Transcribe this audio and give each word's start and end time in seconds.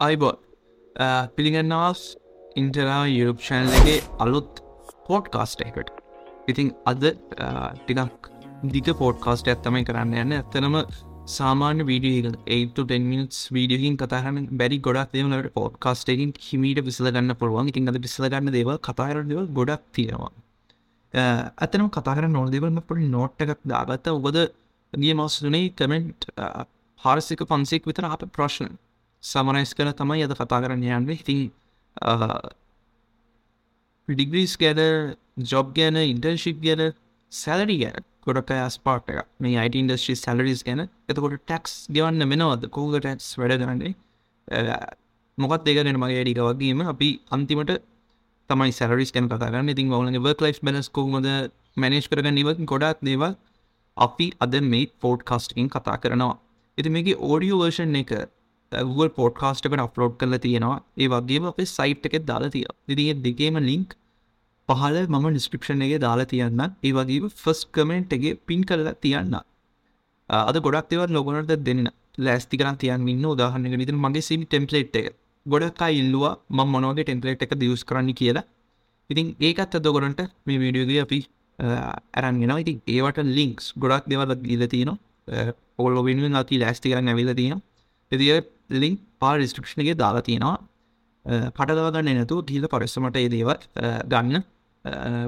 අයිබෝ 0.00 0.32
පිළිගන්නාස් 1.36 2.00
ඉන්ටරා 2.60 3.02
යුප් 3.08 3.38
ෂන්ලගේ 3.46 3.98
අලුත් 4.24 4.60
පෝට් 5.06 5.26
කාස්ට 5.34 5.60
එකට 5.66 5.90
ඉතින් 6.52 6.68
අද 6.90 7.04
ටිකක් 7.04 8.28
දික 8.74 8.88
පෝට් 9.00 9.18
කාස්ට 9.26 9.50
ඇත්තමයි 9.52 9.84
කරන්න 9.88 10.14
යන්න. 10.22 10.34
ඇත්තනම 10.38 10.76
සාමාන්‍ය 11.36 11.86
වීඩිය 11.90 12.32
8 12.56 12.98
මිනිස් 13.10 13.38
වීඩියකින් 13.56 13.98
කතාහන 14.02 14.40
බැරි 14.60 14.78
ගොඩක් 14.86 15.14
දේවලට 15.14 15.52
පෝට් 15.58 15.76
කාස්ටකින් 15.86 16.32
හිමීට 16.46 16.80
විසල 16.88 17.08
ගන්න 17.08 17.36
පුළුවන්. 17.42 17.70
ඉතින් 17.72 17.92
අද 17.92 17.98
විසල 18.06 18.26
ගන්න 18.26 18.54
දේව 18.56 18.70
කතාර 18.88 19.22
දෙව 19.30 19.46
ගොඩක් 19.58 19.84
තියෙනවා. 19.92 20.32
ඇතනම් 21.62 21.90
කතාර 21.98 22.24
නොදවම 22.38 22.80
පොඩි 22.88 23.12
නෝට් 23.16 23.46
එකක් 23.46 23.62
දාගත්ත. 23.64 24.10
ඔබද 24.18 24.40
ගිය 24.92 25.14
මස්සුනේ 25.20 25.68
කමෙන්ට් 25.78 26.32
හාරසික 27.00 27.46
පන්සෙක් 27.52 27.88
විතර 27.90 28.10
අප 28.10 28.26
ප්‍රශ්න. 28.38 28.74
සමනයිස් 29.24 29.72
කර 29.76 29.88
තමයි 30.00 30.24
අද 30.26 30.34
කතා 30.38 30.60
කරන්න 30.62 30.84
යන්න. 30.98 31.10
ඉතින් 31.16 31.50
ඩිග්‍රීස් 34.08 34.56
ගැන 34.62 34.80
ජොබ් 35.52 35.70
ගැන 35.78 35.96
ඉන්ටර්ශිප් 36.00 36.58
ගැන 36.66 36.82
සැලරි 37.32 37.76
ගැන 37.82 38.04
ගොඩක් 38.26 38.50
අයස් 38.56 38.76
පාට 38.86 39.08
එක 39.12 39.24
මේ 39.40 39.56
අයිට 39.62 39.78
ඉන්ඩස්ට්‍රී 39.80 40.18
සැලරිස් 40.24 40.60
ගැන. 40.66 40.84
එතකොට 41.08 41.38
ටැක්ස් 41.40 41.72
ගෙවන්න 41.94 42.28
මෙනවද 42.32 42.68
කෝග 42.76 42.98
ටැක්ස් 43.00 43.30
වැඩ 43.40 43.56
කරන්නේ? 43.62 43.94
මොකත් 45.38 45.64
දෙකරෙන 45.66 45.98
මගේ 46.04 46.22
ඩික 46.24 46.40
වගේම 46.48 46.84
අපි 46.92 47.08
අන්තිමට 47.34 47.72
තමයි 48.50 48.72
සැරිස් 48.78 49.10
කැන 49.14 49.28
කතාගන්න 49.32 49.72
ඉතින් 49.72 49.90
වලගේ 49.92 50.24
වර්ක් 50.26 50.40
ලයිස් 50.44 50.60
බැලස් 50.66 50.88
කෝමද 50.96 51.28
මැනේජ් 51.76 52.06
කරගන්න? 52.12 52.38
ඉව 52.42 52.48
ගොඩක් 52.72 53.00
දේවල් 53.08 53.34
අපි 53.96 54.26
අද 54.44 54.54
මේ 54.72 54.86
පෝට් 55.00 55.20
කස්ටකින් 55.30 55.68
කතා 55.74 55.96
කරනවා. 56.02 56.36
එති 56.78 56.88
මේගේ 56.96 57.16
ඕඩියෝ 57.28 57.58
වර්ෂන් 57.62 57.96
එක 58.02 58.12
Google 58.88 59.10
පෝඩ්කාස්ටකට 59.18 59.82
අප්ලෝඩ් 59.86 60.14
කරල 60.20 60.36
තියෙනවා. 60.46 60.78
ඒ 61.02 61.08
වගේම 61.12 61.50
අපේ 61.50 61.68
සයිට් 61.76 62.06
එකෙත් 62.08 62.24
දාලා 62.30 62.54
තිය 62.54 62.64
දිදිය 62.88 63.14
දෙකේම 63.26 63.58
ලිංක් 63.70 63.90
පහල 64.68 64.96
මම 65.08 65.26
ඩිස්ක්‍රපෂන් 65.32 65.84
එක 65.86 65.96
දාලා 66.06 66.30
තියන්න 66.32 66.62
ඒ 66.62 66.92
වගේ 66.98 67.28
ෆස් 67.42 67.60
කමෙන්ට් 67.74 68.16
එක 68.16 68.24
පින් 68.48 68.62
කරලා 68.70 68.94
තියන්න 69.04 69.36
අද 70.30 70.56
ගොඩක් 70.66 70.88
දෙවත් 70.92 71.14
ලොගනට 71.16 71.52
දෙන්න 71.68 71.84
ලෑස්ති 72.26 72.60
කරන් 72.60 72.76
තියන් 72.82 73.08
ඉන්න 73.14 73.26
උදාහරන්නක 73.34 73.76
විතර 73.82 73.96
මගේ 74.04 74.26
සිමි 74.28 74.46
ටෙම්පලේට් 74.46 74.96
එක. 75.00 75.06
ගොඩක් 75.46 75.82
ඉල්ලවා 76.00 76.34
ම 76.56 76.60
මොනෝගේ 76.74 77.04
ටෙම්පලේට් 77.04 77.42
එක 77.46 77.54
දියස් 77.62 77.82
කරන්න 77.88 78.10
කියලා. 78.20 78.44
ඉතින් 79.10 79.26
ඒකත් 79.40 79.74
අද 79.78 79.86
ගොඩන්ට 79.96 80.20
මේ 80.46 80.58
වීඩියෝගේ 80.62 81.02
අපි 81.06 81.18
ඇරන්ගෙන 82.18 82.54
ඉතින් 82.62 82.78
ඒවට 82.94 83.18
ලින්ක්ස් 83.38 83.66
ගොඩක් 83.82 84.08
දෙවල 84.12 84.34
ගීල 84.46 84.64
තියනවා. 84.74 84.98
ඔොල් 85.78 85.94
වෙනුවෙන් 86.06 86.36
අති 86.40 86.58
ලෑස්ති 86.62 86.90
කරන්න 86.92 87.12
ඇවිල 87.12 87.30
තියෙන 87.40 87.60
එදිය 88.12 88.40
ලිින් 88.70 88.96
පා 89.20 89.34
රිස්ට්‍රක්ෂණගේ 89.42 89.96
දාලා 90.04 90.24
තියෙනවා 90.28 90.56
පටදවගන්න 91.56 92.18
නැතු 92.20 92.40
දීල 92.48 92.66
පරිස්සමට 92.72 93.16
ඒ 93.16 93.28
දේව 93.34 93.50
ගන්න. 94.12 94.42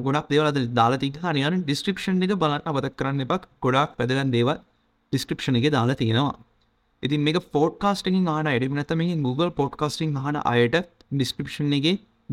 ගොඩක් 0.06 0.26
දේවල 0.32 0.48
දාලා 0.78 1.00
තික 1.04 1.14
හනියන 1.22 1.62
ඩිස්ක්‍රපෂන් 1.62 2.24
එක 2.24 2.34
බලන්න 2.42 2.66
අවත 2.70 2.88
කරන්න 2.98 3.24
එපක් 3.26 3.46
ගොඩක් 3.64 3.96
පැදගන් 4.00 4.32
දේව 4.34 4.50
ඩිස්ක්‍රපෂණ 5.12 5.58
එක 5.60 5.68
දාලා 5.76 5.96
තියෙනවා. 6.02 6.34
ඉතින් 7.02 7.20
මේ 7.26 7.40
පෝට්කාස්ටිං 7.54 8.28
ආන 8.28 8.46
අඩි 8.46 8.68
නැතම 8.80 9.02
Google 9.26 9.50
පොඩ්කාස්ටිං 9.60 10.12
හන 10.24 10.38
අයට 10.52 10.76
ඩිස්ක්‍රපෂන් 11.12 11.72
එක 11.78 11.86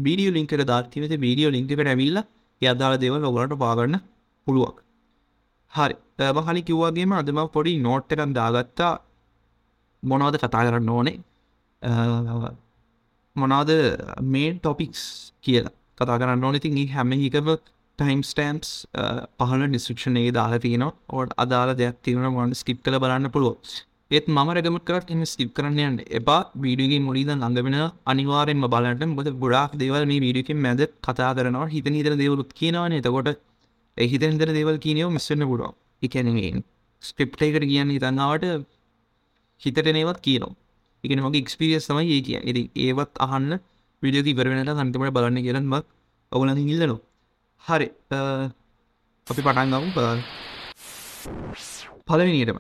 බීඩියෝ 0.06 0.36
ලින්කට 0.38 0.66
ධර්තිවත 0.72 1.14
බීඩියෝ 1.26 1.54
ලින්කට 1.56 1.92
ඇවිල්ල 1.94 2.20
යදාල 2.62 2.96
දේව 3.04 3.16
ලොගලට 3.26 3.56
පාගන්න 3.64 3.96
පුළුවක් 4.48 4.78
හරි. 5.74 5.96
මහලි 6.38 6.62
කිව්වාගේම 6.70 7.14
අදම 7.22 7.40
පොඩි 7.56 7.80
නෝට්ටකන් 7.88 8.32
දාගත්තා. 8.40 8.94
මොනවද 10.04 10.40
කතා 10.44 10.64
කරන්න 10.68 10.92
ඕනේ? 10.98 11.18
මොනාද 13.36 13.72
මේ 14.34 14.50
ටොපික්ස් 14.56 15.06
කියලා 15.46 15.74
කතා 16.00 16.20
කරන්න 16.22 16.46
ඕන? 16.46 16.60
ඉතින් 16.60 16.78
හැම 16.96 17.16
හිකම 17.24 17.48
ටයිම් 18.00 18.22
ස්ටම්ස් 18.32 18.70
පහල 19.40 19.64
ඩිස්ක්ෂණයේ 19.72 20.36
දාලා 20.38 20.64
තියන 20.66 20.86
ඕට 20.86 21.34
අදාල 21.44 21.72
දෙයක් 21.82 21.98
තිවන 22.06 22.30
මොන්න 22.38 22.56
ස්කිප් 22.62 22.80
කළ 22.86 23.02
බලන්න 23.04 23.34
පුළුව 23.36 23.74
ඒත් 24.12 24.28
ම 24.28 24.40
රැගමට 24.56 24.86
කරට 24.88 25.12
එම 25.14 25.22
ස්කිප් 25.32 25.52
කරන්න 25.58 25.80
යන්න 25.84 26.00
එපා. 26.20 26.42
වීඩියගේ 26.64 27.02
මුලිද 27.08 27.30
ළඟවෙන 27.34 27.78
අනිවාරෙන්ම 28.12 28.66
බලට 28.74 29.04
බොද 29.18 29.30
ගොඩක් 29.44 29.74
දේවල් 29.82 30.06
මේ 30.12 30.24
වීඩියකින් 30.26 30.60
මැද 30.66 30.82
කතා 31.08 31.32
කරනවා. 31.38 31.72
හිත 31.74 31.88
නිතර 31.96 32.16
දේවලුත් 32.22 32.52
කියනවන 32.60 32.98
එතකොට 33.00 33.30
එහිතන්දර 33.98 34.50
දේවල් 34.58 34.78
කියනයෝ 34.86 35.10
මෙස්සන්න 35.18 35.46
පුඩුව 35.52 35.74
එකැනගෙන් 36.02 36.64
ස්ක්‍රිප්ටේකට 37.04 37.66
කියන්න 37.72 37.94
හිතන්නාවට 37.96 38.46
හිතටනේවත් 39.64 40.20
කියනවා. 40.26 40.54
එකන 41.04 41.20
මගේ 41.26 41.44
එක්ස්පිරියස් 41.44 41.88
තමයි 41.90 42.12
ඒ 42.16 42.22
කිය 42.28 42.40
එති 42.50 42.64
ඒවත් 42.86 43.14
අහන්න 43.26 43.52
විඩියෝක 44.04 44.28
ඉවරවෙනට 44.34 44.72
සන්තමට 44.74 45.16
බලන්න 45.18 45.40
කියරන්වත් 45.46 45.86
ඔවුලඳ 46.32 46.60
ඉල්ලනවා. 46.64 47.00
හරි. 47.64 47.88
අපි 49.28 49.42
පටන්ගමු 49.48 49.90
පලවෙනිටම 52.08 52.60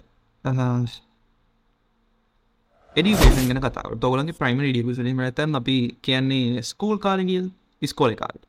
එඩිේෂන් 2.95 3.47
ගෙන 3.49 3.61
කතා 3.65 3.95
තොලගේ 4.03 4.37
ප්‍රයිම 4.39 4.59
ඩියසලීම 4.63 5.19
ඇතන් 5.27 5.59
අපි 5.61 5.77
කියන්නේ 6.07 6.63
ස්කූල් 6.71 6.97
කාලගියල් 7.05 7.47
ස්කෝල 7.81 8.15
කාලට 8.21 8.43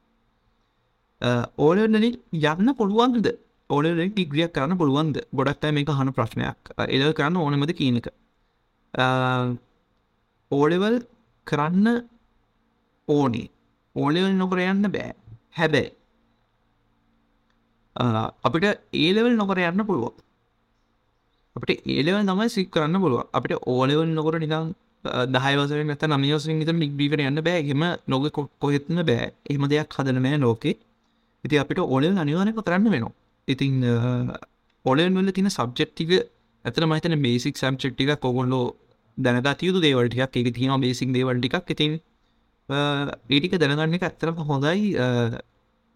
ඕලනලින් 1.58 2.14
යන්න 2.32 2.74
පුළුවන්ද? 2.80 3.26
ඕල 3.70 3.84
ඉග්‍රියක් 4.24 4.52
කරන්න 4.56 4.78
පුළුවන්ද? 4.80 5.16
ගොඩක්ට 5.32 5.64
මේක 5.72 5.90
හන 6.00 6.12
ප්‍රශ්නයක්. 6.18 6.74
එල 6.88 7.12
කරන්න 7.18 7.40
ඕනමද 7.44 7.72
කියනක 7.80 8.08
Uh, 8.94 9.58
ඕලෙවල් 10.50 10.96
කරන්න 11.46 11.86
ඕනේ. 13.08 13.48
ඕලෙවල් 13.96 14.34
නොකර 14.40 14.58
යන්න 14.62 14.86
බෑ. 14.94 15.14
හැබැයි 15.58 15.90
uh, 17.96 18.28
අපිට 18.46 18.66
ඒලෙවල් 18.92 19.34
නොකර 19.40 19.58
යන්න 19.62 19.86
පුළුවන්. 19.88 20.14
අපට 21.56 21.70
ඒලව 21.74 22.20
තමයි 22.30 22.48
සික් 22.54 22.70
කරන්න 22.74 23.02
පුළුව 23.02 23.26
අපිට 23.38 23.58
ඕලෙවල් 23.74 24.10
නොකර 24.18 24.38
නිකං 24.44 24.70
දහයවසර 25.34 25.82
නැත 25.90 26.04
නමියෝසින් 26.12 26.62
ත 26.68 26.74
නික්බීකට 26.74 27.24
යන්න 27.26 27.42
බෑ. 27.48 27.66
හෙම 27.70 27.84
නොග 28.06 28.30
කොහෙත්න 28.62 29.02
බෑ. 29.10 29.32
එහම 29.50 29.66
දෙයක් 29.72 29.98
හදනනෑ 29.98 30.38
ලෝකේ. 30.44 30.78
ඉති 31.44 31.58
අපිට 31.62 31.82
ඔලෙල් 31.96 32.14
අනිවානක 32.22 32.62
කරන්න 32.62 32.90
වෙනවා. 32.94 33.14
ඉතින් 33.48 33.82
uh, 33.82 34.38
ඔලෙන් 34.84 35.18
වල 35.18 35.34
තින 35.34 35.50
සබ්ජෙක්්ටික 35.50 36.14
ඇතන 36.64 36.88
මහිතන 36.90 37.18
බේසික් 37.24 37.58
සම්චෙක්්ටික 37.60 38.10
කොගොල්ලෝ 38.24 38.64
දැනගත 39.18 39.62
යුතු 39.62 39.80
දේවල්ටියක් 39.80 40.36
එක 40.36 40.54
තියෙන 40.54 40.80
බේසික් 40.80 41.12
දේවල්ටිකක් 41.12 41.70
ඉතින් 41.70 42.00
ඒටික 42.68 43.58
දැනගන්න 43.58 43.94
එක 43.94 44.02
ඇත්තරම 44.02 44.36
හොඳයි. 44.50 44.94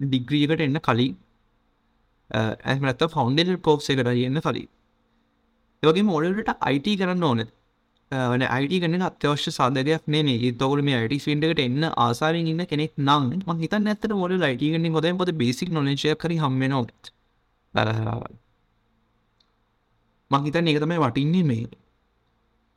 ඩිග්‍රියකට 0.01 0.61
එන්න 0.61 0.81
කලින්. 0.81 1.17
ඇමත 2.31 3.03
ෆෞන්ඩල් 3.11 3.57
පෝක්ස 3.59 3.91
එකට 3.91 4.07
යන්න 4.07 4.41
කලින්. 4.41 4.69
ඒවගේ 5.83 6.09
මෝඩලට 6.11 6.53
අයිට 6.61 6.91
කරන්න 7.01 7.25
ඕන. 7.25 7.43
වන 8.11 8.43
අයිට 8.47 8.83
කන 8.83 9.03
අත්‍යවශ්‍ය 9.03 9.51
සාධකයක් 9.51 10.07
නේ 10.09 10.53
තවල 10.53 10.83
මේ 10.83 10.99
අයිට 11.01 11.25
සින්ටකට 11.25 11.61
එන්න 11.65 11.85
ආසාරෙන් 12.05 12.47
ඉන්න 12.47 12.65
කෙනෙක් 12.67 12.93
නම් 12.99 13.25
ම 13.47 13.61
හිත 13.63 13.75
නැතට 13.81 14.15
මොඩ 14.21 14.39
ලයිටගන්න 14.45 14.95
හොද 14.95 15.09
පොද 15.19 15.33
බේසික් 15.43 15.71
නොලජය 15.71 16.15
කර 16.23 16.33
හම්ම 16.39 16.63
නොත් 16.69 17.13
මහිතන් 20.31 20.69
ඒක 20.69 20.81
තමයි 20.83 20.99
වටින්නේ 21.05 21.45
මේ. 21.51 21.69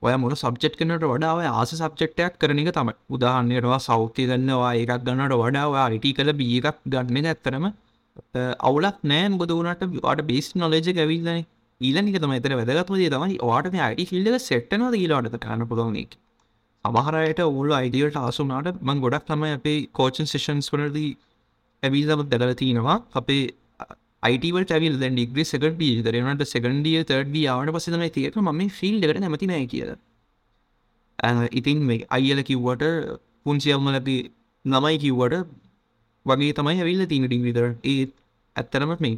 ඔය 0.01 0.13
මොන 0.23 0.35
සබ්ජෙට් 0.35 0.75
කනට 0.79 1.11
වඩාව 1.11 1.39
ආස 1.51 1.71
සබ්ජෙක්ටයක් 1.79 2.39
කරන 2.41 2.61
එක 2.63 2.71
තමයි. 2.77 2.93
උදාහන්නයටවා 3.15 3.79
සෞඛ්‍ය 3.87 4.25
ගන්නවා 4.31 4.73
ඒකක් 4.79 5.05
ගන්නට 5.07 5.37
වඩාව 5.43 5.77
අයිට 5.83 6.07
කළ 6.17 6.33
බියකක් 6.41 6.81
ගන්න 6.87 7.29
ඇත්තරම 7.31 7.67
අවුලක් 8.69 8.97
නෑ 9.03 9.29
ගොද 9.41 9.53
වනට 9.57 9.89
වාට 9.99 10.25
බේස් 10.31 10.49
නොලජ 10.55 10.91
ඇවිල්ලන 10.95 11.45
ඊලනික 11.81 12.17
තම 12.23 12.33
එතර 12.39 12.57
වැදගත්මදේ 12.59 13.13
තමයි 13.15 13.39
වාට 13.51 13.71
අයිට 13.87 14.11
ෆිල්ඩ 14.11 14.37
සෙට්ටනද 14.49 14.99
ඊලාට 14.99 15.37
කරන්න 15.37 15.69
පුළොනෙක් 15.71 16.19
අමහරයට 16.85 17.39
ඔවුල 17.41 17.71
අයිඩියට 17.79 18.17
ආසුනාට 18.19 18.77
මං 18.81 19.01
ගොඩක් 19.03 19.25
තමයි 19.27 19.51
අපේ 19.57 19.79
කෝචන් 19.97 20.27
සේෂන්ස් 20.31 20.69
වලදී 20.73 21.11
ඇවිල්ලම 21.83 22.21
දැලව 22.31 22.53
තියෙනවා. 22.61 22.97
අපේ 23.13 23.43
අයිටවල් 24.23 24.65
ඇවිල් 24.69 24.95
දැ 25.01 25.09
ඩිග්‍රි 25.09 25.43
සකටිය 25.43 26.03
දරනට 26.05 26.43
සකන්ඩිය 26.45 27.01
තඩිය 27.09 27.47
ආවට 27.47 27.73
පසතම 27.75 28.03
තියක 28.17 28.37
ම 28.37 28.61
ෆිල්ඩකට 28.79 29.21
නැමති 29.23 29.51
නෑ 29.51 29.65
කියල. 29.73 29.91
ඉතින් 31.51 31.79
මේ 31.89 32.05
අයිල 32.09 32.39
කිව්වට 32.43 32.85
පුංචියම්ම 33.45 33.87
ලැති 33.87 34.15
නමයි 34.65 34.97
කිව්වට 35.03 35.35
වගේ 36.25 36.53
තමයි 36.53 36.79
ඇවිල්ල 36.79 37.03
තින 37.11 37.25
ඩිංවිදර 37.25 37.67
ඒත් 37.83 38.11
ඇත්තරම 38.55 38.93
මේ 38.99 39.15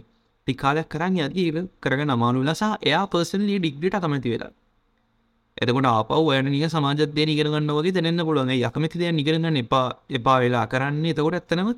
ටිකාලයක් 0.47 0.87
කරන්න 0.89 1.19
යදීව 1.25 1.57
කරග 1.83 2.01
නමානු 2.03 2.43
ලසා 2.43 2.73
එයා 2.81 3.05
පර්සන්ලි 3.07 3.59
ඩිග්‍රිට 3.59 3.97
කමති 4.03 4.29
වෙලා. 4.33 4.51
එතකොට 5.57 5.87
ආපව 5.87 6.29
යනිය 6.39 6.65
සමාජදය 6.69 7.25
නිගරගන්න 7.29 7.71
වගේ 7.77 7.95
දැනන්න 7.97 8.23
පුළුවන්. 8.27 8.53
යකමතිදය 8.59 9.11
නිගරගන්න 9.11 9.59
එපා 9.63 9.85
එපා 10.09 10.37
වෙලා 10.43 10.65
කරන්නේ. 10.67 11.13
එතකොට 11.13 11.35
ඇත්තනම 11.35 11.69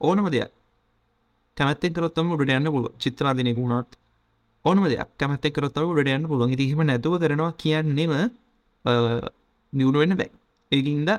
ඕනම 0.00 0.26
දෙයක්. 0.34 0.50
කැමත්තෙන් 1.60 1.96
කරොත්තම 1.96 2.34
උඩට 2.34 2.52
යන්න 2.58 2.72
පුළුව 2.74 2.92
චිත්‍රාදිනය 3.04 3.54
වුණත් 3.60 3.96
ඕනම 4.64 4.84
දෙයක්. 4.92 5.10
කැමත්තෙක් 5.20 5.54
කරොත්තව 5.56 5.92
උඩට 5.92 6.12
යන්න 6.16 6.28
පුළුවන්. 6.30 6.54
ඉතිහිම 6.56 6.82
නැතුව 6.90 7.16
කරනවා 7.22 7.52
කියන්නෙම 7.62 8.12
නිවුණුවෙන්න 9.72 10.16
බැයි 10.20 10.32
ඒකින්ද 10.72 11.10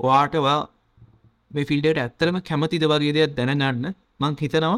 වාටවා 0.00 0.58
මේ 1.50 1.68
ෆිල්ඩට 1.70 2.02
ඇත්තරම 2.02 2.38
කැමතිද 2.48 2.84
වගේ 2.92 3.14
දෙයක් 3.16 3.36
දැනගන්න 3.38 3.94
මං 4.22 4.36
හිතනවා 4.42 4.76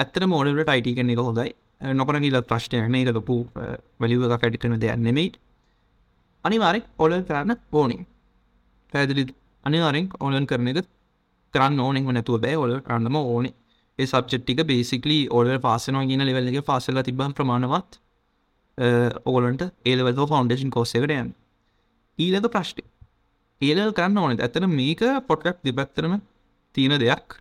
ඇත්තර 0.00 0.22
මෝඩලට 0.32 0.72
අයිට 0.74 0.96
කෙනෙ 0.98 1.12
එක 1.14 1.22
හොඳයි. 1.28 1.50
නොකර 1.98 2.16
කියල 2.24 2.36
ප්‍රශ්නයන 2.50 2.94
එක 3.00 3.14
ලොපු 3.16 3.36
වලිව 4.00 4.20
එක 4.26 4.40
කැඩිටන 4.42 4.76
දෙයක් 4.82 4.98
නෙමෙයි 5.06 5.32
අනිවාරෙක් 6.44 6.84
ඔලල් 7.04 7.22
කරන්න 7.28 7.58
ඕනින් 7.72 8.02
පැදිලි 8.92 9.24
අනිවාරෙන් 9.66 10.06
ඕලන් 10.20 10.46
කරන 10.50 10.68
එක 10.72 10.78
කරන්න 11.54 11.84
ඕනෙම 11.86 12.10
නැතුව 12.16 12.40
බෑ. 12.44 12.56
ඔල 12.64 12.72
කරන්නම 12.86 13.20
ඕනේ. 13.22 13.54
ඒ 13.98 14.06
සබ්චෙට්ටික 14.06 14.60
බේසිකලි 14.70 15.18
ඔල 15.38 15.50
පාසනවා 15.66 16.06
කියන 16.10 16.24
ලෙවල්ලගේ 16.28 16.64
පාසල 16.70 17.00
තිබන් 17.08 17.34
ප්‍රමාණවත් 17.38 18.00
ඕලන්ට 19.26 19.62
ඒලවල් 19.90 20.26
ෆෞන්ඩේෂන් 20.32 20.72
කෝසෙකටයන් 20.76 21.28
ඊලක 22.18 22.48
ප්‍රශ්ටි 22.54 22.84
ඒලල් 23.60 23.92
කරන්න 23.98 24.18
ඕනෙ. 24.18 24.34
ඇතන 24.38 24.66
මේක 24.80 25.02
පොට්ටක් 25.28 25.62
දෙපැත්තරම 25.68 26.18
තියෙන 26.74 26.98
දෙයක්. 27.00 27.38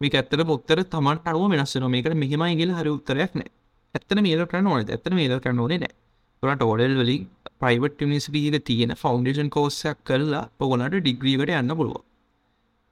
මේක 0.00 0.14
ඇත්තර 0.14 0.44
පොත්තර 0.44 0.82
තමන් 0.86 1.20
අනුව 1.24 1.52
වෙනස්සන 1.52 1.86
මේකට 1.90 2.16
මෙහෙමයි 2.24 2.56
ගල 2.60 2.74
හරි 2.78 2.90
උත්තරයක් 2.96 3.38
නෑ. 3.40 3.50
ඇත්තන 3.94 4.22
මේල 4.26 4.46
කරන්න 4.46 4.72
ඕනෙ 4.72 4.88
ඇත්තන 4.88 5.16
මේල 5.20 5.38
කරන්න 5.38 5.62
ඕනේ 5.64 5.80
නෑ. 5.84 5.94
තුරට 6.42 6.62
ඔඩල් 6.62 6.96
වලින් 7.00 7.28
ප්‍රයිවට් 7.60 8.00
නිසිටීක 8.08 8.64
තියෙන 8.64 8.92
ෆෞන්ඩේෂන් 9.02 9.48
කෝස්සයක් 9.50 9.98
කරලා 10.08 10.44
පොගොලට 10.58 10.96
ඩිග්‍රීකට 10.96 11.52
යන්න 11.60 11.76
පුළුව 11.78 12.02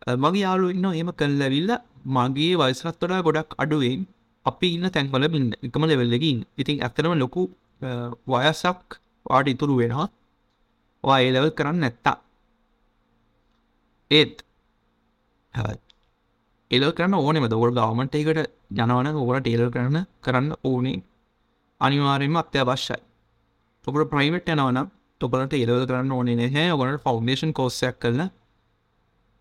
මගේ 0.06 0.42
යාලු 0.42 0.66
ඉන්න 0.70 0.86
ඒම 0.90 1.10
කල්ලවිල්ල 1.12 1.72
මගේ 2.16 2.54
වයිසරත් 2.56 2.98
වඩා 3.00 3.22
ගොඩක් 3.22 3.54
අඩුවෙන් 3.58 4.02
අපි 4.46 4.68
ඉන්න 4.76 4.90
තැන්වල 4.90 5.24
බින්න 5.28 5.48
එකම 5.62 5.84
ලෙවෙල්ලකින් 5.84 6.38
ඉතින් 6.58 6.76
ඇත්තනම 6.80 7.14
ලොකු 7.18 7.42
වයසක් 8.26 8.98
වාට 9.26 9.48
ඉතුරු 9.48 9.76
වෙනවා. 9.76 10.08
වා 11.04 11.18
ඒලවල් 11.20 11.50
කරන්න 11.50 11.80
නැත්තා 11.80 12.16
ඒත් 14.10 14.36
එල 16.70 16.84
කරන්න 16.92 17.14
ඕනෙම 17.16 17.46
දවල් 17.46 17.72
ගවමට 17.72 18.14
එකට 18.14 18.52
ජනවන 18.70 19.08
ඔකට 19.14 19.42
ටේල 19.42 19.70
කරන්න 19.70 20.06
කරන්න 20.24 20.52
ඕනේ. 20.64 21.02
අනිවාරයම 21.80 22.36
අත්‍යවශ්‍යයි. 22.36 23.02
ඔකට 23.84 24.10
ප්‍රයිවට් 24.12 24.48
යනවනම් 24.48 24.88
තොපලට 25.20 25.54
එලව 25.54 25.86
කරන්න 25.88 26.12
ඕනේ 26.12 26.36
නැහැ. 26.36 26.72
ඔකට 26.74 27.04
ෆෞන්ඩේෂන් 27.04 27.52
කෝස්සයක් 27.52 27.96
කරන 27.98 28.30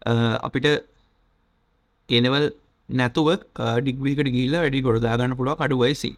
අපිට 0.05 0.67
එනවල් 2.09 2.45
නැතුව 2.89 3.29
ඩිග්වීකට 3.79 4.33
ගීල 4.35 4.55
වැඩි 4.55 4.81
ගොඩදාගන්න 4.81 5.37
පුළුව 5.37 5.59
අඩු 5.59 5.77
වයිසි. 5.77 6.11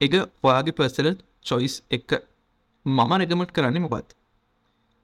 එක 0.00 0.14
ඔයාගේ 0.42 0.76
පර්සල 0.78 1.08
චොයිස් 1.42 1.74
එක. 1.90 2.10
මම 2.86 3.12
රෙකමට් 3.20 3.52
කරන්න 3.52 3.80
මොකත් 3.82 4.14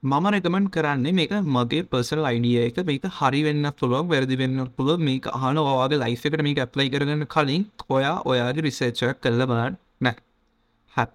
මම 0.03 0.25
රෙකමෙන්ට් 0.27 0.71
කරන්නේ 0.71 1.13
මේක 1.13 1.31
මගේ 1.31 1.83
පර්සල් 1.83 2.23
අයිඩිය 2.23 2.57
එක. 2.59 2.77
මේක 2.81 3.03
හරි 3.11 3.43
වෙන්න 3.43 3.65
පුළුවක් 3.73 4.07
වැරදි 4.07 4.35
වෙන්න 4.37 4.67
පුළුව 4.69 4.99
මේක 4.99 5.25
අහන 5.29 5.57
ඔවාගේ 5.57 5.99
ලයිෆ් 5.99 6.25
එකට 6.25 6.41
මේක 6.41 6.57
ඇප්ලයි 6.57 6.89
කරගන්න 6.89 7.25
කලින් 7.27 7.63
ඔයා 7.89 8.15
ඔයාගේ 8.25 8.63
රිසේච්චක් 8.63 9.19
කල්ල 9.21 9.41
බලන්න. 9.45 9.75
නෑ. 10.01 10.15
හැ 10.93 11.07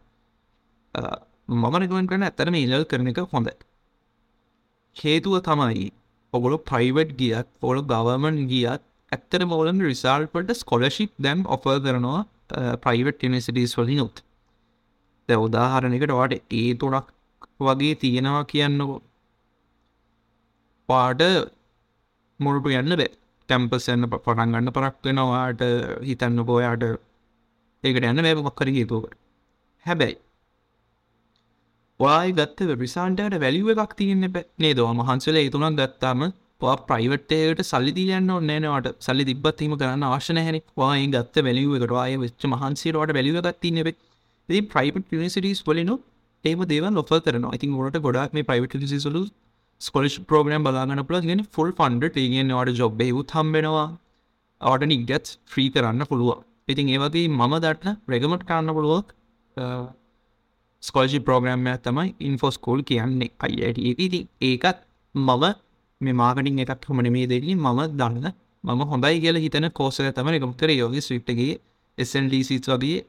මම 1.50 1.64
රෙකමෙන්ට් 1.76 2.10
කරන 2.10 2.22
ඇත්තට 2.22 2.50
මේලල් 2.50 2.84
කරන 2.84 3.08
එක 3.08 3.22
හොඳ 3.32 3.48
හේතුව 4.96 5.36
තමයි 5.40 5.86
ඔගොලු 6.32 6.58
ප්‍රයිවට් 6.62 7.16
ගියත් 7.16 7.48
ඔොල 7.62 7.80
ගවමන් 7.84 8.38
ගියත් 8.48 8.84
ඇත්තර 9.12 9.42
මෝලන් 9.46 9.82
රිසාල්පට 9.82 10.54
ස්කොලශිප් 10.54 11.12
දැම් 11.18 11.42
ඔෆ 11.48 11.66
කරනවා 11.80 12.20
ප්‍රයිවට් 12.78 13.26
නිසිටස් 13.28 13.74
වලින් 13.78 13.98
නොත් 13.98 14.22
ද 15.28 15.36
උදාහරණකට 15.38 16.12
වාට 16.12 16.34
ඒ 16.52 16.70
තුනක් 16.74 17.10
වගේ 17.60 17.94
තියෙනවා 17.96 18.44
කියන්නකෝ. 18.44 19.02
පාට 20.88 21.22
මුරපු 22.40 22.68
යන්න 22.70 22.96
බේ. 22.96 23.12
ටැම්පසන්න 23.48 24.08
පටන් 24.08 24.52
ගන්න 24.52 24.72
පරක් 24.72 24.96
වෙනවාට 25.04 25.62
හිතන්න 26.02 26.44
පෝයාට 26.46 26.84
ඒකට 27.84 28.06
යන්න 28.10 28.22
බෑ 28.22 28.36
මක්කර 28.38 28.68
හේතුවට 28.70 29.18
හැබැයි 29.86 30.16
වායි 32.00 32.32
ගත්ත 32.32 32.78
විසාන්ටට 32.78 33.36
වැලිුව 33.40 33.68
එකක් 33.74 33.92
තියන්න 33.94 34.26
නේ 34.58 34.72
දවා 34.72 34.94
මහන්සල 34.94 35.36
ඒතුනක් 35.36 35.78
ගත්තාම 35.78 36.24
ප්‍රයිවට්ටයට 36.88 37.62
සල්ලිදියන්න 37.64 38.32
ඔන්නනවට 38.32 38.88
සල්ලි 39.00 39.24
තිබත්වීම 39.24 39.76
කරන්න 39.76 40.04
ආශන 40.06 40.40
හැන 40.40 40.58
වායි 40.76 41.06
ගත්ත 41.08 41.44
වැලිුවකට 41.48 41.94
වාය 41.98 42.16
වෙච්ච 42.16 42.46
මහන්සේරට 42.46 43.14
වැලිුව 43.14 43.38
ගත්තින්න 43.40 43.80
ේ 43.82 44.60
ප්‍රයිවට් 44.68 45.16
නිසිටස් 45.18 45.62
වලනු 45.62 45.96
ඒම 46.44 46.62
දේව 46.66 46.86
ලොෆ 46.92 47.12
කරන 47.20 47.48
ඉතින් 47.52 47.76
ගොට 47.76 47.98
ගොඩක් 48.00 48.32
මේ 48.32 48.48
ප්‍රයිවට් 48.50 48.78
සිසලු 48.86 49.24
ස්කොලස් 49.80 50.16
ප්‍රෝග්‍රම් 50.24 50.64
බලාගන්න 50.64 51.04
පල 51.04 51.20
ගෙන 51.24 51.44
ෆුල් 51.52 51.70
ෆන්ඩ 51.72 52.18
ඒගෙන් 52.18 52.52
වාට 52.52 52.74
ජොබ් 52.74 53.02
යුත් 53.04 53.30
හම්බෙනවා. 53.30 53.88
ආට 54.60 54.84
නිගටස් 54.86 55.36
ෆ්‍රී 55.46 55.68
කරන්න 55.70 56.06
පුළුව 56.06 56.38
ඉතින් 56.68 56.88
ඒවගේ 56.88 57.28
මම 57.30 57.54
දටන 57.58 58.00
රෙගමට් 58.08 58.44
කාන්න 58.46 58.70
පුළුවක් 58.70 59.08
ස්කොල්ජි 60.84 61.18
ප්‍රෝග්‍රම්මයක් 61.18 61.82
තමයි 61.82 62.08
ඉන්ෆෝස්කෝල් 62.20 62.80
කියන්නේ. 62.82 63.30
අයියට 63.40 63.78
ඉති 63.96 64.20
ඒකත් 64.42 64.78
මම 65.14 65.44
මේ 66.00 66.14
මාගටින් 66.14 66.58
එකක් 66.58 66.88
හොමන 66.88 67.08
මේ 67.12 67.26
දෙන්නේ 67.26 67.56
මම 67.56 67.80
දන්න. 67.92 68.26
මම 68.64 68.82
හොඳයි 68.90 69.20
කියල 69.20 69.36
හිතන 69.36 69.68
කෝසක 69.70 70.08
තම 70.10 70.28
එකමකර 70.30 70.70
යෝග 70.72 70.96
ස්විට්ගේ 71.00 71.54
SNDසිත් 71.98 72.66
වගේ 72.66 73.00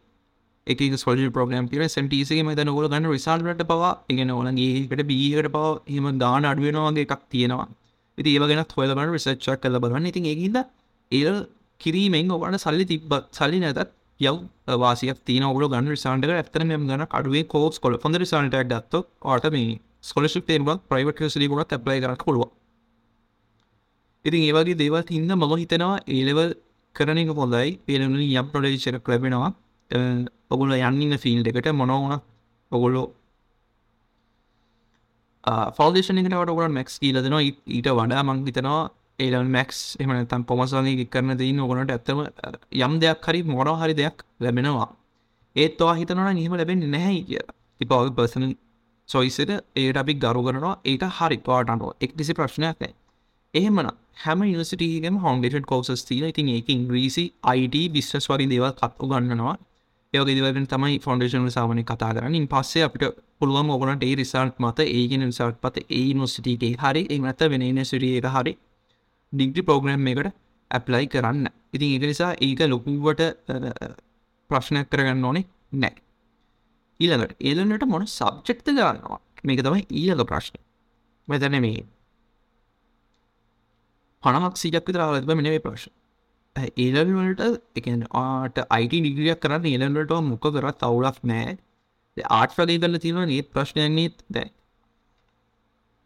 එක 0.68 0.80
ස්ොල් 0.96 1.20
ප්‍රෝගම් 1.30 1.68
පිර 1.72 1.82
සටසේ 1.86 2.44
ම 2.44 2.52
නගල 2.52 2.88
ගන්න 2.88 3.08
රිසාල්ට 3.08 3.64
පවා. 3.64 3.92
ඉගෙන 4.10 4.32
ඕලගේකට 4.32 5.04
බීකට 5.12 5.50
පව 5.50 5.66
එම 5.90 6.08
දාන 6.18 6.46
අඩුවෙනවාගේ 6.46 7.06
එකක් 7.08 7.24
තියෙනවා. 7.30 7.68
ඉති 8.18 8.30
ඒවගෙන 8.36 8.64
හොලබන 8.74 9.14
රිසච්චක් 9.14 9.62
කල 9.62 9.78
බලන්න. 9.80 10.10
ඉතින් 10.12 10.26
ඒහිද 10.26 10.58
ඒල් 11.12 11.38
කිරීමෙන් 11.82 12.32
ඔබට 12.32 12.60
සල්ලි 12.60 12.86
තිබ්බත් 12.86 13.26
සල්ලි 13.32 13.60
නැතත් 13.60 13.92
යව් 14.20 14.38
වාසියක් 14.78 15.18
තින 15.24 15.44
ඔගල 15.44 15.68
ගන්න 15.68 15.90
රිසාන්ට 15.90 16.30
ඇත්තන 16.32 16.68
මෙම 16.68 16.88
ගන්න 16.88 17.08
අඩුවේ 17.12 17.46
කෝස් 17.46 17.80
කොල 17.80 17.98
ොඳ 18.02 18.16
රිසාන්ට 18.18 18.60
ගත්ත 18.64 19.04
ආට 19.26 19.50
මේ 19.52 19.80
ස්කොලශි 20.02 20.42
පේරුවක් 20.42 20.86
ප්‍රයිවට 20.90 21.26
සිලිකුණත් 21.30 21.74
ඇප්ලයි 21.74 22.00
කර 22.02 22.16
කොළුව 22.18 22.50
ඉතින් 24.26 24.42
ඒවගේ 24.44 24.78
දේවත් 24.78 25.10
හින්න 25.10 25.32
මම 25.32 25.52
හිතනවා 25.56 25.98
ඒලෙවල් 26.10 26.52
කරන 26.96 27.18
එක 27.18 27.32
පොදයි 27.34 27.78
පේලනි 27.80 28.28
යම් 28.34 28.48
ප්‍රඩේශයක් 28.52 29.08
ලැබෙනවා. 29.08 29.52
ඔගුල 30.50 30.72
යන්නන්න 30.72 31.18
ෆිල් 31.18 31.42
එකට 31.44 31.70
මොනවන 31.74 32.20
ඔගොල්ලෝ 32.72 33.08
ෆෞදේෂනකට 35.78 36.34
වට 36.34 36.72
මැක්ස් 36.72 36.96
කියීලදෙනවා 37.00 37.44
ඊට 37.44 37.90
වඩා 37.92 38.24
මං 38.24 38.46
හිතනවා 38.48 38.82
ඒලන් 39.20 39.50
මැක්ස් 39.50 39.80
එමනතම් 40.00 40.44
පොමසනගේ 40.44 41.08
කරන 41.08 41.34
දන්න 41.34 41.60
ඕගොනට 41.60 41.92
ඇත්තම 41.92 42.22
යම් 42.80 42.94
දෙයක් 43.00 43.28
හරි 43.28 43.42
මොන 43.46 43.72
හරි 43.76 43.94
දෙයක් 43.94 44.24
ලැබෙනවා. 44.40 44.90
ඒත් 45.56 45.80
වා 45.80 45.96
හිතනන 45.96 46.24
නිහම 46.34 46.54
ලැබෙන් 46.54 46.86
නැහැ 46.90 47.20
කිය 47.24 47.44
තිපව 47.82 48.10
පර්සන 48.12 48.48
සොයිසට 49.10 49.52
ඒට 49.76 49.98
අපි 49.98 50.14
ගරු 50.16 50.42
කරනවා. 50.46 50.76
ඒක 50.84 51.04
හරි 51.20 51.38
පාටන්ටෝ 51.40 51.92
එක් 52.00 52.18
කිසි 52.18 52.34
ප්‍රශ්නයක් 52.34 52.78
නෑ 52.78 52.94
එහෙමන 53.54 53.92
හැම 54.18 54.44
නිසිටගම 54.50 55.18
හොන්ඩේට 55.20 55.66
කෝසස් 55.66 56.04
තිීල 56.04 56.26
ඉතින් 56.26 56.50
ඒක 56.50 56.70
ඉංග්‍රීසි 56.70 57.26
අයිට 57.46 57.80
බිස්්‍රස් 57.94 58.28
වරි 58.28 58.48
දේවල් 58.48 58.74
කත්තු 58.74 59.12
ගන්නනවා 59.12 59.56
ඒකදිවරෙන් 60.14 60.68
තමයි 60.68 61.00
ෆොන්ඩේෂන් 61.00 61.48
සාමනය 61.50 61.84
කතා 61.84 62.12
කරන්න. 62.14 62.46
පස්සේ 62.48 62.84
අපිට 62.84 63.04
පුළුවන් 63.40 63.72
ඔගනට 63.72 64.04
ඒ 64.04 64.14
රිසල්ට් 64.16 64.60
මත 64.60 64.80
ඒගෙන 64.92 65.24
රිසල්ට් 65.24 65.58
පත 65.62 65.86
ඒ 65.92 66.08
නොසිටගේ 66.14 66.76
හරි 66.76 67.02
එමත 67.12 67.42
වෙන 67.52 67.84
සිරිය 67.86 68.18
එක 68.20 68.28
හරි 68.36 68.54
ඩිග්‍රි 69.34 69.64
පෝග්‍රම් 69.64 70.08
එකට 70.08 70.32
ඇප්ලයි 70.72 71.08
කරන්න. 71.08 71.48
ඉතින් 71.74 71.90
ඒක 71.92 72.06
නිසා 72.12 72.32
ඒක 72.40 72.62
ලොකුවට 72.68 73.22
ප්‍රශ්නයක් 74.50 74.90
කරගන්න 74.92 75.26
ඕනේ 75.26 75.46
නෑ 75.74 75.96
ඊළඟට 77.00 77.36
ඒලනට 77.42 77.86
මොන 77.88 78.08
සබ්චෙක්ත 78.08 78.68
ගන්නවා? 78.68 79.20
මේක 79.44 79.62
තමයි 79.62 79.84
ඊළඟ 79.92 80.26
ප්‍රශ්න. 80.26 80.58
මෙතන 81.28 81.60
මේ 81.62 81.84
පනමක් 84.24 84.58
සීජක් 84.58 84.88
විතරාවලතිබ 84.88 85.36
මෙනේ 85.36 85.60
ප්‍රශ්න. 85.60 85.94
ඒලවලට 86.56 87.42
එක 87.76 87.88
ආට 88.16 88.58
අයිට 88.70 88.94
නිගියක් 89.04 89.40
කරන්න 89.40 89.66
ඒලට 89.68 90.14
මොක 90.24 90.46
කරත් 90.48 90.86
අවුලක් 90.88 91.20
නෑ 91.24 91.58
ආට් 92.18 92.56
වගේ 92.58 92.80
කරන්න 92.80 93.00
තියෙන 93.00 93.30
ඒත් 93.30 93.52
ප්‍රශ්නයන්නේත් 93.52 94.24
දැ 94.30 94.48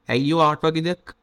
ඇයිෝ 0.10 0.42
ආට් 0.42 0.66
වගේ 0.66 0.86
දෙයක් 0.88 1.14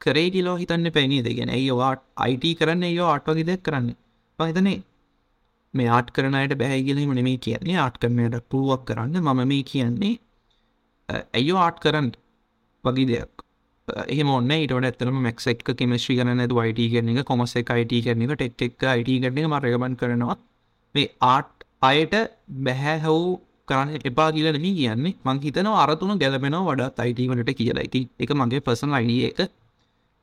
කරේ 0.00 0.28
කියලෝ 0.34 0.56
හිතන්න 0.62 0.92
පැනී 0.96 1.22
දෙගෙන 1.26 1.52
ඒවාට 1.56 2.02
අයිට 2.26 2.46
කරන්න 2.60 2.86
ඒෝ 2.90 3.10
ආට්වගේ 3.14 3.48
දෙයක් 3.50 3.62
කරන්න. 3.66 3.90
පහිතනේ 4.38 4.78
මේ 5.74 5.90
ආට් 5.96 6.08
කරනයට 6.16 6.54
බැහැගිලීම 6.62 7.12
නෙමේ 7.18 7.38
කියන්නේ. 7.46 7.78
ආට් 7.84 8.00
කරනයට 8.02 8.48
පුළුවක් 8.50 8.82
කරන්න 8.88 9.22
මම 9.24 9.40
මේ 9.52 9.62
කියන්නේ 9.72 10.14
ඇයෝ 11.38 11.60
ආට් 11.66 11.78
කරන්න 11.84 12.10
වගේ 12.84 13.06
දෙයක්. 13.12 13.44
එහම 14.14 14.30
ඔන්න 14.36 14.50
ඊට 14.56 14.74
ඇත්තම 14.78 15.20
මක්ක් 15.24 15.76
කෙමස්්‍රී 15.80 16.18
කරන 16.20 16.42
යිට 16.44 16.82
කරන 16.94 17.12
එක 17.14 17.28
කොමස 17.32 17.56
එක 17.62 17.70
අයිට 17.76 17.94
කරන 18.06 18.26
එක 18.26 18.34
ටෙක් 18.40 18.66
එක් 18.68 18.88
අයිට 18.94 19.12
කරන 19.24 19.46
ම 19.50 19.56
රගබන් 19.62 19.96
කරනවා. 20.00 20.36
මේ 20.94 21.08
ආට් 21.34 21.54
අයට 21.82 22.14
බැහැ 22.66 22.98
හවු 23.04 23.22
කරන්න 23.68 24.06
එපා 24.10 24.28
කියලා 24.36 24.56
නෙමෙයි 24.56 24.74
කියන්නේ. 24.80 25.14
මං 25.26 25.40
හිතනවා 25.46 25.78
අර 25.84 25.96
තුන 26.00 26.18
ගැලපෙනවා 26.22 26.66
වඩාත් 26.68 27.00
IT 27.10 27.20
වලට 27.30 27.56
කියලා. 27.60 27.86
ඉතින් 27.88 28.04
ඒක 28.22 28.32
මගේ 28.40 28.60
පර්සනල් 28.66 28.96
ID 29.04 29.18
එක. 29.30 29.40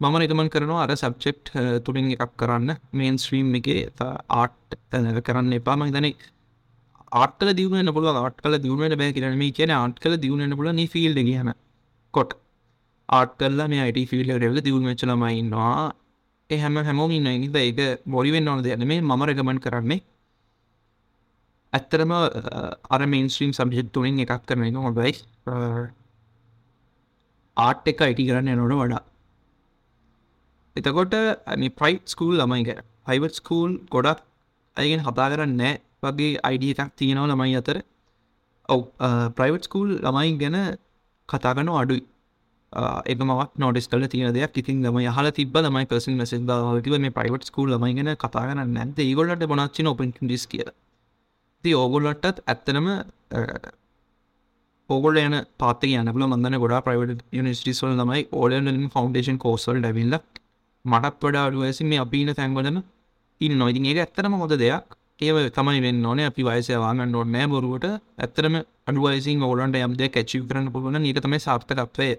මම 0.03 0.15
රෙකමන්ඩ් 0.21 0.51
කරනවා 0.53 0.81
අර 0.85 0.91
සබ්ජෙක්ට් 1.01 1.47
තුලින් 1.85 2.07
එකක් 2.15 2.33
කරන්න. 2.41 2.71
මේන් 2.99 3.15
ස්ට්‍රීම් 3.21 3.47
එකේ 3.59 3.77
ආර්ට් 4.39 4.75
තැනක 4.91 5.21
කරන්න 5.29 5.55
එපා. 5.59 5.75
මං 5.79 5.87
හිතන්නේ 5.89 6.13
ආර්ට් 7.21 7.37
කළ 7.39 7.53
දියුණු 7.59 7.77
වෙන්න 7.79 7.93
පුළුවන්. 7.95 8.19
ආර්ට් 8.23 8.37
කළ 8.43 8.57
දියුණු 8.65 8.83
වෙන්න 8.85 8.97
බෑ 9.01 9.15
කියලා 9.15 9.31
නෙමෙයි 9.35 9.55
කියන්නේ. 9.59 9.79
ආර්ට් 9.83 9.97
කළ 10.03 10.17
දියුණු 10.25 10.43
වෙන්න 10.45 10.57
පුළුවන් 10.59 10.77
මේ 10.81 10.91
ෆීල්ඩ් 10.95 11.21
එකේ 11.23 11.37
හැම 11.39 11.49
කොට. 12.13 12.31
ආර්ට් 13.09 13.33
කරලා 13.41 13.67
මේ 13.73 13.87
IT 13.91 13.99
ෆීල්ඩ් 14.11 14.29
එකට 14.35 14.45
ඇවිල්ලා 14.45 14.67
දියුණු 14.67 14.91
වෙච්ච 14.91 15.07
ළමයි 15.09 15.39
ඉන්නවා. 15.41 15.73
ඒ 16.49 16.61
හැම 16.65 16.79
හැමෝම 16.89 17.17
ඉන්නවා. 17.17 17.35
ඉතින් 17.39 17.59
ඒක 17.63 18.05
බොරි 18.15 18.35
වෙන්න 18.37 18.53
ඕන 18.53 18.63
දෙයක් 18.67 18.79
නෙමෙයි. 18.83 19.01
මම 19.09 19.25
රෙකමන්ඩ් 19.31 19.63
කරන්නේ 19.65 19.99
ඇත්තරම 21.73 22.11
අර 22.95 23.01
මේන්ස්ට්‍රීම් 23.13 23.51
සබ්ජෙක්් 23.59 23.93
තුළින් 23.97 24.23
එකක් 24.25 24.45
කරන 24.49 24.69
එක. 24.69 24.81
හොඳයි 24.87 25.11
ආට් 27.57 27.93
එක 27.93 27.99
අයිටි 28.07 28.29
කරන්න 28.31 28.55
එනොට 28.55 28.81
වඩා 28.85 29.05
එතකොට 30.77 31.15
ප්‍රයිට් 31.79 32.05
ස්කූල් 32.13 32.35
ළමයික 32.41 32.69
පයිවට් 33.07 33.39
ස්කූල් 33.41 33.71
ගොඩක් 33.93 34.19
අයගෙන් 34.77 35.01
හතා 35.01 35.29
කරන්න 35.31 35.55
නෑ. 35.61 35.73
වගේ 36.03 36.33
අයිඩ 36.43 36.67
එකක් 36.73 36.91
තියෙනව 36.95 37.25
ළමයි 37.31 37.57
අතර. 37.61 37.77
ඔව 38.69 38.81
ප්‍රයිවට් 39.37 39.69
ස්කූල් 39.69 39.89
ළමයි 40.05 40.37
ගැන 40.43 40.57
කතාගන 41.29 41.69
අඩුයි. 41.73 42.03
එක 43.05 43.19
මත් 43.19 43.51
නොඩස් 43.57 43.87
කල 43.87 44.05
තිය 44.07 44.27
දෙයක්. 44.31 44.57
ඉතින් 44.57 44.83
ම 44.85 44.99
හල 45.09 45.31
තිබ 45.31 45.57
මයි 45.69 45.85
පසන් 45.85 46.17
මසෙ 46.17 46.37
ව 46.85 46.99
මේ 46.99 47.15
ප්‍රයිවට් 47.17 47.45
ස්කූල් 47.45 47.69
ළමයි 47.73 47.93
ගැන 47.97 48.11
කතාගන්න 48.17 48.73
නැද 48.73 48.99
ඒගොලට 48.99 49.47
බොනච්චි 49.47 49.87
ඔපන් 49.87 50.11
ඩිස් 50.19 50.45
කියලා. 50.47 50.75
ති 51.63 51.73
ඕගොල්ලටත් 51.73 52.41
ඇත්තනම 52.45 52.87
ඕගොල 54.89 55.17
යන 55.17 55.35
පාත 55.57 55.81
යනල 55.83 56.11
මඳන 56.11 56.59
ගොඩා 56.63 56.81
ප්‍රයිවට 56.81 57.23
යනිස්ටිස්වල් 57.33 57.95
තමයි 58.01 58.27
ඕලන් 58.33 58.89
ෆෞන්ඩේෂන් 58.93 59.39
කෝසල් 59.39 59.79
ඩැවිල්ල 59.79 60.17
මටත් 60.85 61.23
වඩා 61.23 61.47
අඩුවඇසි 61.49 61.83
මේ 61.91 61.99
අපින 62.05 62.29
තැන්වලම 62.39 62.77
ඉන්න 63.41 63.57
නොයිතින් 63.61 63.85
ඒක 63.89 63.99
ඇත්තරම 64.03 64.33
හොඳ 64.41 64.53
දෙයක්. 64.63 64.87
ඒව 65.19 65.37
තමයි 65.57 65.81
වෙන්න 65.85 66.05
ඕන. 66.05 66.19
අපි 66.29 66.41
වයසවාගන්න 66.49 67.15
ඕන 67.15 67.31
නෑ 67.35 67.47
බොරුවට. 67.53 67.85
ඇත්තරම 68.23 68.55
අඩුවයිසින් 68.89 69.43
ඔගලන්ට 69.47 69.77
යම්ද 69.83 70.01
කැචි 70.15 70.41
කරන්න 70.49 70.71
පුළුවන් 70.73 71.05
ඒක 71.05 71.21
තමයි 71.25 71.39
සාර්ථකත්වය. 71.47 72.09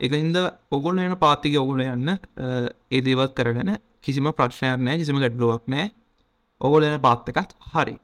එකහින්ද 0.00 0.36
ඔගොල 0.76 0.98
යන 0.98 1.16
පාතික 1.24 1.56
ඔගුල 1.62 1.80
යන්න 1.84 2.10
ඒ 2.10 3.00
දේවත් 3.06 3.34
කරගෙන 3.38 3.72
කිසිම 4.04 4.30
ප්‍රශ්නයක් 4.38 4.78
නෑ 4.86 5.00
කිසිම 5.00 5.18
ගැඩ්ලුවක් 5.22 5.66
නෑ. 5.74 5.90
ඔගොල 6.60 6.86
යන 6.88 6.96
පාත්තකත් 7.06 7.52
හරි. 7.74 7.96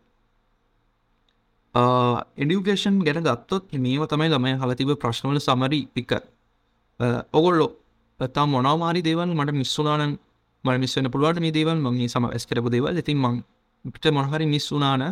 එඩියුකේෂන් 2.42 3.00
ගැන 3.06 3.22
ගත්තොත් 3.26 3.72
මේව 3.86 4.04
තමයි 4.12 4.28
ළමය 4.32 4.52
හලතිබ 4.60 4.92
ප්‍රශ්නවල 5.02 5.40
සමරි 5.46 5.80
පික 5.94 6.12
ඔගොල්ලො 7.38 7.66
පතා 8.20 8.46
මොනවාමාරි 8.54 9.00
දේවල් 9.06 9.30
මට 9.38 9.54
මිස්සුනානන් 9.62 10.12
මට 10.64 10.78
මිස්සන 10.84 11.08
පුළුවට 11.14 11.40
මේ 11.44 11.54
දේවල් 11.56 11.78
ම 11.84 11.96
සම 12.12 12.24
ඇස් 12.28 12.44
කරපු 12.50 12.70
දේවල්. 12.74 12.98
ඉතින් 13.02 13.18
මංට 13.24 14.06
මොනහරි 14.18 14.46
මිස්සුනාන 14.54 15.02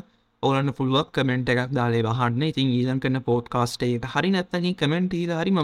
ඕලන්න 0.43 0.71
පුළුවක් 0.79 1.11
කමෙන්ට් 1.17 1.51
එකක් 1.53 1.73
දාලේ 1.79 2.05
වහන්න 2.09 2.43
ඉතින් 2.51 2.71
ඊදන් 2.79 3.03
කරන 3.03 3.21
පෝට් 3.29 3.47
කාස්ටේ 3.55 3.91
එක 3.99 4.07
හරි 4.15 4.31
නැත්තකින් 4.37 4.75
කමෙන්ට් 4.81 5.19
ඊද 5.21 5.33
හරි 5.41 5.53
ම 5.57 5.61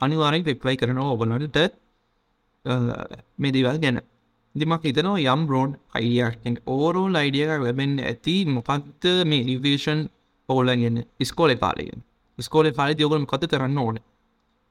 අනිවාරෙන් 0.00 0.46
පෙප්ලයි 0.48 0.76
කරනවා 0.80 1.14
ඔබලට 1.14 1.58
මේ 3.40 3.52
දේවල් 3.56 3.78
ගැන. 3.84 3.98
දිමක් 4.54 4.82
හිතනවා 4.88 5.34
යම් 5.34 5.42
බ්‍රෝඩ් 5.48 5.72
අයිඩියක් 5.98 6.58
ඕරෝල් 6.74 7.14
අයිඩියක 7.22 7.50
ලැබෙන් 7.66 7.92
ඇති 8.10 8.36
මොකක්ද 8.56 9.04
මේ 9.30 9.44
නිවේෂන් 9.50 10.00
ඕලගෙන 10.48 10.96
ස්කෝල 11.30 11.52
පාලයෙන්. 11.64 12.00
ස්කෝල 12.38 12.66
පාලි 12.78 13.02
යෝගලම 13.02 13.24
කත 13.32 13.42
කරන්න 13.52 13.78
ඕන? 13.84 13.96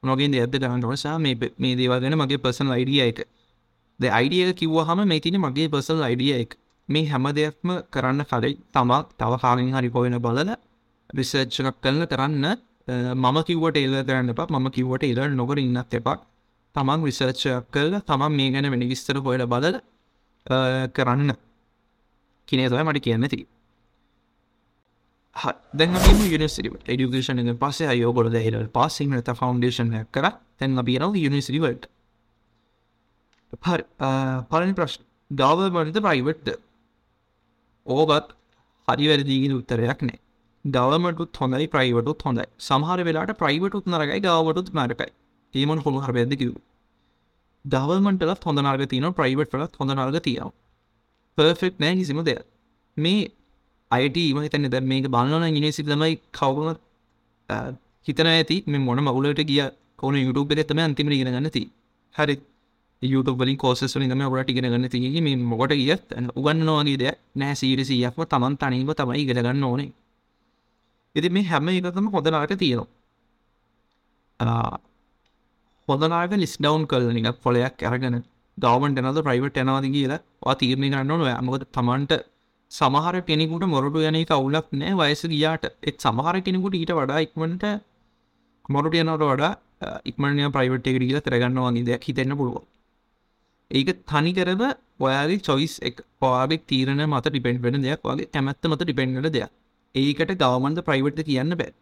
නොගෙන් 0.02 0.34
ඇද 0.34 0.54
කරන්න 0.54 0.82
නිසා 0.84 1.18
මේ 1.18 1.34
මේ 1.56 1.76
දේවගෙන 1.76 2.16
මගේ 2.16 2.38
පර්සන 2.38 2.70
අයිඩිය 2.70 3.00
එක. 3.02 3.20
ද 4.00 4.04
අයිඩිය 4.10 4.52
කිව්ව 4.54 4.76
හම 4.82 5.00
මේ 5.06 5.20
තින 5.20 5.38
මගේ 5.38 5.68
පර්සල් 5.68 6.02
අයිඩිය 6.02 6.32
එක. 6.34 6.56
මේ 6.88 7.06
හැම 7.06 7.26
දෙයක්ම 7.32 7.70
කරන්න 7.90 8.24
කලයි 8.24 8.52
තමක් 8.72 9.06
තව 9.18 9.32
කාගෙන් 9.42 9.72
හරි 9.72 9.90
පොයෙන 9.90 10.18
බලල 10.18 10.50
රිසර්ච්චකක් 11.10 11.78
කරන්න 11.80 12.06
කරන්න 12.06 12.46
මම 13.16 13.38
කිවට 13.44 13.76
ඒල 13.76 13.94
කරන්න 14.02 14.34
එපා 14.34 14.50
මම 14.50 14.68
කිවට 14.70 15.04
ඒල 15.04 15.20
නොකර 15.32 15.58
ඉන්නත් 15.58 15.94
එපක් 15.94 16.20
තමන් 16.74 17.00
රිසර්ච්චයක් 17.04 17.70
කල්ල 17.70 17.94
තමන් 18.02 18.32
මේ 18.32 18.50
ගැන 18.50 18.70
වෙනි 18.72 18.86
විස්තර 18.86 19.16
හොයල 19.18 19.46
බලල 19.46 19.76
කරන්න. 20.92 21.32
කිනේ 22.48 22.68
තොය 22.68 22.82
මට 22.82 23.00
කියන්න. 23.00 23.28
ති 23.28 23.46
දැන් 25.36 25.96
යනිසිරි 26.30 26.70
ඩියුකේෂන 26.70 27.56
පසේ 27.58 27.88
අයෝගොල 27.88 28.30
හෙල 28.36 28.56
පාසිං 28.68 29.14
ත 29.20 29.34
ෆෞන්ඩේෂන් 29.34 29.94
කර 30.10 30.28
තැන් 30.58 30.78
අපියනව 30.78 31.16
යනිසිරිවට 31.20 31.88
පලනි 33.62 34.74
ප්‍රශ් 34.74 34.98
ගවමට 35.30 35.98
ප්‍රයිවට්ද 36.00 36.52
ඕගත් 37.86 38.36
හරි 38.88 39.08
වැරදිීගෙන 39.08 39.56
උත්තරයක් 39.56 40.02
නෑ 40.02 40.20
ගවමටුත් 40.64 41.36
හොඳයි 41.36 41.68
ප්‍රයිවටුත් 41.68 42.22
හොඳයි 42.22 42.46
සමහර 42.60 43.04
වෙලාට 43.04 43.36
ප්‍රයිවටුත් 43.38 43.86
නරකයි 43.86 44.20
ගවටුත් 44.20 44.72
මරකයි 44.72 45.12
ඒමන් 45.54 45.84
හොළු 45.86 46.00
හරබැද 46.00 46.36
කිව් 46.38 46.54
දවල්මටලත් 47.64 48.44
හොඳ 48.44 48.58
නාර්ග 48.60 48.84
තියන 48.86 49.12
ප්‍රයිවට් 49.12 49.54
ලත් 49.56 49.80
හොඳ 49.80 49.94
නාර්ග 49.94 50.18
තියව 50.20 50.50
පර්ෆෙක්් 51.38 51.80
නෑ 51.80 51.96
කිසිම 51.96 52.20
දෙයක් 52.22 52.44
මේ 52.96 53.30
අයට 53.92 54.16
ම 54.34 54.38
හිතන්න 54.44 54.70
ද 54.70 54.80
මේක 54.82 55.06
බලන 55.08 55.44
ඉනිසි 55.50 55.82
තමයි 55.82 56.14
කවම 56.32 56.68
හිතන 58.06 58.28
ඇති. 58.28 58.56
මේ 58.66 58.78
මොන 58.78 59.00
මවුලට 59.00 59.42
ගිය 59.50 59.62
කෝන 59.96 60.16
යුටුබ 60.18 60.52
එතම 60.54 60.80
අන්තිම 60.80 61.08
ගෙන 61.10 61.32
ගන්නති 61.36 61.62
හරි. 62.14 62.36
යුතුබලින් 63.02 63.56
කෝසස් 63.56 63.96
ම 63.96 64.22
ොට 64.22 64.46
ගෙන 64.48 64.64
ගන්න 64.64 64.88
තිගේ 64.88 65.20
මේ 65.20 65.36
මොකට 65.36 65.74
ගියත් 65.74 66.14
උගන්නවාගේ 66.36 66.96
දෙයක් 66.96 67.18
නෑ. 67.34 67.54
සීරසියක්ම 67.54 68.22
තමන් 68.24 68.54
තනීම 68.56 68.90
තමයි 68.92 69.22
ඉගෙනගන්න 69.22 69.64
ඕනේ. 69.64 69.90
එති 71.14 71.28
මේ 71.30 71.44
හැම 71.44 71.68
එකතම 71.68 72.06
හොඳනාට 72.14 72.54
තියෙනවා. 72.58 72.88
හොඳනාට 75.88 76.34
ලිස් 76.36 76.54
ඩවන් 76.58 76.84
කල 76.86 77.04
නික 77.12 77.26
පොලයක් 77.42 77.82
ඇරගෙන 77.82 78.16
ගවමට 78.58 79.02
නද 79.02 79.18
ප්‍රයිවට 79.26 79.56
යනවාද 79.56 79.86
කියලා 79.94 80.54
තීරණය 80.60 80.88
කරන්න 80.92 81.12
ඕන 81.12 81.46
මොකද 81.46 81.64
තමන්ට 81.76 82.12
සමහර 82.72 83.16
කෙනෙකුට 83.30 83.66
මොරටු 83.74 84.04
යන 84.10 84.18
කවුලක් 84.24 84.68
නෑ 84.74 84.98
වයස 85.00 85.24
ගියාට. 85.34 85.64
එත් 85.82 85.96
සමහර 86.00 86.36
කෙනෙකුට 86.48 86.78
ඊට 86.80 86.94
වඩා 87.00 87.24
ඉක්මට 87.26 87.64
මොරට 88.68 88.94
යනට 88.96 89.24
වඩා 89.24 89.52
ඉක්මනය 90.04 90.52
ප්‍රයිවට් 90.56 90.86
එක 90.86 91.00
කියලා 91.02 91.26
තරගන්නවාගේ 91.26 91.88
දෙයක් 91.88 92.08
හිතෙන්න්න 92.08 92.38
පුළුව 92.40 92.62
ඒක 93.70 93.90
තනි 94.10 94.32
කරව 94.38 94.62
ඔයාගේ 95.00 95.44
චොයිස් 95.48 95.74
එක 95.88 96.00
පවාගේ 96.22 96.64
තීරණ 96.70 97.02
මත 97.06 97.26
ඩිපෙන්ඩ් 97.26 97.62
වෙන 97.66 97.78
දෙයක් 97.86 98.02
වගේ 98.04 98.28
කැමැත්ත 98.34 98.68
මත 98.70 98.80
ඩිපෙන්ඩ්ල 98.82 99.28
දෙයක්. 99.36 99.52
ඒකට 99.94 100.34
ගවමන්ද 100.42 100.82
ප්‍රයිවට්ද 100.88 101.22
කියන්න 101.28 101.56
බෑ. 101.60 101.72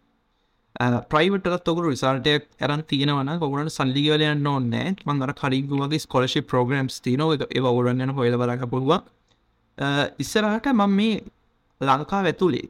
ප්‍රයිවටත් 1.12 1.70
ඔකු 1.72 1.86
රිසල්ටයක් 1.86 2.46
ඇරන් 2.60 2.84
තියෙනවන 2.92 3.32
ගොගුණට 3.42 3.76
සල්ලිගවලයන්න 3.76 4.50
ඕන්නෑ 4.52 4.94
මන්දර 5.06 5.32
කලින්ගුවගේ 5.40 6.04
ස්කොලශි 6.06 6.44
ප්‍රෝග්‍රම්ස් 6.52 7.00
තියනව. 7.06 7.46
ඒ 7.48 7.64
ඔගුරන්න 7.72 8.14
හොල 8.18 8.38
බලක 8.42 8.70
පුළුවන්. 8.74 9.02
ඉස්සරහට 10.18 10.66
මම 10.72 10.94
මේ 10.98 11.20
ලංකා 11.80 12.22
ඇතුලේ 12.22 12.66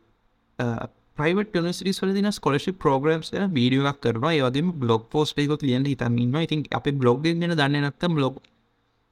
ප්‍රයිවට 1.19 1.57
නිසිරිස් 1.67 1.99
වල 2.03 2.15
දින 2.15 2.31
ස්කොලශි 2.31 2.73
පෝග්‍රම්ස් 2.85 3.31
වීඩියක් 3.57 3.99
කරනවා. 4.05 4.33
ඒවදම 4.33 4.71
බ්ලොග් 4.83 5.03
පෝස් 5.11 5.35
ේක 5.37 5.63
ලියන් 5.63 5.85
හිතන්න 5.85 6.39
ඉතින් 6.47 6.65
අප 6.73 6.87
බ්ලොග් 7.03 7.23
ගෙන 7.25 7.57
දන්න 7.61 7.87
නක්ත 7.89 8.11
බ්ලොග් 8.17 8.41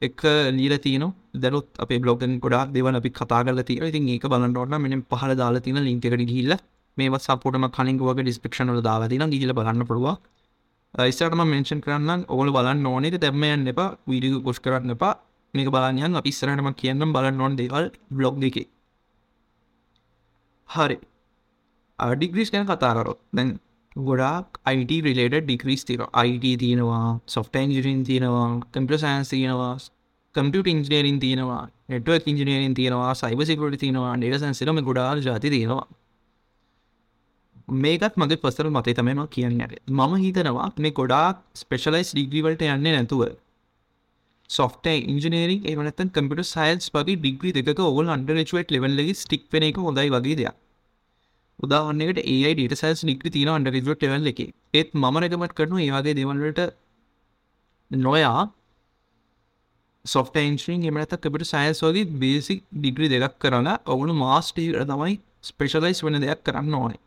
එක 0.02 0.22
ලීල 0.58 0.74
තියන 0.78 1.04
දැනුත් 1.34 1.68
අප 1.78 1.90
බ්ලොගන් 2.04 2.40
ගොඩක් 2.40 2.72
දෙවන 2.72 2.94
අපි 2.94 3.10
කතා 3.10 3.44
කල 3.44 3.62
තිය 3.62 3.78
ඉතින් 3.90 4.08
ඒක 4.08 4.26
බලන්නට 4.32 4.78
මෙ 4.78 5.02
පහල 5.12 5.34
දාලා 5.42 5.60
තින 5.60 5.78
ලින්කට 5.88 6.26
ගිල්ල 6.32 6.56
මේ 6.96 7.18
සපොටම 7.26 7.64
කලින්ගුවගේ 7.76 8.24
ඩිස්පික්ෂනල 8.24 8.82
දාවදින 8.88 9.30
ගිල 9.34 9.52
බලන්න 9.52 9.88
පුළුව 9.90 10.18
ඉස්සටම 10.94 11.42
මෙන්ෂන් 11.44 11.80
කරන්න 11.84 12.24
ඕල 12.28 12.50
බලන්න 12.50 12.86
ඕනෙට 12.86 13.20
දැම්මයන්න 13.20 13.68
එපා. 13.72 13.96
වීඩිය 14.08 14.40
ගොස් 14.42 14.58
කරන්න 14.60 14.94
එපා. 14.94 15.14
මේක 15.54 15.68
බලන්යන් 15.68 16.16
අපි 16.16 16.28
ඉස්සරටම 16.28 16.70
කියන්නම් 16.74 17.14
බලන්න 17.14 17.40
ඕන 17.40 17.56
දේවල් 17.56 17.86
බ්ලොග් 18.10 18.36
දෙක. 18.40 18.58
හරි. 20.68 20.98
ඩිග්‍රීස් 21.98 22.50
ගැන 22.50 22.66
කතාරොත් 22.66 23.18
දැන් 23.32 23.48
ගොඩක් 23.96 24.58
අයිට 24.64 24.90
රිලේට 25.06 25.44
ඩිග්‍රීස් 25.44 25.82
තිර 25.84 26.00
අයිට 26.14 26.58
තියෙනවා 26.60 27.20
සොෆ්ටන් 27.26 27.70
ජිරින් 27.70 28.04
තියෙනවා 28.04 28.48
කම්පිය 28.72 28.98
සෑන්ස් 28.98 29.30
තියෙනවා 29.30 29.74
කම්පියට 30.34 30.68
ඉන්ජනේරින් 30.68 31.18
තියෙනවා 31.18 31.62
නෙටවක් 31.88 32.26
ඉන්ජනේරින් 32.26 32.74
තියෙනවා 32.74 33.14
සයිබ 33.14 33.40
සිකට 33.44 33.78
තියෙනවා 33.80 34.12
ඩේට 34.16 34.40
සැන්සිරම 34.40 34.78
ගොඩාල් 34.82 35.18
ජාති 35.20 35.50
තියෙනවා. 35.50 35.86
මේකත් 37.68 38.14
මගේ 38.16 38.36
පසර 38.36 38.70
මතේ 38.70 38.94
තමම 38.94 39.20
කියන්න. 39.28 39.62
මම 39.88 40.14
හිතනවා 40.16 40.68
මේ 40.78 40.92
ගොඩාක් 40.92 41.36
ස්පෙශලයිස් 41.54 42.12
ඩිග්‍රීවලට 42.12 42.62
යන්නේ 42.66 42.92
නැතුව 42.92 43.22
සොෆ්ට 44.50 44.86
ඉජනේරින් 45.14 45.66
එමනත 45.70 46.00
කම්පිට 46.16 46.48
සයින්ස් 46.50 46.86
වගේ 46.94 47.18
ඩිග්‍රී 47.22 47.52
දෙක 47.58 47.80
ඔවල් 47.86 48.08
අන්ඩරචුවට් 48.14 48.70
ලෙවල්ලගේ 48.74 49.16
ස්ටික් 49.22 49.44
වෙන 49.52 49.66
එක 49.68 49.80
හොඳයි 49.86 50.10
වගේ 50.14 50.36
දෙයක්. 50.40 50.56
උදාහන්නකට 51.58 52.20
ඒ 52.24 52.52
ඩට 52.54 52.80
සයිස් 52.82 53.02
නික්‍රි 53.10 53.30
තින 53.34 53.50
අන්ඩ 53.54 53.72
රිජුවට 53.74 54.00
ටවල් 54.02 54.30
එක. 54.32 54.40
ඒත් 54.78 54.90
මම 54.94 55.16
රකමට 55.22 55.56
කරනු 55.58 55.82
ඒවාගේ 55.86 56.16
දෙවල්ලට 56.20 56.60
නොයා 57.90 58.42
සොෆ්ට 60.04 60.36
ඉන්ශ්‍රීන් 60.42 60.88
එමනත 60.90 61.14
කපට 61.24 61.50
සයින්ස් 61.52 61.84
වගේ 61.86 62.10
බේසික් 62.22 62.60
ඩිග්‍රි 62.72 63.12
දෙයක් 63.14 63.34
කරලා 63.44 63.76
ඔවුණු 63.94 64.14
මාස්ටීර 64.24 64.80
තමයි 64.92 65.16
ස්පේෂලයිස් 65.50 66.00
වෙන 66.06 66.20
දෙයක් 66.24 66.40
කරන්න 66.46 66.78
ඕනේ. 66.82 67.02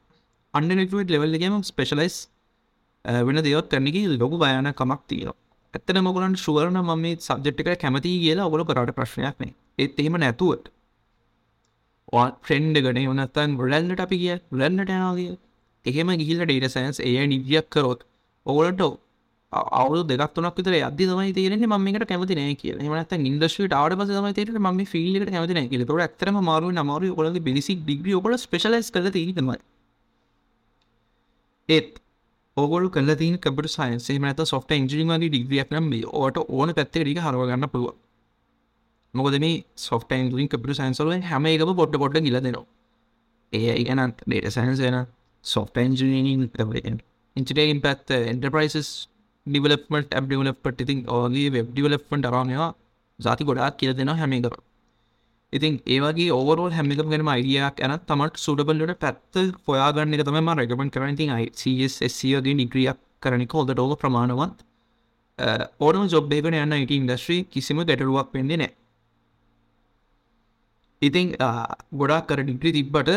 අන්න 0.54 0.70
නිටුවට 0.80 1.14
ලෙවල්ලගේම 1.16 1.62
ස්පේෂලයිස් 1.64 2.18
වෙන 3.28 3.38
දෙවත් 3.48 3.72
කරනක 3.72 3.98
ලොකු 4.22 4.38
බයන 4.38 4.76
කමක් 4.80 5.02
තියෙන 5.08 5.38
ඇත්තන 5.74 6.00
මොගලන් 6.04 6.34
ශුවරණ 6.38 6.80
ම 6.80 6.92
මේ 6.98 7.18
සබ්ජෙට්ක 7.22 7.70
කැමති 7.78 8.14
කියලා 8.18 8.48
ඔගොල 8.48 8.64
කරට 8.66 8.96
ප්‍රශ්නයක්න 8.96 9.52
ඒත් 9.78 10.02
එහෙම 10.02 10.18
නැතුවට 10.18 10.66
ෆ්‍රෙන්ඩ් 12.42 12.80
ගන 12.80 13.00
වනත්තන් 13.06 13.56
රැල්ලට 13.66 14.04
අපි 14.06 14.18
කිය 14.18 14.36
රැන්නට 14.56 14.90
යනාගේ 14.90 15.38
එහෙම 15.86 16.12
ගිහිල 16.22 16.44
ඩේට 16.44 16.74
සයින්ස් 16.74 17.00
ඒ 17.04 17.24
නිදියක් 17.28 17.70
කරොත් 17.70 18.04
ඔවලට 18.46 18.84
අවු 19.54 20.04
දෙක්තුනක් 20.06 20.56
විතර 20.56 20.76
අද 20.82 20.98
තමයි 20.98 21.34
තේරෙන 21.34 21.66
මකට 21.78 22.08
කැමති 22.08 22.36
නෑ 22.36 22.56
කිය 22.56 22.76
මනත් 22.76 23.18
ඉන්දශට 23.24 23.74
ආඩ 23.74 23.96
පස 23.96 24.12
තමයි 24.12 24.34
තේරට 24.34 24.60
ම 24.60 24.84
ෆිල්ලට 24.86 25.30
කැමති 25.30 25.54
නෑ 25.54 25.68
කියල. 25.68 25.86
තොට 25.86 26.02
ඇතරම 26.02 26.38
මාරු 26.42 26.72
නමර 26.72 27.08
ඔලද 27.14 27.40
බිසි 27.42 27.76
ඩිග්‍රී 27.78 28.20
ඔබල 28.20 28.38
ස්පේලස් 28.38 28.92
කල 28.92 29.10
තීතමයි 29.10 29.60
ඒත් 31.70 32.00
ඔගොල් 32.58 32.86
කල 32.90 33.10
ති 33.16 33.28
කබට 33.38 33.70
සයින්සේ 33.70 34.20
මත 34.20 34.46
සොෆ්ට 34.46 34.72
ඉංජිනිවගේ 34.74 35.30
ඩිග්‍රියක් 35.30 35.70
නම් 35.72 35.86
ඕට 36.14 36.38
ඕන 36.50 36.74
පැත්තේ 36.74 37.04
රික 37.04 37.20
හරවගන්න 37.20 37.68
පුළුව 37.68 37.96
මොකද 39.14 39.36
මේ 39.40 39.64
සොෆ්ට 39.78 40.12
ඉන්ලින් 40.14 40.48
කපට 40.48 40.76
සයින්සල 40.76 41.12
හැම 41.24 41.46
එකම 41.48 41.72
පොට්ට 41.76 41.98
පොට්ට 41.98 42.20
ගිල 42.22 42.38
දෙනවා. 42.38 42.66
ඒ 43.54 43.74
ඉගන 43.76 44.02
ඩේට 44.18 44.50
සයින්ස් 44.50 44.80
වෙන 44.80 44.98
සොෆ්ට 45.44 45.78
ඉන්ජිනීන් 45.78 47.00
ඉන්චිටේම් 47.36 47.80
පැත් 47.82 48.12
එන්ටර්ප්‍රයිසස් 48.26 48.90
ඩිවලප්මට 49.46 50.12
ඇබ් 50.12 50.26
ඩිවලප්ට 50.28 50.84
ඉතින් 50.86 51.00
ඕගේ 51.10 51.50
වෙබ් 51.50 51.68
ඩිවලප්ට 51.72 52.28
අරමවා 52.30 52.70
සාති 53.20 53.44
ගොඩාක් 53.44 53.78
කියල 53.80 53.94
දෙෙන 53.94 54.12
හැමි 54.14 54.40
කර 54.42 54.56
ඉතින් 55.54 55.78
ඒවගේ 55.86 56.32
ඕවරෝල් 56.32 56.72
හැමිකම් 56.72 57.14
ගෙනම 57.14 57.32
අයිඩියක් 57.36 57.80
ඇන 57.80 57.94
තමට 58.10 58.44
සුඩබල්ලට 58.46 59.00
පැත්ත 59.04 59.40
පොයාගන්න 59.66 60.16
එක 60.16 60.26
තම 60.28 60.52
රැගමන් 60.60 60.92
කරති 60.96 61.26
යිසිගේ 61.78 62.60
නිග්‍රියක් 62.62 63.00
කරනික 63.22 63.54
හොද 63.54 63.72
ඩෝල 63.72 63.96
ප්‍රමාණවත්. 63.96 64.60
ඕනම 65.80 66.08
ජොබ්බේකන 66.14 66.56
යන්න 66.58 66.78
ඉට 66.78 66.94
ඉන්ඩස්්‍රී 66.98 67.42
කිසිම 67.54 67.80
ගැටරුවක් 67.82 68.32
පෙන්න්නේ 68.34 68.58
නෑ 68.62 68.72
ඉතිං 71.02 71.28
ගොඩක් 71.94 72.28
කර 72.30 72.44
ඩිග්‍රී 72.44 72.74
තිබ්බට 72.78 73.10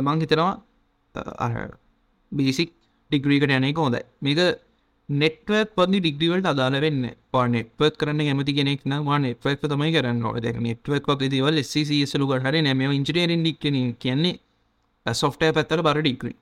මං 0.00 0.22
හිතනවා 0.22 0.52
බේසික් 2.32 2.70
ඩිග්‍රීකට 3.10 3.56
යනෙක 3.58 3.80
හොඳ 3.84 3.98
මේක 4.20 4.40
නෙට්වක් 5.20 5.72
පදි 5.76 5.98
ඩිග්‍රිවලට 6.00 6.46
අදාල 6.46 6.74
වෙන්න. 6.84 7.02
පා 7.32 7.46
නෙට්වක් 7.46 7.96
කරන්න 8.00 8.20
ඇමති 8.24 8.52
කෙනෙක් 8.58 8.82
වා 9.08 9.18
නෙට්වක් 9.18 9.64
තමයි 9.64 9.92
කරන්න 9.96 10.24
ොද 10.30 10.46
නෙට්වක් 10.68 11.08
වගේ 11.10 11.28
දවල් 11.28 11.62
සලු 12.12 12.26
හර 12.36 12.54
නෑම 12.62 12.80
ඉංජිනේරෙන් 12.98 13.42
ඩික් 13.42 13.58
කියන්නේ. 13.98 14.38
සොෆ්ටය 15.06 15.52
පැත්තර 15.52 15.82
බර 15.82 15.98
ඩිග්‍රී 16.00 16.36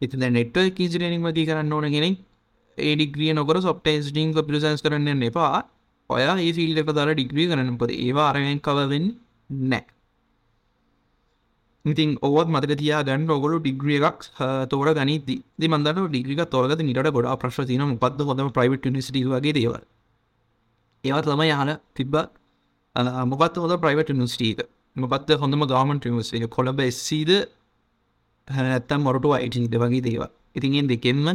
එති 0.00 0.16
නෙට්ව 0.16 0.80
ඉජිනීම 0.86 1.26
දී 1.30 1.46
කරන්න 1.46 1.72
ඕන 1.72 1.88
කෙනෙක් 1.96 2.18
ඒඩිග්‍රිය 2.78 3.32
නොකර 3.32 3.60
සොප්ට 3.60 3.88
ඩිං 4.08 4.34
පිසන්ස් 4.34 4.82
කරන්න 4.82 5.22
එපා. 5.22 5.62
ඔයා 6.10 6.36
ඒ 6.38 6.52
ෆිල්ඩ 6.52 6.78
එක 6.78 6.90
දර 6.90 7.10
ඩිග්‍රී 7.14 7.48
කරන්න. 7.50 7.78
පොද 7.78 7.90
ඒවා 7.96 8.28
අරගෙන් 8.30 8.60
කවවෙන්න 8.60 9.06
නෑ 9.70 9.84
ඉතින් 11.84 12.10
ඔවත් 12.20 12.48
මතක 12.48 12.76
තියා 12.78 13.02
ගන්න 13.02 13.30
ඔගොලු 13.30 13.56
ඩිග්‍රිය 13.58 13.98
එකක් 14.00 14.20
තෝර 14.70 14.88
ගනිති 14.94 15.34
මන්දට 15.66 15.98
ඩිග්‍රික 16.04 16.42
තොරගත 16.48 16.80
නිට 16.80 17.08
ගොඩ 17.08 17.28
ප්‍රශ් 17.38 17.66
තින 17.66 17.96
පත් 17.98 18.18
හොඳම 18.22 18.50
ප්‍රයිවට් 18.50 18.86
නිසිට 18.88 19.18
වගේ 19.26 19.54
දේව 19.54 19.74
ඒවත් 21.04 21.26
තම 21.26 21.42
යහන 21.46 21.72
තිබ්බ 21.94 22.14
මොකත් 23.26 23.58
හොද 23.58 23.74
ප්‍රයිවට් 23.78 24.14
නිස්ටීක 24.14 24.62
මොපත් 24.96 25.34
හොඳම 25.36 25.66
ගාමන්ට 25.66 26.06
නිවස්ේ 26.06 26.48
කොළඹ 26.48 26.80
එස්සීද 26.82 27.32
ඇත්තම් 28.48 29.00
මොරට 29.00 29.26
අයිටද 29.32 29.76
වගේ 29.76 30.02
දේව 30.02 30.22
ඉතින්ෙන් 30.54 30.86
දෙකෙන්ම 30.86 31.28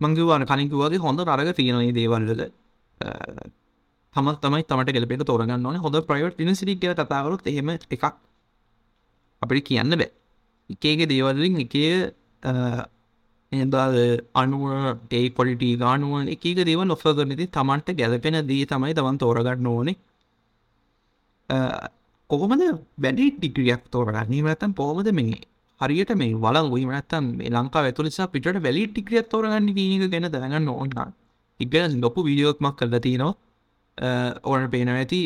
මංගවාන 0.00 0.44
කනිකුවගේ 0.44 1.00
හොඳ 1.00 1.20
අරග 1.26 1.48
තියෙනයි 1.54 1.92
දේවල්ලද 1.94 2.42
හම 4.16 4.28
තමයි 4.42 4.62
තමට 4.64 4.94
ගෙලපෙට 4.96 5.24
තෝරගන්න 5.24 5.66
ඕන. 5.66 5.76
හොඳ 5.76 5.96
ප්‍රයිවට් 6.10 6.38
නිසිටික 6.40 6.84
කතාවරුත් 7.00 7.46
එහෙම 7.46 7.70
එකක් 7.70 8.04
අපිට 9.42 9.66
කියන්න 9.68 9.98
බෑ. 10.00 10.10
එකේගේ 10.70 11.10
දේවල්ලින් 11.12 11.58
එකේ 11.64 11.90
එදාද 13.52 13.96
අනුව 14.34 14.62
ඒ 15.12 15.28
පොලිටි 15.30 15.70
ගානුවන් 15.76 16.28
එකක 16.28 16.46
දේව 16.60 16.80
නොෆ 16.84 17.02
කරනති 17.10 17.46
තමන්ට 17.48 17.98
ගැලපෙන 18.00 18.38
දී 18.46 18.64
තමයි 18.66 18.94
තමන් 18.94 19.18
තෝරගන්න 19.18 19.66
ඕනේ. 19.66 19.96
කොහොමද 22.30 22.62
වැඩි 22.98 23.26
ටික්‍රියක් 23.32 23.82
තෝරගන්නීම 23.90 24.46
ඇතම් 24.46 24.72
පොහොමද 24.74 25.10
මේ 25.12 25.38
හරියට 25.80 26.12
මේ 26.14 26.34
වලන් 26.36 26.68
වීමනත්තම් 26.72 27.24
මේ 27.38 27.50
ලංකා 27.50 27.82
ඇතුලෙසා 27.82 28.26
පිට 28.28 28.46
වැලි 28.66 28.86
ටික්‍රියත් 28.88 29.28
තෝරගන්න 29.28 29.68
දීනක 29.76 30.06
ගැන 30.12 30.26
දැනගන්න 30.34 30.68
ඕන්න 30.74 31.12
ඉගන 31.60 32.00
ලොකු 32.04 32.24
විඩියෝත්මක් 32.28 32.76
කරලතිනවා 32.80 33.34
ඕන 34.44 34.70
පේන 34.70 34.88
ඇති. 34.88 35.20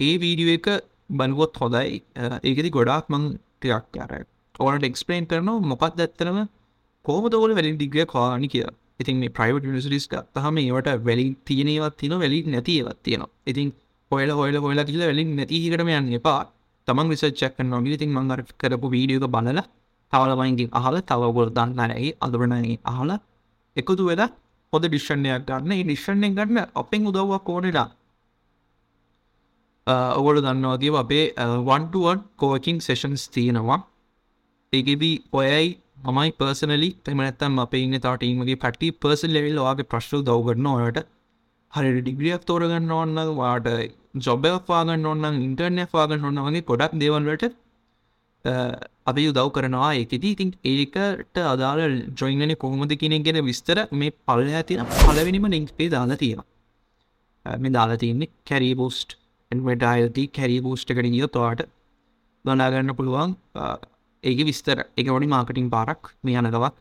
ඒ 0.00 0.14
වීඩිය 0.18 0.54
එක 0.58 0.68
බනුවොත් 1.10 1.56
හොදයි 1.56 2.02
ඒකෙති 2.42 2.70
ගොඩාක් 2.70 3.08
මං 3.08 3.24
ටියක් 3.60 4.00
අර 4.04 4.12
ඕනට 4.60 4.88
එක්ස්පලේන් 4.90 5.26
කරනවා 5.26 5.68
මොකක් 5.72 5.84
ඇත්තරම 5.86 6.38
කෝම 7.04 7.24
දෝල 7.30 7.54
වැලි 7.58 7.76
දිග්‍රිය 7.76 8.06
කානි 8.06 8.48
කිය 8.48 8.66
ඉතින් 9.00 9.16
මේ 9.16 9.28
ප්‍රයිවට් 9.28 9.64
නිසිරිස් 9.68 10.06
තහම 10.08 10.56
ඒවට 10.58 10.90
වැලි 11.08 11.26
තියෙනවත් 11.44 11.96
තින 12.00 12.12
වැලි 12.22 12.38
නැතිවත් 12.46 12.98
තියෙනවා. 13.02 13.32
ඉතින් 13.46 13.68
හොයල 14.10 14.30
හොයල 14.30 14.56
හොයලා 14.56 14.84
කියල 14.84 15.02
වැලින් 15.02 15.30
නැතිහිකටම 15.38 15.90
යන්න 15.90 16.12
එපා. 16.18 16.40
තමන් 16.88 17.08
විසච්චක් 17.12 17.58
නොග 17.64 17.86
ඉතින් 17.88 18.10
මංගර 18.16 18.40
කරපු 18.60 18.86
වීඩියක 18.94 19.26
බලල 19.34 19.60
තවලමයින්ගින් 20.12 20.70
අහල 20.72 20.96
තවගොල් 21.02 21.50
දන්නරයි 21.58 22.10
අදරනයි 22.20 22.74
අහල 22.84 23.10
එකතු 23.76 24.02
වෙලා 24.08 24.30
හොද 24.74 24.86
ඩිෂණයක් 24.86 25.46
ගන්න. 25.48 25.72
ඩිෂණය 25.82 26.30
ගන්න 26.32 26.60
අපෙන් 26.74 27.08
උදව්වක් 27.10 27.48
ඕනෙලා 27.48 27.88
ඔවල 30.18 30.36
දන්නවාගේ 30.40 30.94
අපේ 30.96 31.24
වන්ටුවන් 31.62 32.20
කෝකින් 32.36 32.78
සෙෂන්ස් 32.80 33.24
තියෙනවා. 33.28 33.80
ඒගෙබී 34.72 35.16
ඔයයි 35.32 35.66
මයි 36.10 36.30
පර්සනලි 36.32 36.88
තෙමනැත්තම් 37.04 37.58
අප 37.58 37.74
ඉන්න 37.74 37.98
තාටීමගේ 38.00 38.56
පටි 38.58 38.88
පර්සල් 38.94 39.30
ලෙවිල් 39.30 39.58
වාගේ 39.58 39.90
ප්‍රශ්න 39.90 40.24
දවගන්න 40.24 40.66
ඕට 40.68 40.98
හරි 41.72 41.90
ඩිග්‍රියක් 41.98 42.42
තෝරගන්න 42.44 42.90
ඔන්න 42.92 43.20
වාට 43.36 43.68
ජොබයක් 44.16 44.66
වාගන්න 44.68 45.06
ඔන්න 45.06 45.38
ඉන්ටර්නය 45.40 45.86
වාගන්න 45.92 46.26
ඔන්න 46.30 46.42
වගේ 46.46 46.66
ගොඩක් 46.70 46.98
දේවල්වට 47.00 47.54
අපි 49.06 49.26
උදව් 49.30 49.50
කරනවා 49.56 49.90
ඒකෙති 49.94 50.32
ඉතින් 50.34 50.50
ඒකට 50.64 51.42
අදාළ 51.46 51.82
ජොයිගන 52.20 52.54
කොහොමද 52.56 52.96
කියෙන 53.00 53.24
ගෙන 53.24 53.40
විස්තර 53.44 53.78
මේ 53.92 54.16
පල්ල 54.26 54.50
ඇතින 54.60 54.84
පලවෙනිම 54.96 55.46
ලිංක්පේ 55.54 55.90
දාලා 55.90 56.20
තියෙන 56.22 56.42
මේ 57.46 57.72
දාලා 57.72 57.98
තියන්නේ 57.98 58.32
කැරී 58.46 58.74
බෝස්ට් 58.76 59.18
එන්වටයිල්ති 59.50 60.22
කැරී 60.36 60.60
බෝස්්ටකට 60.62 61.10
ගිය 61.14 61.26
තවාට 61.28 61.66
ගනාගන්න 62.44 62.96
පුළුවන්. 62.96 63.36
ඒක 64.24 64.40
විස්තර. 64.48 64.78
එක 64.96 65.06
වනි 65.06 65.28
මාර්කටිං 65.28 65.70
පාරක්. 65.70 66.12
මේ 66.22 66.38
යනකවත් 66.40 66.76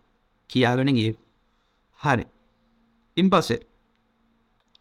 කියාගෙනගේ 0.50 1.14
හරි. 2.02 2.26
ඉන් 3.18 3.30
පස්සේ 3.30 3.62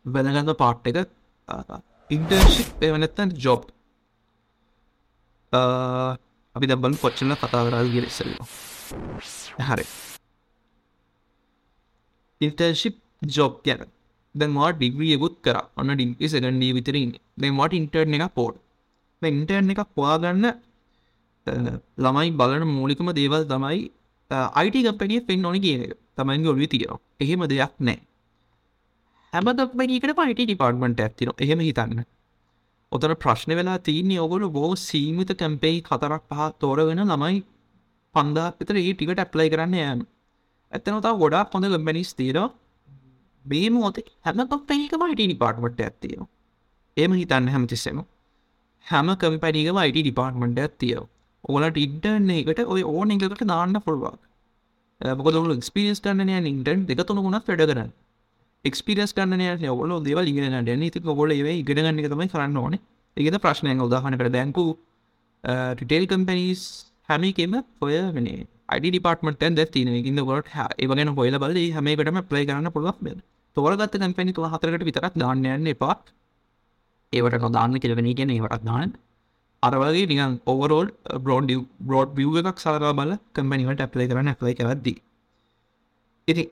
වැදගඳ 0.05 0.55
පාට් 0.57 0.87
එක. 0.87 0.99
ඉන්ටර්ශිප් 2.11 2.83
එවනත්තන් 2.83 3.35
ජොබ් 3.39 3.67
අපි 6.57 6.67
දබන් 6.71 6.95
කොච්චන 7.03 7.33
කතා 7.41 7.63
කරල් 7.67 7.89
ගෙරෙසල්ල 7.95 8.33
හරි. 9.69 9.85
ඉන්ටර්ශිප් 12.41 12.97
ජොබ් 13.37 13.55
ගැන. 13.67 13.81
දැන්වාට 14.35 14.77
ඩිග්‍රියකුත් 14.79 15.35
කර. 15.45 15.57
ඔන්න 15.79 15.95
ඩිංකි 15.95 16.27
සෙකන්ඩී 16.33 16.73
විතරින් 16.79 17.11
දැන්වාට 17.43 17.79
ඉන්ටර්න 17.81 18.17
එක 18.19 18.27
පෝට් 18.39 18.57
ඉන්ටර්න 19.23 19.73
එකක් 19.73 19.83
පවාගන්න 19.97 20.47
ළමයි 22.05 22.31
බලන 22.41 22.65
මූලිකම 22.77 23.09
දේවල් 23.19 23.45
තමයි 23.53 23.83
අයිට 24.61 24.77
කපිය 24.89 25.21
පෙන් 25.29 25.45
ඕනි 25.47 25.61
කියන 25.65 25.83
එක. 25.87 25.93
තමයින් 26.17 26.45
ගොල්වි 26.47 26.67
තියෙනවා. 26.73 27.01
එහෙම 27.23 27.43
දෙයක් 27.53 27.75
නෑ 27.87 27.99
හැම 29.33 29.47
දක්මකට 29.59 30.13
පයිට 30.19 30.41
ඩිපාර්ට්මට 30.41 31.01
ඇතින 31.01 31.31
එහෙම 31.45 31.61
හිතන්න. 31.67 32.05
ඔතන 32.93 33.15
ප්‍රශ්න 33.23 33.53
වෙලා 33.59 33.79
තියන්නේ 33.87 34.21
ඔගොලු 34.25 34.49
බෝ 34.57 34.71
සීමිත 34.87 35.31
කැම්පෙයි 35.41 35.79
කතරක් 35.87 36.25
පහ 36.31 36.49
තෝරගෙන 36.61 37.03
ළමයි 37.05 37.39
පන්දාක් 38.15 38.59
විතර 38.61 38.77
ඒ 38.81 38.93
ටිකට 38.93 39.23
ඇප්ලයි 39.23 39.49
කරන්න 39.53 39.77
යෑම. 39.81 40.01
ඇත්තනතා 40.73 41.15
ගොඩා 41.23 41.45
පොඳ 41.53 41.67
ගම්බැනිස් 41.73 42.11
තීර 42.19 42.39
මේ 43.45 43.69
මෝතේ 43.71 44.09
හැම 44.27 44.43
කොප්පැනිකම 44.51 45.05
අයිට 45.07 45.21
ඩිපාර්ට්මට 45.21 45.81
ඇත්තියෝ 45.87 46.27
එම 46.97 47.13
හිතන්න 47.21 47.49
හැමතිස්සෙම 47.55 48.03
හැම 48.87 49.09
කම්පැනිකම 49.23 49.81
අයිට 49.83 49.99
ඩිපාර්ට්මට 49.99 50.63
ඇත්තියෝ 50.67 51.07
ඔලට 51.45 51.81
ඉන්ටර්න 51.87 52.31
එකට 52.37 52.61
ඔය 52.75 52.83
ඕන 52.93 53.17
එකකට 53.17 53.43
දාන්න 53.53 53.81
පුළුවන්. 53.87 54.19
මොකද 55.01 55.35
ඔලු 55.41 55.55
එක්ස්පිරියස් 55.59 56.01
ගන්නනය 56.05 56.49
ඉන්ටර්න් 56.53 56.87
දෙක 56.89 57.01
තුන 57.07 57.23
ගුණත් 57.25 57.49
වැඩ 57.49 57.65
කරන්න. 57.71 57.91
එක්ස්පිරියස් 58.65 59.13
ගන්නනය 59.17 59.69
ඔල 59.73 59.93
දෙවල් 60.07 60.31
ඉගෙන 60.33 60.57
ඩැන 60.57 60.87
ති 60.95 61.01
ගොල 61.01 61.35
ඒ 61.35 61.59
ඉගෙනගන්න 61.63 62.01
එක 62.03 62.09
තමයි 62.13 62.29
කරන්න 62.33 62.57
ඕන. 62.63 62.79
ඒකද 63.17 63.39
ප්‍රශ්නය 63.45 63.75
උදාහන 63.89 64.19
කර 64.21 64.31
දැන්කු. 64.37 64.65
ටිටේල් 65.45 66.07
කම්පැනිස් 66.13 66.63
හැමිකෙම 67.11 67.55
ඔය 67.85 67.95
වනේ 68.17 68.47
අඩි 68.75 68.93
ඩිපර්ටමට 68.93 69.45
ද 69.59 69.67
තින 69.75 69.89
ඉන්න 70.11 70.21
වට 70.31 70.67
ඒවගෙන 70.83 71.15
හොල 71.19 71.39
බල 71.45 71.59
හමකටම 71.77 72.21
ප්ලේ 72.31 72.47
කරන්න 72.49 72.75
පුළුවන් 72.77 73.23
තෝරගත්ත 73.57 73.97
කම්පැනි 74.03 74.37
තුළ 74.37 74.51
හතරකට 74.53 74.87
විතරක් 74.89 75.15
දාන්නයන්න 75.23 75.67
එපා. 75.75 75.97
ඒවට 77.13 77.43
නොදාන්න 77.45 77.81
කෙලවෙන 77.83 78.15
කියන 78.19 78.31
ඒවටක් 78.37 78.65
දාන්න. 78.71 78.95
අරවගේ 79.63 80.07
නිකන් 80.11 80.41
ඔවරෝල් 80.53 80.89
බ්‍රෝඩ් 81.25 81.51
බ්‍රෝඩ් 81.89 82.11
විව් 82.19 82.39
එකක් 82.41 82.63
සලරා 82.65 82.95
බල 83.01 83.13
කම්පැනිවට 83.37 83.85
ඇප්ලයි 83.85 84.11
කරන්න 84.11 84.33
ඇප්ලයි 84.33 84.55
කරද්දී. 84.61 84.99
ඉති 86.29 86.45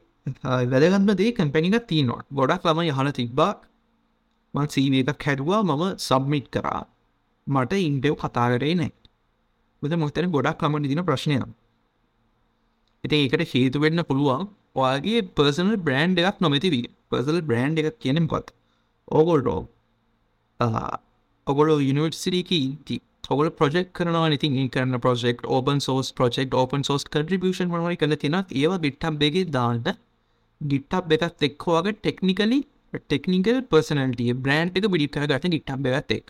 වැදගත්ම 0.73 1.11
දේ 1.21 1.33
කම්පැනික 1.33 1.77
තියනවා. 1.90 2.23
ගොඩක් 2.33 2.64
ළම 2.66 2.81
යහන 2.85 3.12
තිබ්බා 3.19 3.53
මන් 4.55 4.69
සීව 4.75 4.95
එකක් 5.03 5.27
හැඩුවා 5.27 5.62
මම 5.62 5.83
සබ්මිට් 5.99 6.47
කරා. 6.55 6.83
මට 7.47 7.73
ඉන්ටව් 7.88 8.14
කතාකරේ 8.23 8.75
නෑ. 8.75 8.93
බද 9.83 10.01
මොතන 10.03 10.31
ගොඩක් 10.37 10.62
ළම 10.62 10.88
දින 10.93 11.03
ප්‍රශ්නය 11.09 11.37
ඉති 13.05 13.16
ඒකට 13.16 13.45
හේතු 13.53 13.85
වෙන්න 13.85 14.05
පුළුවන් 14.09 14.49
ඔයාගේ 14.77 15.21
පර්සනල් 15.37 15.77
බ්‍රන්් 15.87 16.16
එකක් 16.23 16.40
නොමැතිවී 16.40 16.88
පර්සල් 17.11 17.38
බ්‍රන්් 17.43 17.79
එකක් 17.83 18.01
කියනෙම්කොත් 18.05 18.51
ඕගොල්ටෝ 19.09 19.61
ඔගොල 21.47 21.71
යනිවර්සිටක 21.83 22.53
ඉති. 22.57 22.97
ඔගල 23.31 23.49
ප්‍රජෙක් 23.59 23.88
කරනවා 23.95 24.29
ඉතින් 24.37 24.69
කරන 24.75 24.99
project 25.05 25.43
open 25.47 25.81
sauce 25.81 26.09
project 26.12 26.55
open 26.55 26.83
sauce 26.83 27.05
කටිබියෂන් 27.07 27.69
වනයි 27.75 27.99
කළ 28.01 28.16
තින 28.23 28.37
ඒව 28.37 28.73
ගිට්ටම් 28.85 29.19
බෙගේ 29.23 29.51
දාන්න 29.57 29.85
ගිට්ටක් 30.61 31.16
එකත් 31.16 31.49
එක්කවාගේ 31.49 31.96
ටෙක්නිකලි 31.99 32.61
ටෙක්නිකල් 32.94 33.59
පර්සනල්ටිය 33.70 34.35
බ්‍රන්් 34.37 34.70
එක 34.75 34.87
බිඩිට 34.94 35.18
ගට 35.23 35.55
ගිට්ටම් 35.55 35.83
බැත් 35.85 36.12
එක් 36.18 36.27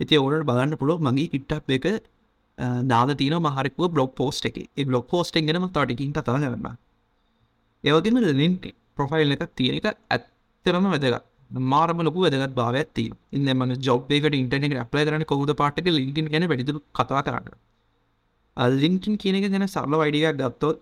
ඇති 0.00 0.18
ඔවලට 0.18 0.46
බලන්න 0.46 0.78
පුළුව 0.80 1.06
මගේ 1.06 1.30
ගිට්ටක් 1.32 1.76
එක 1.76 1.86
දාද 2.84 3.10
තින 3.16 3.34
මහරකුව 3.38 3.92
බ්ලොක් 3.94 4.14
පෝස්ට 4.14 4.46
එක. 4.46 4.56
බ්ලොක් 4.82 5.06
පෝස්ට 5.08 5.34
ගෙනම 5.40 5.66
තටිකින් 5.68 6.12
කතා 6.12 6.36
කරන්න 6.36 6.76
ඒවගේම 7.84 8.20
ලින්ට 8.34 8.66
ප්‍රොෆයිල් 8.96 9.34
එකක් 9.36 9.50
තියෙන 9.56 9.80
එක 9.80 9.86
ඇත්තරම 9.86 10.86
වැදගත්. 10.86 11.24
මාරම 11.50 11.98
ලොකු 12.00 12.24
වැදගත් 12.24 12.54
භාව 12.54 12.74
ඇති 12.74 13.06
ඉන්න 13.32 13.50
මන 13.54 13.74
ජොබ්බේකට 13.80 14.34
ඉන්ටනෙට 14.34 14.82
අප්ලයි 14.84 15.04
කරන 15.06 15.24
කොහුද 15.24 15.52
පාටක 15.54 15.90
ලින්කින් 15.90 16.28
ගැන 16.28 16.48
වැඩිදුරු 16.48 16.80
කතා 16.94 17.22
කරන්න. 17.22 17.56
ලින්කින් 18.76 19.18
කියන 19.18 19.38
එක 19.38 19.48
ගැන 19.48 19.66
සරල 19.68 19.96
වයිඩියක් 20.02 20.38
ගත්තොත් 20.38 20.80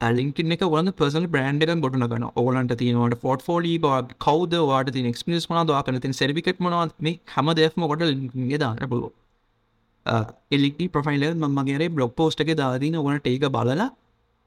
ලින්කින් 0.00 0.52
එක 0.52 0.62
වල 0.66 0.90
පර්සල් 0.92 1.26
බ්‍රන්ඩ් 1.26 1.64
එක 1.64 1.80
ගොටන 1.80 2.04
ගන 2.04 2.26
ඕලන්ට 2.34 2.74
තියනවට 2.74 3.20
ෆෝට් 3.20 3.42
ෆෝලි 3.42 3.72
බ 3.78 3.88
කවද 4.18 4.60
වාට 4.64 4.92
ති 4.92 5.02
ක්ස්පිස් 5.10 5.48
මන 5.50 5.66
දවාකන 5.66 6.00
තින් 6.00 6.14
සෙරිිකට් 6.14 6.60
මනත් 6.60 6.94
මේ 6.98 7.18
හැම 7.28 7.50
දෙම 7.54 7.86
කොට 7.86 8.04
ලින්ගේ 8.06 8.58
දාන්න 8.58 8.84
පුළුව 8.86 9.10
එලික්ටි 10.50 10.88
ප්‍රෆයිල 10.88 11.24
මගේරේ 11.52 11.90
බ්ලොක් 11.90 12.14
පෝස්ට 12.16 12.40
එක 12.40 12.52
දාදීන 12.56 12.96
ඕනට 12.96 13.26
ඒක 13.26 13.48
බලලා 13.50 13.88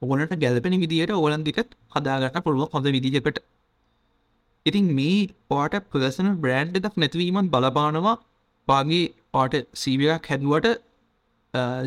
ඕනට 0.01 0.37
ගැලපෙන 0.37 0.77
විදියට 0.79 1.13
ඕලන් 1.13 1.43
දිකත් 1.43 1.75
හදාගන්න 1.95 2.45
පුළුව 2.45 2.73
හොඳ 2.73 2.89
විදිජකට 2.89 3.43
ඉතින් 4.65 4.87
මේ 4.91 5.29
පාට 5.49 5.75
පර්සන 5.91 6.29
බ්‍රන්ඩ් 6.37 6.79
එකක් 6.79 6.97
නැතිවීමත් 6.97 7.51
බලපානවා. 7.51 8.15
පාගේ 8.67 9.03
පාට 9.31 9.55
සීවයක් 9.75 10.29
හැදුවට 10.29 10.67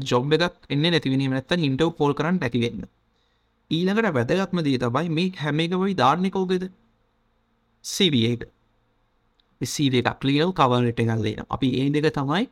ජොබ් 0.05 0.37
එකක් 0.39 0.71
එන්න 0.71 0.87
නැතිවනීම 0.87 1.33
නැත්ත 1.33 1.57
හින්ටව 1.59 1.91
පෝල් 1.99 2.15
කරන්න 2.15 2.41
ඇතිවෙන්න 2.41 2.87
ඊළඟට 3.71 4.15
වැදගත්ම 4.15 4.61
දී 4.67 4.79
තබයි 4.79 5.09
මේ 5.11 5.33
හැම 5.37 5.59
එකවයි 5.61 5.95
ධාර්ණිකෝගෙද 5.95 6.65
සිවියට 7.85 8.45
සීව 9.61 9.95
එකක් 9.95 10.25
ලියල් 10.25 10.53
කවලට 10.53 11.01
එකල්ලේන 11.01 11.47
අපි 11.51 11.69
ඒ 11.81 11.91
දෙක 11.91 12.09
තමයි 12.15 12.45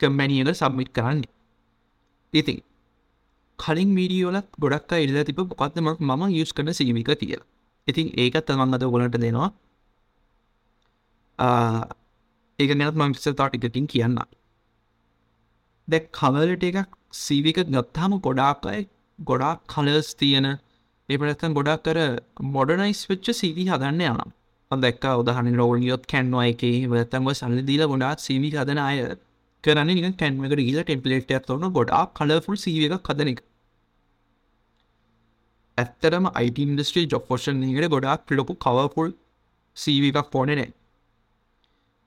කම්මැනියල 0.00 0.50
සබ්මිට් 0.52 0.90
කරන්න. 0.92 1.22
ඉතින් 2.32 2.58
කලින් 3.58 3.94
මීඩියෝලත් 3.94 4.48
ගොඩක් 4.58 4.92
ඉල්ල 4.94 5.22
තිබ 5.24 5.40
පොකත්ම 5.52 5.88
මම 6.00 6.22
යුස් 6.30 6.52
කරන 6.52 6.72
සීමික 6.72 7.10
තියලා 7.14 7.46
ඉතින් 7.86 8.12
ඒකත් 8.14 8.44
තමන් 8.46 8.74
අද 8.74 8.84
ගොලට 8.84 9.16
දෙනවා. 9.16 9.50
ඒක 12.58 12.70
නැත් 12.76 12.94
මං 12.94 13.14
විස 13.14 13.28
තාටිකටින් 13.32 13.86
කියන්න 13.86 14.18
දැ 15.88 16.00
කවලට 16.12 16.64
එකක් 16.70 16.97
සීවික 17.12 17.58
ගත්තාම 17.66 18.20
ගොඩාක්යි 18.20 18.88
ගොඩාක් 19.18 19.60
කලස් 19.66 20.14
තියෙන. 20.14 20.58
ඒපනත්තන් 21.08 21.54
ගොඩක් 21.54 21.84
කර 21.84 21.98
මොඩනයිස් 22.46 22.98
වෙච්ච 23.10 23.28
සීවී 23.32 23.64
හදන්න 23.66 24.02
යනම් 24.06 24.80
දැක් 24.82 25.04
උදහන 25.12 25.46
රෝල් 25.56 25.80
යොත් 25.82 26.02
කැන්වා 26.06 26.44
එක 26.48 26.64
වතන්ව 26.90 27.32
සල්ල 27.32 27.62
දීල 27.64 27.84
ගොඩාත් 27.86 28.20
සීවි 28.20 28.50
හදන 28.52 28.80
අය 28.80 28.98
කරන්න 29.64 29.88
නික 29.90 30.18
කැන්මකට 30.18 30.60
ගීල 30.60 30.80
ටෙම්පලේට 30.80 31.32
ඇත්වන 31.32 31.64
ගොඩා 31.78 32.02
කලෆුල් 32.14 32.58
සීව 32.58 32.84
එකක් 32.88 33.08
හදනෙක් 33.10 33.40
ඇත්තරම 35.78 36.28
අයිට 36.32 36.60
ඉන්ඩස්ට්‍රී 36.64 37.08
ජොබ් 37.08 37.32
ෝෂන් 37.32 37.64
එකට 37.70 37.90
ගොඩක් 37.94 38.36
ලොකු 38.38 38.58
කවපුල් 38.58 39.16
සීව 39.76 40.10
එකක් 40.10 40.30
පෝනනෑ 40.30 40.68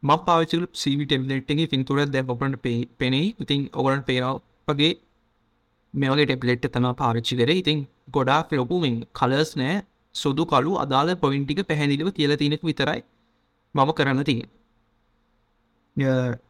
ම 0.03 0.11
පාචල 0.27 0.69
සීවි 0.75 1.09
ටෙම්ලෙට්ගේ 1.09 1.71
පින්තුර 1.73 2.05
දැ 2.07 2.27
ඔපට 2.29 2.71
පෙනෙයි 2.99 3.35
ඉතින් 3.39 3.69
ඔගලන් 3.75 4.07
පේරාවගේ 4.67 4.91
මෙවගේ 5.93 6.25
ටෙපලෙට් 6.25 6.67
තම 6.67 6.87
පාවිච්චි 7.01 7.35
කර. 7.39 7.49
ඉතින් 7.61 7.87
ගොඩාක් 8.11 8.51
ලොකුමින් 8.51 8.95
කලස් 9.13 9.51
නෑ 9.55 9.81
සුදු 10.15 10.45
කලු 10.45 10.71
අදාළ 10.83 11.15
පොයින්ටික 11.15 11.61
පැහැදිලිව 11.69 12.09
කියල 12.13 12.35
තිනෙක් 12.37 12.63
විතරයි 12.69 13.01
මම 13.75 13.91
කරන්න 13.97 14.23
තිය 14.23 14.41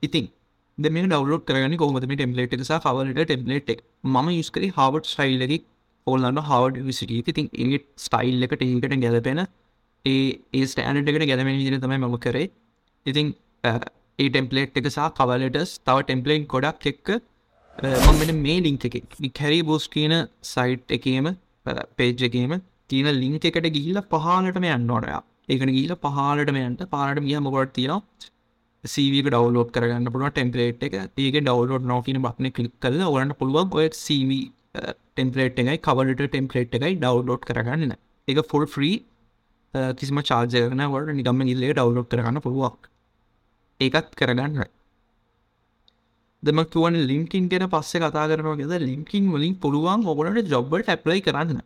ඉතින් 0.02 0.30
දෙම 0.78 0.96
ඩවලෝඩ 1.04 1.46
කරන 1.48 1.78
කොමතම 1.78 2.14
ටෙම්ලේට 2.14 2.56
සහ 2.60 2.80
කවලට 2.86 3.26
ටෙම්ලේට් 3.26 3.70
එක. 3.74 3.80
ම 4.06 4.16
යස්කරි 4.34 4.70
හාවට් 4.78 5.12
ස්ටයිල්ලකි 5.14 5.58
ඕල්ලන්න 6.08 6.44
හවඩ් 6.50 6.86
විසිටිය 6.90 7.24
ඉතින් 7.34 7.50
ඒට 7.66 7.88
ස්ටයිල් 8.06 8.48
එකට 8.48 8.64
ඒකට 8.68 8.96
ගැලපෙන 9.06 9.42
ඒ 10.06 10.22
ඒ 10.58 10.66
ස්ටෑනට 10.72 11.10
එකට 11.12 11.28
ගැලමෙන 11.32 11.60
දින 11.66 11.82
තමයි 11.86 12.00
මම 12.04 12.18
කරේ. 12.26 12.48
ඉතින් 13.06 13.28
ඒ 13.64 14.30
ටෙම්පලේට් 14.30 14.80
එක 14.80 14.88
සහ 14.96 15.12
කවලටස් 15.20 15.72
තව 15.88 15.98
ටෙම්පලේන් 16.08 16.48
ගොඩක් 16.54 16.88
එක්ක 16.92 17.10
මමට 17.78 18.36
මේ 18.40 18.60
ලිංක 18.62 18.86
එක 18.86 19.02
කැරි 19.34 19.62
බෝස් 19.64 19.88
කියන 19.90 20.16
සයිට් 20.44 20.92
එකේම 20.92 21.34
පේජ් 21.98 22.24
එකේම 22.30 22.62
තියෙන 22.90 23.20
ලිංක 23.20 23.46
එකට 23.46 23.70
ගිහිල්ල 23.72 24.02
පහලටම 24.08 24.68
යන්න 24.70 24.90
ඕනයා 24.92 25.22
ඒකන 25.50 25.72
ගීල 25.76 25.94
පහලටම 25.98 26.58
යන්ට 26.60 26.84
පාලට 26.90 27.22
මිය 27.22 27.40
මොකට 27.40 27.74
තියෙනවා? 27.74 28.02
සීවක 28.84 29.28
ඩවලෝඩ් 29.28 29.72
කරගන්න 29.76 30.12
පුළුව 30.14 30.32
ටෙම්පලේට් 30.32 30.84
එක. 30.88 30.98
ඒක 31.18 31.38
ඩවලෝඩ් 31.40 31.88
නෝකින 31.92 32.20
බක්න 32.26 32.52
කලික් 32.52 32.76
කල 32.80 33.02
ඔලන්න 33.08 33.34
පුළුවන් 33.40 33.74
ඔය 33.74 33.88
සීව 33.98 34.32
ටෙම්පලේට් 35.16 35.62
එකයි 35.64 35.80
කවලට 35.88 36.28
ටෙම්පලේට් 36.28 36.78
එකයි 36.80 36.98
ඩවලෝඩ් 36.98 37.48
කරගන්න 37.50 37.96
එක 38.28 38.44
ෆොල් 38.52 38.68
ෆ්‍රී 38.68 38.98
කිසිම 39.98 40.22
චාර්ජයන 40.24 40.86
වට 40.88 41.18
නිගම 41.20 41.44
ඉල්ලේ 41.48 41.74
ඩවලෝඩ් 41.74 42.12
කරගන්න 42.14 42.46
පුළුවක් 42.46 42.92
ඒකත් 43.80 44.16
කරගන්න 44.16 44.64
දෙමක්තුවන් 46.44 46.96
ලින්කින් 47.10 47.50
ගෙන 47.50 47.64
පස්සේ 47.74 48.00
කතා 48.04 48.28
කරනවාගෙද 48.30 48.72
ලින්කින් 48.86 49.26
වලින් 49.34 49.54
පුළුවන් 49.64 50.06
ඔගලට 50.12 50.48
ජොබ්බට 50.54 50.88
ඇප්ලයි 50.94 51.22
කරන්න. 51.28 51.60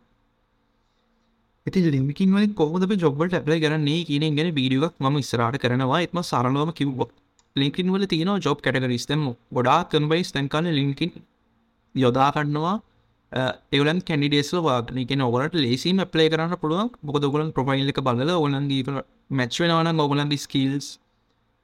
ඇති 1.66 1.80
ලිමිකින් 1.94 2.34
වලින් 2.34 2.52
කොහොද 2.54 2.82
ජොබ්බට 3.04 3.36
ඇප්ලයි 3.38 3.60
කරන්නේ 3.62 4.02
කියන 4.08 4.26
ගෙන 4.38 4.50
වීඩියක් 4.58 4.98
ම 5.02 5.16
ස්රාට 5.30 5.56
කරනවා. 5.62 6.02
එත්ම 6.06 6.20
සරලවම 6.22 6.72
කිව්වක් 6.80 7.10
ලින්කින් 7.56 7.92
වල 7.94 8.04
තියෙන 8.12 8.32
ජොබ් 8.46 8.58
කැටගරිස්තම 8.66 9.22
ගොඩා 9.56 9.80
කන්බයිස් 9.92 10.34
තැන්කාල 10.34 10.68
ලින්කින් 10.80 11.12
යොදාකන්නවා 11.94 12.76
එවලන් 13.76 13.98
කැඩිඩේස්ල 14.08 14.60
වාගන 14.68 15.00
එක 15.04 15.16
ඔගලට 15.28 15.56
ලේසිම 15.64 16.04
ප්ලේ 16.12 16.28
කරන්න 16.32 16.54
පුළුවන්. 16.62 16.92
බොක 17.06 17.16
ගොලන් 17.34 17.50
ප්‍රොෆයිල් 17.56 17.88
එක 17.94 18.04
බලල 18.08 18.30
ඔලන්ගේ 18.44 19.00
මැච්වෙනවන 19.40 20.06
ඔගලන්ගේ 20.06 20.44
ස්කිල්ස් 20.46 20.86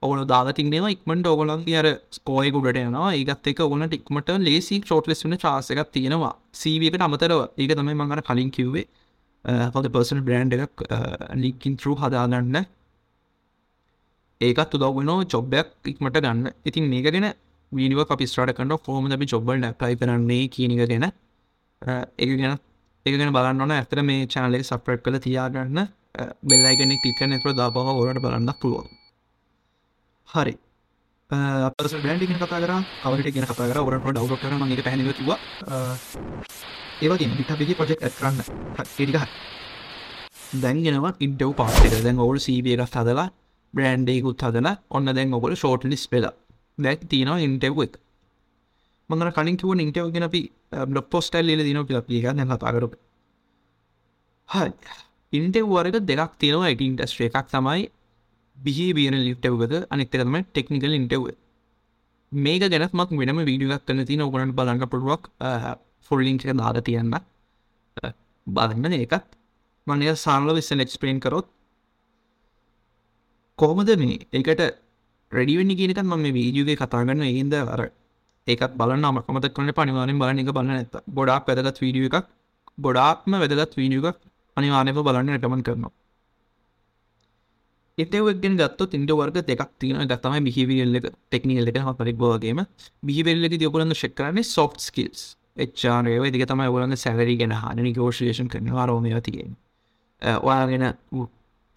ඔගල 0.07 0.21
දාතින්නවා 0.33 0.93
ඉක්මට 0.95 1.27
ඔගලන්ගේ 1.33 1.79
අර 1.81 1.88
ස්කෝයකුඩට 2.17 2.81
යනවා 2.83 3.12
ඒගත් 3.19 3.49
එක 3.53 3.61
ඔගලට 3.67 3.95
ඉක්මට 3.99 4.31
ලේසි 4.47 4.77
ෝට් 4.97 5.09
ලෙස්න 5.11 5.37
චාසකක් 5.45 5.91
තියෙනවා. 5.97 6.35
සීවකට 6.61 7.07
අමතරව. 7.07 7.41
ඒක 7.61 7.73
තමයි 7.79 7.95
මඟර 8.01 8.23
කලින් 8.29 8.51
කිව්වේ. 8.57 8.87
පොද 9.75 9.88
පර්සන 9.95 10.21
බ්‍රන්් 10.27 10.53
එකක් 10.57 10.83
ලිකින් 11.45 11.77
තරු 11.77 11.95
හදාගන්න. 12.03 12.59
ඒකත් 14.41 14.75
උදව්වෙනෝ 14.77 15.19
චොබ්බයක් 15.35 15.69
ඉක්මට 15.93 16.19
ගන්න. 16.25 16.45
ඉතින් 16.69 16.85
මේකගෙන 16.93 17.29
වීනිව 17.73 18.01
අපිස්ටාට 18.05 18.57
කන්න 18.59 18.79
ෆෝම 18.87 19.11
අපි 19.17 19.27
චොබ්බල් 19.27 19.67
ැපයි 19.69 19.97
කරන්නේ 20.01 20.45
කියනක 20.55 20.83
ගැන. 20.83 21.07
ඒ 22.21 22.27
ගැන 22.31 22.59
ඒගෙන 23.07 23.35
බලන්න 23.37 23.62
ඕන. 23.62 23.75
ඇතර 23.79 24.03
මේ 24.03 24.27
චානලෙක් 24.35 24.65
සප්‍රට් 24.71 25.05
කළ 25.05 25.23
තියාගන්න. 25.27 25.79
බෙල්ලයිගෙනෙක් 26.49 27.01
ටික 27.01 27.23
නැතුර 27.29 27.55
දාපහ 27.61 27.79
ඕරට 27.93 28.23
බලන්න 28.25 28.53
පුළුවන්. 28.62 29.02
හරි. 30.35 30.55
අපස 31.31 31.95
බ්‍රන්ඩි 32.05 32.27
ගෙන 32.29 32.38
කතා 32.42 32.61
කර 32.62 32.73
කවට 33.03 33.33
ගෙන 33.37 33.47
කතා 33.51 33.66
කර 33.71 33.79
ඔරට 33.81 34.07
ඩව් 34.16 34.35
කර 34.42 34.53
මගේ 34.62 34.85
පැනිව 34.87 35.09
කිව 35.18 35.31
ඒවගේ 37.05 37.29
පිටපිගේ 37.38 37.77
පොජෙක් 37.81 38.01
කරන්න. 38.18 38.38
ටික 38.79 39.16
දැන්ගෙනවා 40.64 41.12
ඉන්ටව් 41.27 41.53
පාට 41.61 41.99
දැන් 42.07 42.18
ඔවල් 42.27 42.38
සීබිය 42.47 42.77
එකක් 42.77 42.97
හදලා 43.01 43.29
බ්‍රන්්ඩේකුත් 43.75 44.42
හදන 44.47 44.68
ඔන්න 44.97 45.14
දැන් 45.18 45.37
ඔගොල 45.38 45.55
ෂෝට් 45.61 45.85
ලිස් 45.92 46.05
පෙලා 46.12 46.35
දැක් 46.85 47.01
තියෙනවා 47.12 47.45
ඉන්ටව් 47.47 47.79
එක. 47.87 47.95
මඟන 49.09 49.33
කලින් 49.37 49.57
කිව 49.61 49.71
ඉන්ටව් 49.87 50.12
ගෙන 50.14 50.29
අපි 50.29 50.42
බ්ලොක් 50.90 51.07
පොස්ටල් 51.14 51.49
ල 51.57 51.64
දින 51.68 51.81
පිපිය 51.88 52.21
එක 52.21 52.37
දැ 52.38 52.47
කතාකරු 52.53 52.88
හයි 54.49 54.71
ඉන්ටව් 55.38 55.66
වරක 55.75 55.97
දෙකක් 56.11 56.33
තියෙනවා. 56.40 56.71
එක 56.73 56.81
ඉන්ටස්ට්‍රේ 56.88 57.29
එකක් 57.33 57.49
තමයි. 57.57 57.83
බිහිබියන 58.64 59.16
ලිට්ටව්ගද 59.27 59.75
අනික්තරම 59.94 60.37
ටෙක්නිකල් 60.40 60.98
ඉන්ටව් 60.98 61.25
මේක 62.33 62.62
ගැනත් 62.72 62.94
මත් 62.94 63.11
වෙනම 63.20 63.40
වීඩියක් 63.48 63.85
කන්න 63.87 64.07
තින 64.11 64.22
ඔගනට 64.27 64.55
බලන්න 64.59 64.90
පුළුවක් 64.92 65.25
ෆොල්ලිංක 66.11 66.44
දාර 66.61 66.77
තියන්න. 66.88 67.14
බලන්න 68.46 68.94
ඒකත් 68.98 69.27
මනය 69.87 70.14
සාන්ල 70.25 70.55
විස්සන 70.59 70.85
එක්ස්පේන් 70.85 71.20
කරොත්. 71.20 71.46
කොහොමද 73.59 73.90
මේ? 74.03 74.18
ඒකට 74.33 74.62
රඩිවෙනි 75.33 75.75
කියනකත් 75.81 76.03
ම 76.03 76.14
මේ 76.25 76.37
වීජුගේ 76.38 76.77
කතාගන්න 76.77 77.22
ඒන්ද 77.31 77.55
අර 77.75 77.83
ඒකත් 78.46 78.72
බලන්න 78.81 79.09
අමකමත 79.11 79.48
කන 79.57 79.72
පනිවාරෙන් 79.79 80.20
බලන 80.22 80.42
එක 80.42 80.53
බලන්න 80.57 80.79
ඇත 80.79 80.94
ගොඩක් 81.18 81.48
වැදගත් 81.48 81.83
වීඩිය 81.85 82.09
එකක්. 82.11 82.27
ගොඩාක්ම 82.79 83.33
වැදගත් 83.42 83.77
වීඩිය 83.81 84.01
එකක් 84.11 84.18
අනිවානක 84.57 85.03
බලන්න 85.09 85.35
රටමන් 85.37 85.66
කරනවා. 85.66 85.92
එතවගෙන් 87.98 88.57
ගත්ත 88.57 88.88
තින්ට 88.88 89.12
වර්ග 89.12 89.38
දෙකක් 89.44 89.70
තින 89.78 89.98
ගත්තම 90.05 90.44
බිහිවිල්ල 90.44 90.98
ටෙක්නිකල් 91.02 91.68
එක 91.68 91.78
හපරක් 91.81 92.16
බෝගේම 92.16 92.64
බිහිවෙල්ලක 93.02 93.55
තියපුලන්න 93.57 93.94
ශෙක් 93.94 94.14
කරන්නේ 94.14 94.46
සොෆ් 94.46 94.78
ස්කිල්ස් 94.81 95.24
එච්චාරයව 95.57 96.24
දික 96.31 96.46
තමයි 96.46 96.68
ඔලන්න 96.70 96.96
සැලරි 96.96 97.37
ගැන 97.37 97.52
හන 97.55 97.92
ගෝෂේෂන් 97.92 98.48
කරනවා 98.48 98.87
රෝමය 98.87 99.12
තියෙන් 99.20 99.57
ඔයාගෙන 100.22 100.87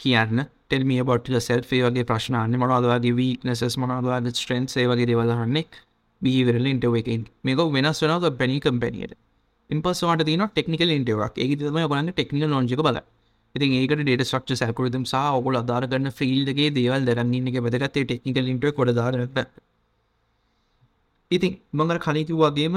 කියන්න. 0.00 0.46
ටෙල්මිය 0.66 1.02
බොට්ට 1.04 1.36
සෙල්ේ 1.40 1.82
වගේ 1.84 2.04
ප්‍රශ්නන්න 2.04 2.56
මොනදවාගේ 2.58 3.16
වීනසස් 3.16 3.76
මොනදවාගේ 3.78 4.32
ස්ට්‍රන්ස් 4.32 4.78
වගේ 4.82 5.08
දෙවදහන්නේ 5.10 5.64
බිහිවරල 6.22 6.66
ඉන්ටව 6.66 6.96
එකින්. 7.00 7.22
මේක 7.44 7.60
වෙනස් 7.74 8.02
වනක 8.02 8.32
පැනි 8.38 8.56
කම්පැනියට 8.60 9.14
ඉන්පස්වාට 9.70 10.24
තින 10.24 10.46
ටෙක්නිකල් 10.46 10.96
ඉන්ටවක් 10.96 11.38
ඒ 11.38 11.56
තම 11.56 11.78
බලන්න 11.84 12.12
ටෙක්නිකල් 12.12 12.48
නොජක 12.48 12.82
බල 12.82 12.98
ඉතින් 13.56 13.74
ඒකට 13.74 14.00
ඩේට 14.00 14.24
ස්ට්‍රක්ෂ 14.24 14.62
සැකරතම් 14.62 15.04
සහ 15.04 15.38
ඔගොල 15.38 15.56
අදාරගන්න 15.56 16.10
ෆිල්ඩගේ 16.18 16.68
දේවල් 16.72 17.08
දරන්න 17.08 17.48
එක 17.50 17.58
වැදගත්තේ 17.62 18.04
ටෙක්නිකල් 18.04 18.52
ඉන්ට 18.52 18.68
කොඩදාරට 18.74 19.40
ඉතින් 21.30 21.52
මඟර 21.72 21.98
කලිකි 22.00 22.34
වගේම 22.36 22.76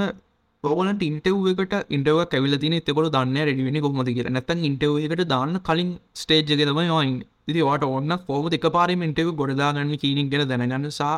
ඔගලට 0.63 1.03
ඉන්ටව්කට 1.03 1.75
ඉන්ටව 1.89 2.21
කැවිල 2.25 2.55
තින 2.59 2.73
එතකොට 2.73 3.09
දන්න 3.09 3.37
රඩිවෙන 3.43 3.81
කොමති 3.81 4.15
කිය 4.15 4.29
නැතන් 4.29 4.63
ඉන්ටවකට 4.65 5.25
දාන්න 5.27 5.59
කලින් 5.63 5.91
ස්ටේජ්ග 6.15 6.49
තම 6.61 6.81
යයින් 6.85 7.13
ඉති 7.47 7.61
වාට 7.63 7.85
ඔන්න 7.89 8.17
පොම 8.25 8.49
එක 8.51 8.65
පාරමෙන්ටව 8.69 9.29
ගොඩදාගන්න 9.35 9.93
කීනික් 9.97 10.31
ගෙන 10.31 10.47
දැනගන්න 10.49 10.89
සා 10.93 11.13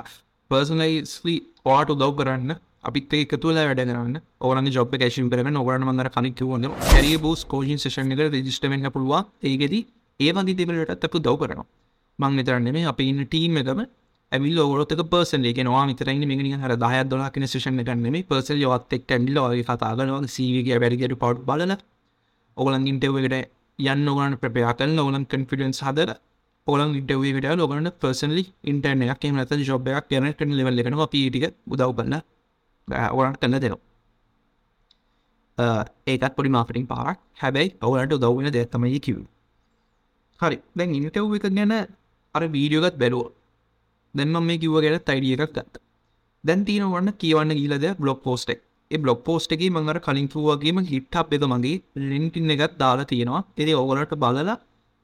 පර්සනලයිස්ලි 0.51 1.35
පාට 1.63 1.89
උදව් 1.89 2.13
කරන්න 2.19 2.53
අපිත් 2.83 3.13
එකතුල 3.15 3.57
වැඩ 3.59 3.81
කරන්න. 3.81 4.15
ඕන 4.39 4.67
ජොබ් 4.67 4.91
කැශම් 4.93 5.29
කරන 5.29 5.57
ඔගරන 5.57 5.83
මන්දර 5.83 6.09
කනික්වන්න 6.09 6.65
හැරිය 6.87 7.17
බෝස් 7.17 7.41
කෝජන් 7.45 7.77
සේෂන් 7.77 8.11
එක 8.13 8.21
රජිස්ටමෙන් 8.27 8.87
පුළුව 8.89 9.13
ඒගෙද 9.43 9.75
ඒ 10.19 10.31
වගේ 10.31 10.57
තිබලට 10.59 10.93
අපපු 10.97 11.19
දව් 11.19 11.35
කරනවා. 11.41 11.67
මං 12.19 12.37
විතරන්නේ 12.39 12.73
මේ 12.73 12.87
අප 12.87 12.99
ඉන්න 13.01 13.21
ටීම් 13.23 13.61
එකම 13.61 13.81
ඇවිල් 14.31 14.59
ඔගොත් 14.59 14.91
පර්සන් 15.05 15.45
එක 15.45 15.61
නවා 15.61 15.85
විතරයින්න 15.89 16.25
මේගනි 16.25 16.51
හර 16.55 16.75
දහය 16.77 17.03
දොලාකින 17.05 17.47
ශෂණ 17.47 17.83
කරන්නේ 17.83 18.25
පර්සල් 18.25 18.59
යොත්තෙක් 18.59 19.03
ටැන්ඩිල 19.03 19.39
ඔය 19.39 19.63
කතාගනවා 19.63 20.33
සීවගේ 20.35 20.81
වැඩිගට 20.81 21.17
පවට් 21.17 21.47
බලන 21.47 21.77
ඔගලන් 22.57 22.89
ඉන්ටවකට 22.91 23.39
යන්න 23.79 24.11
ඕගලන් 24.11 24.35
ප්‍රපයා 24.37 24.73
කල් 24.73 24.99
ඔගලන් 24.99 25.25
කන්ෆිඩන්ස් 25.27 25.81
හදර 25.85 26.11
ඔලන් 26.67 26.91
ඉටවකට 26.95 27.55
ලොගන්න 27.57 27.89
පර්සනලි 28.01 28.43
ඉන්ටර්නයක් 28.63 29.25
එම 29.25 29.37
ඇත 29.37 29.53
ජොබ්යක් 29.63 30.05
ගැන 30.09 30.27
කන 30.33 30.51
ලෙවල් 30.57 30.81
එකන 30.81 30.97
පීටික 31.07 31.45
උදව් 31.67 31.91
කන්න 31.97 32.21
ඔරන් 32.87 33.35
කන්න 33.35 33.59
දෙනවා 33.59 33.81
ඒකත් 36.07 36.33
පොඩි 36.35 36.49
මාපටින් 36.49 36.87
පාක් 36.87 37.17
හැබැයි 37.35 37.75
ඔවලට 37.81 38.13
උදව්වෙන 38.13 38.51
දෙත්තමයි 38.51 38.99
කිව් 38.99 39.19
හරි 40.39 40.57
දැන් 40.75 40.89
ඉනිටව් 40.91 41.35
එක 41.37 41.45
ගැන 41.51 41.73
අර 42.35 42.43
වීඩියෝගත් 42.47 42.97
බැලුව 42.97 43.27
දැන්ම 44.13 44.43
මේ 44.43 44.57
කිව්ව 44.57 44.75
ගැන 44.79 44.99
තයිඩිය 45.01 45.35
එකක් 45.37 45.53
ගත්ත 45.53 45.83
දැන් 46.43 46.65
තියෙනවන්න 46.65 47.13
කියවන්න 47.15 47.53
ගීලද 47.53 47.85
බ්ලොක් 47.97 48.19
පෝස්ටෙක් 48.23 48.61
බ්ලොක් 48.91 49.19
පෝස්ට 49.23 49.51
එක 49.51 49.63
මඟර 49.67 49.99
කලින් 49.99 50.27
වගේම 50.27 50.81
හිට්ටක් 50.85 51.33
එක 51.33 51.45
මගේ 51.45 51.77
ලින්ටින් 52.05 52.51
එකත් 52.51 52.75
දාලා 52.77 53.05
තියෙනවා 53.05 53.43
එති 53.57 53.73
ඔගලට 53.75 54.15
බලලා 54.15 54.57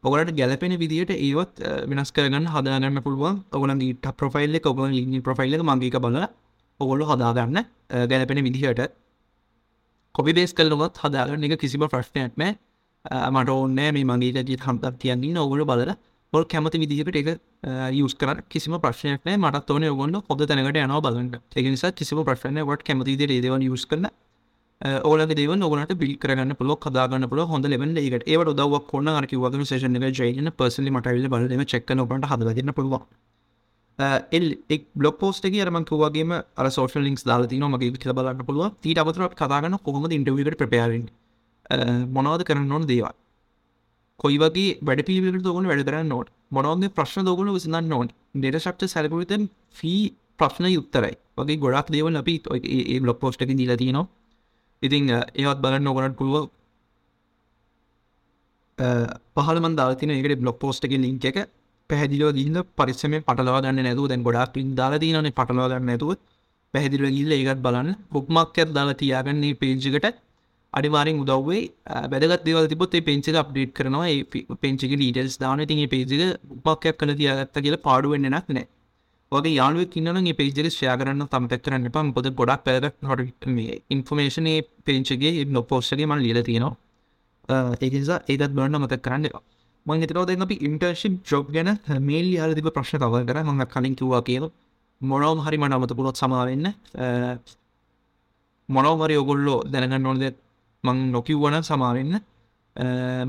ඔගලට 0.04 0.32
ගැලපෙන 0.34 0.74
විදිට 0.78 1.12
ඒවත් 1.18 1.62
වෙනස් 1.90 2.12
කරගන්න 2.12 2.48
හදාගන්න 2.48 3.02
පුළුවන් 3.02 3.38
ඔගලන් 3.52 3.80
ට 3.80 4.16
ප්‍රෆයිල් 4.16 4.60
එක 4.60 4.66
ඔගල 4.66 4.90
ලිනි 4.90 5.22
ප්‍රෆයිල් 5.22 5.58
එක 5.58 5.64
මගේක 5.64 5.98
බල 6.00 6.18
ඔගොල්ල 6.80 7.04
හදාගන්න 7.10 7.60
ගැලපෙන 8.12 8.40
විදිහට 8.48 8.92
කොපි 10.16 10.34
බේස් 10.38 10.54
කල්ලුවත් 10.58 11.00
හදාගන්න 11.04 11.46
එක 11.48 11.60
කිසිම 11.64 11.84
ප්‍රශ්නයක්ම 11.94 12.44
මට 13.36 13.50
ඕන්නෑ 13.56 13.92
මේ 13.96 14.06
මගේ 14.12 14.44
ජී 14.50 14.60
හම්තක් 14.66 14.96
තියන්නේ 15.02 15.42
ඔගොල 15.46 15.64
බලලා. 15.72 15.96
ඔල් 16.34 16.44
කැමති 16.54 16.78
විදිහට 16.84 17.18
එක 17.22 17.30
යස් 17.98 18.14
කර 18.22 18.42
කිසිම 18.54 18.74
ප්‍රශ්නයක් 18.84 19.26
මට 19.26 19.70
ඕන 19.76 19.84
ඔගොන්න 19.90 20.16
හොද 20.30 20.42
තැනකට 20.50 20.80
යන 20.84 20.94
බලන්න. 21.06 21.30
එකනිසා 21.60 21.92
කිසිම 22.00 22.24
ප්‍රශ්නය 22.30 22.62
වට 22.70 22.88
කැමති 22.88 23.28
රේදව 23.32 23.56
යස් 23.74 23.86
කරන 23.90 24.10
ඕල 25.10 25.26
දෙව 25.32 25.54
නොගනට 25.62 25.94
බිල් 26.02 26.14
කරගන්න 26.24 26.56
පුල 26.60 26.76
කදාගන්න 26.86 27.30
පුල 27.32 27.42
හොඳ 27.54 27.66
ලෙබ 27.74 27.82
ඒකට. 27.82 28.28
ඒවට 28.28 28.54
දවක් 28.60 28.86
කොන්න 28.92 29.08
අරක 29.08 29.34
වග 29.46 29.66
සේෂන 29.72 29.98
එක 29.98 30.20
ජයන 30.20 30.52
පසලි 30.60 30.94
මටවිල 30.94 31.30
බලම 31.34 31.66
චෙක්ක 31.74 31.96
නොට 31.98 32.30
හදගන්න 32.32 32.74
පුළුවන්. 32.78 33.08
එල් 34.00 34.46
එක් 34.70 34.84
බ්ලොක් 34.96 35.20
පෝස්ට 35.20 35.46
රම 35.46 35.80
වගේම 35.84 36.32
අර 36.32 36.66
සෝෂල් 36.70 37.02
ලින්ක්ස් 37.02 37.24
දාලති 37.24 37.60
මගේ 37.60 37.92
විල 37.92 38.14
බලන්න 38.14 38.46
පුළුව 38.46 38.66
ඊට 38.84 39.00
අවතර 39.00 39.30
කතාගන්න 39.34 39.78
කොහොම 39.80 40.06
ඉන්ටවිකට 40.10 40.58
ප්‍රපයාරෙන් 40.58 41.08
මොනවද 42.10 42.44
කරන්න 42.44 42.72
ඕන 42.72 42.86
දේවා 42.86 43.14
කොයි 44.20 44.38
වගේ 44.38 44.78
වැඩ 44.82 45.02
පිළිවිට 45.02 45.44
දෝගන 45.44 45.66
වැඩ 45.66 45.86
කරන්න 45.86 46.08
නොට 46.08 46.30
මොනවගේ 46.52 46.92
ප්‍රශ්න 46.92 47.26
දෝගන 47.26 47.50
විසිඳන්න 47.52 47.90
නොන් 47.90 48.14
ඩේට 48.36 48.62
ශක්්ට 48.62 48.88
සැලපුතන් 48.88 49.50
ෆී 49.72 50.04
ප්‍රශ්න 50.40 50.70
යුත්තරයි 50.70 51.16
වගේ 51.38 51.58
ගොඩක් 51.58 51.90
දේවල් 51.90 52.22
අපි 52.22 52.36
ඒ 52.54 53.00
බ්ලොක් 53.00 53.20
පෝස්්ටක 53.20 53.50
දීලා 53.52 53.78
තියනවා 53.78 54.08
ඉතිං 54.82 55.10
ඒවත් 55.10 55.60
බලන්න 55.60 55.84
නොගනට 55.84 56.18
පුළුව 56.18 56.54
පහල 58.78 59.60
මන්දාතින 59.60 60.12
එකට 60.12 60.40
බ්ලොක් 60.40 60.60
පෝස්ට් 60.60 60.86
එක 60.86 60.92
ලින්ක 60.94 61.26
එක. 61.26 61.38
පැහදිලෝ 61.90 62.32
ගිල්ල 62.38 62.58
පරිස්සම 62.80 63.14
පටලවා 63.28 63.62
ගන්න 63.66 63.86
නැතුව 63.88 64.08
දැන් 64.12 64.24
ගොඩක් 64.28 64.54
පින් 64.56 64.70
දාලා 64.80 65.02
තියනේ 65.04 65.34
පටලවා 65.40 65.68
ගන්න 65.72 65.90
නැතුව. 65.92 66.14
පැහදිල 66.74 67.06
ගිල්ල 67.18 67.32
ඒකත් 67.40 67.62
බලන්න. 67.66 67.90
බුක්මක්කත් 68.16 68.72
දාලා 68.78 69.00
තියාගන්නේ 69.02 69.60
පේජිකට 69.62 70.08
අනිවාරෙන් 70.74 71.20
උදව්වේ 71.24 71.62
බැදගත් 72.14 72.42
දේවල් 72.48 72.66
තිබොත් 72.72 72.96
පෙන්චි 73.10 73.36
අප්ඩේට් 73.44 73.76
කරනවා. 73.78 74.08
පෙන්චි 74.64 74.86
ඩීටල්ස් 74.94 75.38
දාන 75.44 75.62
ති 75.70 75.88
පේජික 75.94 76.22
උපක්යක් 76.72 76.98
කළ 77.02 77.14
තියාගත්ත 77.22 77.62
කියල 77.66 77.78
පාඩුවෙන්න්නක් 77.88 78.50
නෑ. 78.58 78.68
වගේ 79.32 79.56
යාළුව 79.60 79.88
කින්නන 79.94 80.34
පේජක 80.40 80.60
ෂය 80.74 80.86
කරන්න 81.00 81.24
තම 81.32 81.48
පැක්කරන්න 81.52 81.88
පම් 81.96 82.10
පොද 82.18 82.28
ගොඩක් 82.40 82.62
පැද 82.68 82.86
හොට 83.10 83.48
මේ 83.56 83.80
ඉන්ෆර්මේෂනය 83.96 84.54
පේංචගේ 84.88 85.34
නොපෝස්ටගේ 85.56 86.08
මන් 86.10 86.22
ලියල 86.26 86.40
තියෙනවා. 86.50 86.76
ඒකනිසා 87.86 88.20
ඒදත් 88.32 88.54
බරන්න 88.58 88.78
මත 88.84 89.00
කරන්න 89.06 89.26
මං 89.88 90.02
හිතරෝද 90.04 90.30
අපි 90.46 90.56
ඉන්ටර්ශිප් 90.68 91.14
ජොබ් 91.30 91.46
ගැන 91.56 91.70
මේල් 92.10 92.28
යාලතිබ 92.38 92.68
ප්‍රශ්න 92.78 93.00
කව 93.04 93.16
කර. 93.28 93.38
මඟ 93.48 93.68
කලින් 93.74 93.94
කිව්වා 94.00 94.22
කියල 94.30 94.46
මොනවම් 95.02 95.40
හරි 95.46 95.58
මට 95.58 95.74
අමත 95.78 95.94
පුළොත් 96.00 96.18
සමාවෙන්න 96.22 96.66
මොනවමරි 98.70 99.16
ඔගොල්ලෝ 99.24 99.60
දැනගන්න 99.74 100.08
ඕනද 100.10 100.26
මං 100.84 100.98
නොකිව්වන 101.16 101.56
සමාවෙන්න 101.70 102.16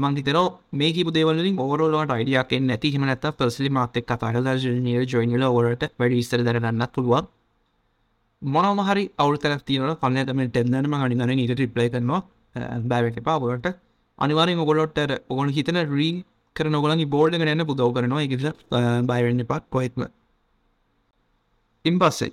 මංහිතර 0.03 0.39
මේ 0.81 1.05
දේවලින් 1.17 1.59
ඕරලට 1.65 2.13
අයිඩියක් 2.17 2.53
නැති. 2.61 2.89
හිම 2.95 3.05
නැත 3.11 3.25
පසලි 3.39 3.71
මාතෙක් 3.71 4.07
කතාර 4.11 4.37
නිය 4.87 4.97
ජොයිනිල 5.13 5.45
ඕරට 5.49 5.85
වැඩි 6.01 6.23
ස්තර 6.23 6.43
දරගන්නත් 6.47 6.93
පුළුවන්. 6.95 7.29
මොනම 8.43 8.81
හරි 8.89 9.05
අවුතර 9.19 9.53
තියන 9.69 9.95
පන්නතම 10.03 10.41
ටෙන්දනම 10.49 10.95
අනිගන 10.97 11.23
නීට 11.31 11.55
රිප්ලයි 11.61 11.89
කරනවා. 11.95 12.21
බෑවට 12.91 13.23
පාවලට 13.29 13.67
අනිවාරෙන් 14.19 14.59
ඔගොලොට 14.65 14.99
ඔගොන 15.33 15.49
හිතන 15.57 15.81
රී 15.95 16.13
කර 16.59 16.69
නොගලනි 16.75 17.07
බෝල්ඩ 17.15 17.39
ගන්න 17.41 17.65
පුදව 17.71 17.91
කරනවා. 17.97 18.25
එක 18.27 18.33
බයිවෙන්න 19.11 19.47
පත් 19.51 19.65
කොහෙත්ම 19.75 20.03
ඉන් 21.85 21.97
පස්සේ 22.03 22.33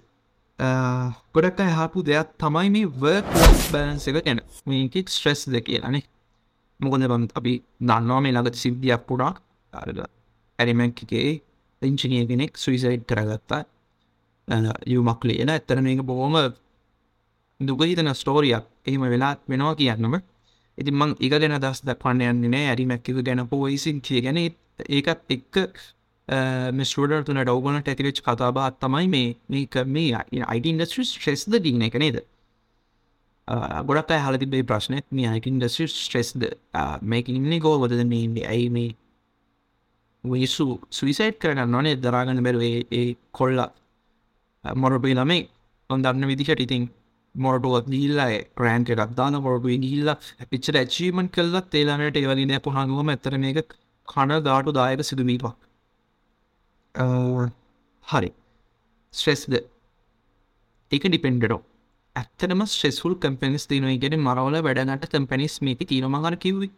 ගොඩක් 1.36 1.60
හපු 1.78 2.04
දෙයක් 2.10 2.30
තමයි 2.42 2.70
මේ 2.76 2.92
වර්ක් 3.02 3.26
බැලන්ස 3.74 4.08
එක 4.10 4.18
ගැන. 4.26 4.40
මේකෙක් 4.68 5.08
ස්ට්‍රෙස් 5.16 5.42
ද 5.54 5.62
කියලානේ 5.68 6.06
මොකොද 6.80 7.08
බම් 7.12 7.24
අපි 7.40 7.54
දන්නවා 7.90 8.22
මේ 8.24 8.34
ළඟට 8.36 8.62
සිද්ධියක් 8.64 9.02
පුඩක් 9.10 9.38
ඇරිමැක්කේ 10.60 11.30
ඉංචිනිය 11.82 12.26
කෙනෙක් 12.30 12.54
සුවිසයිට් 12.64 13.04
කරගත්තා. 13.10 13.64
යුමක් 14.94 15.22
ලියන 15.28 15.50
ඇත්තර 15.50 15.78
මේක 15.82 16.02
බොහොම 16.10 16.36
දුගහිතන 17.60 18.10
ස්ටෝරියක් 18.14 18.66
එහෙම 18.88 19.04
වෙලා 19.14 19.34
වෙනවා 19.50 19.76
කියන්නම. 19.80 20.16
ඉතින් 20.78 20.96
මං 21.00 21.12
එක 21.26 21.34
ගැන 21.34 21.58
දස් 21.64 21.82
දක්වන්න 21.88 22.22
යන්නේ 22.30 22.54
නෑ. 22.54 22.70
ඇරි 22.72 22.86
මැක්කිව 22.92 23.22
ගැන 23.28 23.44
පෝයිසින් 23.52 24.02
කිය 24.06 24.22
ගැන. 24.26 24.40
ඒකත් 24.98 25.36
එක්ක 25.38 25.56
මිස්ටඩර් 26.78 27.24
තුන 27.26 27.40
ඩවගනට 27.42 27.92
ඇතිවෙච් 27.92 28.22
කතාබාත් 28.28 28.80
තමයි 28.84 29.08
මේ. 29.16 29.36
මේක 29.50 29.76
මේ 29.96 30.24
අයිට 30.52 30.72
ඉන්ඩස්ට්‍රි 30.72 31.06
ශ්‍රෙස්ද 31.12 31.54
දින 31.66 31.86
එක 31.88 31.98
නේද? 32.04 32.18
ගොඩක් 33.88 34.12
හල 34.26 34.38
තිබේ 34.44 34.68
ප්‍රශ්නයක් 34.72 35.06
මේ 35.12 35.32
අයිට 35.32 35.50
ඉන්ඩස්ට්‍රි 35.52 35.88
ස්ට්‍රෙස්ද 35.88 36.46
මේක 37.14 37.30
ඉන්නේ 37.30 37.60
ගෝවදද 37.66 38.02
මේ 38.14 38.46
ඇයි 38.54 38.70
මේ? 38.78 38.92
විසු 40.24 40.66
සුවිසයිට් 40.98 41.38
කරන්න 41.42 41.70
නොනේ 41.78 41.96
දරාගන්න 42.04 42.44
බැරුවේ 42.46 42.86
ඒ 43.00 43.10
කොල්ලා 43.32 43.70
මොරපී 44.64 45.16
ළමේ. 45.20 45.44
ඔොන්දන්න 45.90 46.28
විදිහට 46.32 46.62
ඉතින් 46.66 46.90
මොරටුවත් 47.36 47.88
දීල්ලා 47.88 48.30
රෑන්ට 48.60 48.92
එකක් 48.96 49.14
දාන 49.16 49.38
මොරටුව 49.42 49.76
ගිල්ල 49.86 50.10
පිච්චර 50.52 50.80
ඇචීමන් 50.82 51.30
කල්ලත් 51.30 51.76
ඒලාමට 51.76 52.20
ඒවලින 52.22 52.56
පුහඟුවම 52.62 53.12
ඇතර 53.12 53.38
මේක 53.38 53.76
කණ 54.08 54.44
ගාටු 54.44 54.72
දායක 54.72 55.04
සිදුවීමක් 55.04 55.48
හරි 58.08 58.32
ස්ට්‍රෙස්ද 59.14 59.56
ඒක 60.92 61.06
ඩිපෙන්ඩඩෝ 61.06 61.62
ඇත්තනම 62.16 62.64
ස්ටෙස්ුල් 62.68 63.14
කම්පනිස් 63.18 63.66
තිනොයිගෙන 63.68 64.18
මරවල 64.20 64.58
වැඩනට 64.62 65.08
කම්පනිස් 65.14 65.56
මේක 65.62 65.82
තිීනමගර 65.86 66.36
කිව්වි 66.38 66.70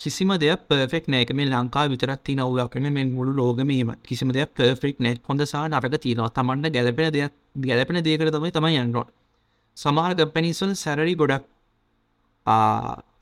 කිසිම 0.00 0.30
දෙයක් 0.38 0.60
පර්ෆෙක් 0.68 1.06
නෑක 1.08 1.30
මේ 1.32 1.48
ලංකා 1.48 1.84
විතරත් 1.88 2.22
තින 2.24 2.40
අවුලක්න 2.40 2.88
මෙ 2.90 3.04
මුළු 3.06 3.32
ලෝගමීම 3.34 3.90
කිසිම 4.02 4.30
දෙයක් 4.30 4.50
පර්ෆෙක් 4.54 5.00
නෙට් 5.00 5.22
හොඳසා 5.24 5.64
නරක 5.68 6.00
තියනවා 6.00 6.30
තමන්ට 6.30 6.72
ගැලපෙන 6.72 7.12
දෙයක් 7.12 7.32
ගැලපෙන 7.62 8.00
දේකර 8.02 8.30
තමයි 8.30 8.52
තමයි 8.52 8.78
යන්නරොට 8.78 9.10
සමහර 9.78 10.12
කම්පැනිස්වල 10.14 10.72
සැරරි 10.76 11.14
ගොඩක් 11.16 11.44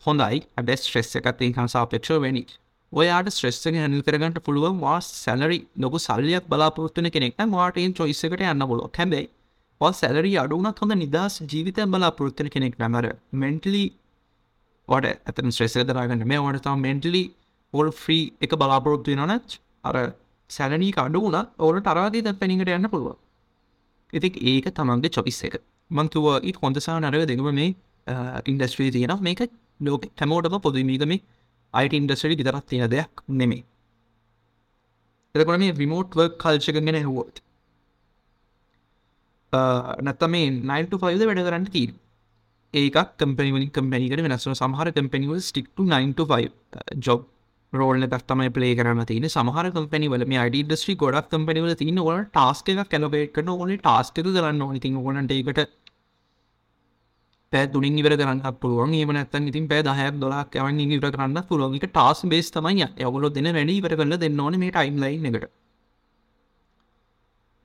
හොඳයි. 0.07 0.39
අඩ 0.57 0.71
ස්ට්‍රෙස් 0.77 1.11
එකත් 1.21 1.43
හා 1.59 1.67
සාපේක්ෂ 1.69 2.13
වැනි 2.19 2.45
ඔයාට 2.93 3.29
ස්ට්‍රෙස්සක 3.29 3.77
හැනිල් 3.77 4.03
කරගන්නට 4.03 4.39
පුළුවන් 4.41 4.79
වා 4.81 4.99
සැලරි 5.01 5.59
නොකු 5.77 5.99
සල්ලියක් 5.99 6.45
බලාපොරත්තුන 6.49 7.11
කෙනෙක් 7.11 7.35
වාටයෙන් 7.51 7.95
චොයිස්සකට 7.95 8.45
යන්න 8.45 8.67
බොලො 8.67 8.91
හැබැයි 8.91 9.93
සැලරි 9.93 10.33
අඩුනත් 10.37 10.79
හොඳ 10.79 10.97
නිදස් 10.97 11.41
ජීවිතය 11.45 11.87
බලාපොරත්තුන 11.87 12.49
කෙනෙක් 12.49 12.79
නැමර 12.79 13.07
මෙන්ටලි 13.35 13.85
වට 14.89 15.13
ඇතන 15.29 15.51
ශ්‍රෙසය 15.51 15.85
දරගන්න 15.85 16.25
මේ 16.25 16.41
ඕට 16.41 16.63
තම 16.63 16.81
මෙන්ටලි 16.81 17.23
ඕල් 17.75 17.91
ෆ්‍රී 17.93 18.25
එක 18.41 18.53
බලාපොරොත්තු 18.57 19.17
නොනත් 19.17 19.61
අර 19.85 19.97
සැලනී 20.51 20.93
කඩු 20.93 21.21
වුණ 21.21 21.41
ඕට 21.61 21.85
තරාදී 21.85 22.23
ද 22.23 22.39
පැනිකට 22.41 22.75
යන්න 22.79 22.89
පුළුව 22.89 23.17
ඉතික් 24.13 24.35
ඒක 24.43 24.71
තමන්ගේ 24.71 25.11
චොපිස් 25.11 25.41
එක. 25.45 25.57
මංතුව 25.91 26.27
ඉත් 26.43 26.57
හොඳසා 26.57 26.99
නරව 27.01 27.25
දෙකම 27.27 27.49
මේ 27.53 27.71
ඉන්ඩස්ට්‍රී 28.45 28.91
තියෙන 28.91 29.15
මේක 29.21 29.41
ලෝක 29.81 30.05
හැමෝටම 30.21 30.59
පොදුමීගම 30.61 31.15
අයිට 31.75 31.95
ඉන්ඩස්ට්‍රි 31.95 32.35
විතරත් 32.35 32.67
තියෙන 32.67 32.91
දෙයක් 32.91 33.23
නෙමේ 33.31 33.63
එතකොට 35.35 35.59
මේ 35.59 35.75
රිමෝට් 35.75 36.11
වර්ක් 36.15 36.39
කල්චකගෙන 36.39 36.99
හුවෝත් 37.03 37.43
නැත්තම 40.01 40.31
මේ 40.31 40.51
9 40.51 41.01
5 41.05 41.29
වැඩ 41.29 41.47
කරන්න 41.47 41.69
තීර 41.69 41.95
ඒකක් 42.75 43.15
කම්පනිවලින් 43.19 43.71
කම්පැනිකට 43.71 44.27
වෙනස්ව 44.27 44.55
සමහර 44.55 44.93
කම්පැනිවල් 44.93 45.41
ස්ටික්ට 45.41 45.85
9 45.87 46.15
ජොබ් 47.07 47.23
රෝල්න 47.73 48.07
තම 48.09 48.43
පලේ 48.51 48.75
කරන 48.75 49.03
තින 49.07 49.27
සමහර 49.29 49.67
කම්පැනිවල 49.71 50.25
මේ 50.27 50.39
අඩ 50.39 50.57
ඩස්ට්‍රි 50.61 50.95
ගොඩක් 50.97 51.29
කම්පැනිවල 51.33 51.75
තින 51.75 51.99
ඕල 51.99 52.23
ටස්ක 52.27 52.69
එක 52.75 52.91
කැලබේට 52.91 53.33
කන 53.33 53.49
ඕන 53.49 53.75
ටස්ක 53.79 54.23
කරන්න 54.27 54.63
ඕනි. 54.63 54.81
ති 54.81 54.95
ඕනට 54.95 55.33
ඒකට 55.33 55.61
පැදුනින් 57.53 57.99
ඉවර 57.99 58.15
කරන්න 58.21 58.41
පුළුවන්. 58.63 58.95
ඒම 58.95 59.13
නැත්තන් 59.17 59.49
ඉතින් 59.51 59.69
පෑ 59.69 59.83
දහයක් 59.83 60.19
දොලාක් 60.23 60.57
යවන් 60.57 60.81
ඉවර 60.87 61.11
කරන්න 61.11 61.43
පුළුවන්ක 61.51 61.87
ටස් 61.89 62.25
බේස් 62.33 62.51
තමයි 62.51 62.89
යවලො 63.03 63.31
දෙන 63.31 63.51
වැඩි 63.59 63.79
ඉවර 63.81 63.97
කරන්න 64.01 64.21
දෙන්න 64.25 64.41
ඕන 64.41 64.59
මේ 64.63 64.71
ටයිම්ලයින් 64.71 65.29
එකට. 65.31 65.51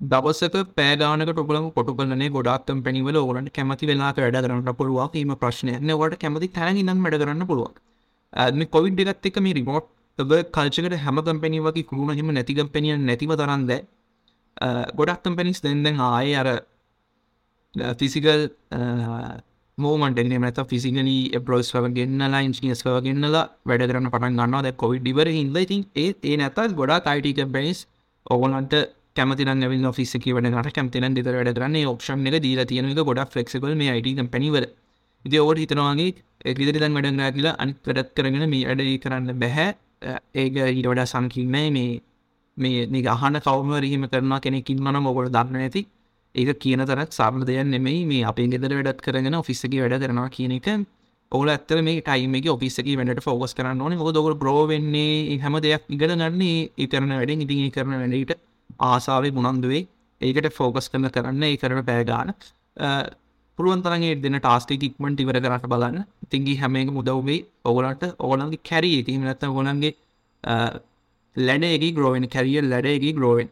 දවසක 0.02 0.56
පෑගානක 0.78 1.30
ටොකලම 1.30 1.70
කොටු 1.78 1.94
කලනේ 1.94 2.34
ගොඩක් 2.36 2.66
කම්පැනිවල 2.68 3.22
ඕලට 3.22 3.54
කැමති 3.54 3.92
වෙලා 3.92 4.12
වැඩ 4.18 4.42
කරන්න 4.44 4.76
පුළුවන්. 4.82 5.16
ීම 5.16 5.34
ප්‍රශ්නය 5.44 5.80
නවට 5.80 6.22
කැමති 6.24 6.54
තැන 6.58 6.78
ඉන්න 6.78 7.04
වැඩ 7.06 7.22
කරන්න 7.24 7.48
පුළුවන්. 7.48 7.74
ඇම 7.76 7.91
කොවිඩ් 8.68 9.00
එකත් 9.06 9.26
එක 9.26 9.40
මේ 9.40 9.54
රිමෝට් 9.54 9.88
කල්චකට 10.20 10.98
හැම 10.98 11.18
කම්පැනි 11.20 11.60
වගේ 11.60 11.84
කරුණ 11.84 12.14
හෙම 12.14 12.32
නැතිකම්පැනිය 12.32 12.98
නැතිව 13.00 13.36
තරන්ද 13.36 13.72
ගොඩක් 14.96 15.24
කම්පැනිස් 15.24 15.62
දෙදෙන් 15.62 16.00
ආය 16.00 16.36
අර 16.36 16.50
ෆිසිකල් 17.96 18.48
මෝමට 19.78 20.20
මත 20.38 20.66
ෆිසිකලි 20.66 21.18
බ්‍රෝස් 21.40 21.74
වගේන්නලා 21.76 22.42
ඉන්ස්නිස් 22.42 22.84
වගන්නලා 22.86 23.44
වැඩ 23.66 23.84
කරන්න 23.84 24.10
පටන් 24.10 24.34
ගන්නවා. 24.34 24.64
ද 24.64 24.76
කොවිඩ් 24.76 25.04
ඩිවර 25.04 25.28
හිද 25.30 25.58
ඉතින් 25.58 25.86
ඒ 25.96 26.14
ඒ 26.24 26.38
නැතත් 26.38 26.60
ගොඩා 26.74 27.02
අයිට 27.06 27.38
කම්පැනිස් 27.38 27.88
ඔවලන්ට 28.26 28.74
කැමතින 29.16 29.50
ැවිල් 29.50 29.88
ෆිසික 29.92 30.26
වඩට 30.28 30.74
කැමතින 30.74 31.14
දෙත 31.14 31.26
වැඩ 31.28 31.54
කරන්නේ 31.54 31.88
ඔක්ෂන් 31.88 32.28
එක 32.28 32.42
දීලා 32.42 32.66
තියෙනක 32.66 33.00
ගොඩක් 33.02 33.32
ෆෙක්සිබල් 33.32 33.76
මේ 33.76 33.92
අයිට 33.92 34.32
පැනිවල 34.32 34.66
ඉති 35.26 35.40
ඔවට 35.40 35.64
හිතනවාගේ 35.64 36.12
විදිරිතන් 36.46 36.94
වැඩ 36.98 37.36
කියලා 37.36 37.56
අනි 37.58 37.76
වැඩත් 37.88 38.14
කරගෙන 38.16 38.50
මේ 38.50 38.66
වැඩ 38.70 39.02
කරන්න 39.04 39.40
බැහැ. 39.40 39.70
ඒක 40.36 40.56
ඊට 40.68 40.88
වඩා 40.88 41.06
සංකින්න 41.06 41.52
මේ 41.52 41.90
මේ 42.58 42.86
නික 42.88 43.08
අහන 43.08 43.40
කවම 43.40 43.74
රීම 43.86 44.08
කරනා 44.08 44.40
කෙනෙකින් 44.40 44.80
මන 44.80 45.02
මොකොට 45.04 45.32
දන්න 45.32 45.62
ඇති 45.62 45.86
ඒක 46.36 46.60
කියන 46.60 46.86
තරත් 46.86 47.12
සාම 47.12 47.46
දෙයක් 47.46 47.66
නෙමෙයි. 47.66 48.06
මේ 48.06 48.24
අපේ 48.24 48.48
ගෙදර 48.48 48.74
වැඩත් 48.78 49.02
කරගෙන 49.02 49.36
ඔෆිස්සක 49.36 49.74
වැඩ 49.76 50.02
කරනවා 50.04 50.30
කියන 50.30 50.58
එක. 50.58 50.68
ඔල 51.32 51.48
ඇත්තර 51.48 51.82
මේ 51.82 52.02
ටයිම 52.02 52.36
එක 52.36 52.48
ඔෆිස්සක 52.56 52.88
වැඩට 52.92 53.24
ෆෝගස් 53.24 53.54
කරන්න 53.54 53.82
ඕන. 53.82 53.98
මොක 53.98 54.14
දොක 54.14 54.38
බ්‍රෝවෙන්නේ 54.38 55.40
හැම 55.40 55.60
දෙයක් 55.66 55.84
ඉගල 55.90 56.16
නන්නේ 56.16 56.70
ඉතරන 56.78 57.18
වැඩෙන්. 57.20 57.46
ඉතින් 57.46 57.72
කරන 57.72 57.94
වැඩට 57.96 58.40
ආසාාවේ 58.82 59.32
මුණන්දුවේ 59.32 59.88
ඒකට 60.22 60.54
ෆෝකස් 60.54 60.90
කරන 60.92 61.10
කරන්න 61.10 61.44
ඒ 61.44 61.58
කරන 61.58 61.84
පෑගාන 61.86 62.34
පුළුවන් 63.62 63.84
තරගේ 63.86 64.20
දෙන 64.24 64.38
ටාස්ටික් 64.40 64.84
ඉක්මට 64.90 65.24
ඉවර 65.24 65.38
කරට 65.46 65.72
බලන්න. 65.74 66.06
තිංගි 66.32 66.54
හැමක 66.62 66.92
මුදව්වේ 66.98 67.42
ඔගලන්ට 67.70 68.04
ඕගලන්ගේ 68.20 68.66
කැරී 68.70 69.02
තිීම 69.08 69.24
නැත 69.24 69.44
ගොලන්ගේ 69.58 69.94
ලැඩේගේ 71.36 71.96
ග්‍රෝවෙන් 71.98 72.28
කැරිය 72.36 72.62
ලැඩේගේ 72.64 73.14
ග්‍රෝවෙන් 73.18 73.50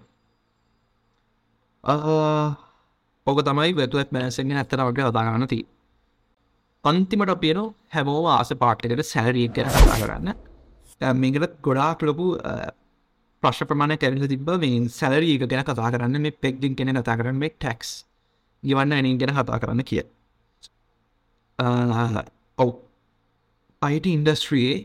ඕක 3.27 3.39
තමයි 3.47 3.75
වැතුවත් 3.77 4.11
මැසෙන් 4.11 4.51
ඇත්තන 4.53 4.83
වගේ 4.87 5.05
අදාගන්නති 5.11 5.59
අන්තිමට 6.83 7.33
පියනු 7.43 7.63
හැමෝම 7.95 8.27
ආස 8.27 8.51
පාට්ටකට 8.63 9.05
සැලරිය 9.13 9.47
කර 9.55 9.67
කරන්න. 9.93 10.29
මේකට 11.15 11.55
ගොඩාක් 11.61 12.01
ලොකු 12.01 12.27
ප්‍රශ් 13.43 13.63
ප්‍රමාණ 13.69 13.95
කැරල 13.97 14.27
තිබ 14.27 14.49
මේ 14.63 14.83
සැලරී 14.99 15.35
එක 15.37 15.47
ගැන 15.51 15.63
කතා 15.63 15.91
කරන්න 15.93 16.21
මේ 16.21 16.37
පෙක්දිින් 16.43 16.75
කෙන 16.75 16.93
කතා 16.97 17.17
කරන්න 17.19 17.39
මේ 17.43 17.55
ටැක්ස් 17.55 17.91
ගවන්න 18.63 18.95
ඇනින් 18.97 19.19
ගැන 19.21 19.33
කතා 19.37 19.59
කරන්න 19.63 19.83
කිය. 19.89 20.03
ඔව්. 22.63 22.71
අයිට 23.81 24.07
ඉන්ඩස්ට්‍රියේ 24.15 24.77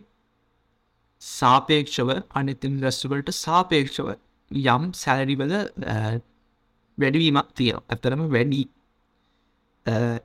සාපේක්ෂව 1.23 2.11
අනිත් 2.39 2.65
ඉන්ඩස්ටවලට 2.69 3.35
සාපේක්ෂව 3.39 4.09
යම් 4.51 4.85
සැලරිවල 5.03 5.53
වැඩවීමක් 6.99 7.51
තිය 7.59 7.73
ඇතරම 7.75 8.23
වැඩි. 8.35 8.63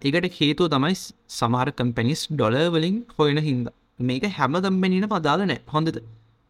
එකට 0.09 0.39
හේතුව 0.39 0.71
තමයි 0.75 0.95
සමාර 1.39 1.67
කම්පැනිස් 1.79 2.21
ඩොලවලින් 2.31 2.97
හොයන 3.17 3.39
හින්ද. 3.47 3.67
මේක 4.09 4.25
හැම 4.37 4.53
දම්පැනින 4.65 5.07
පදාල 5.13 5.41
නෑ. 5.51 5.61
හොඳද 5.73 5.97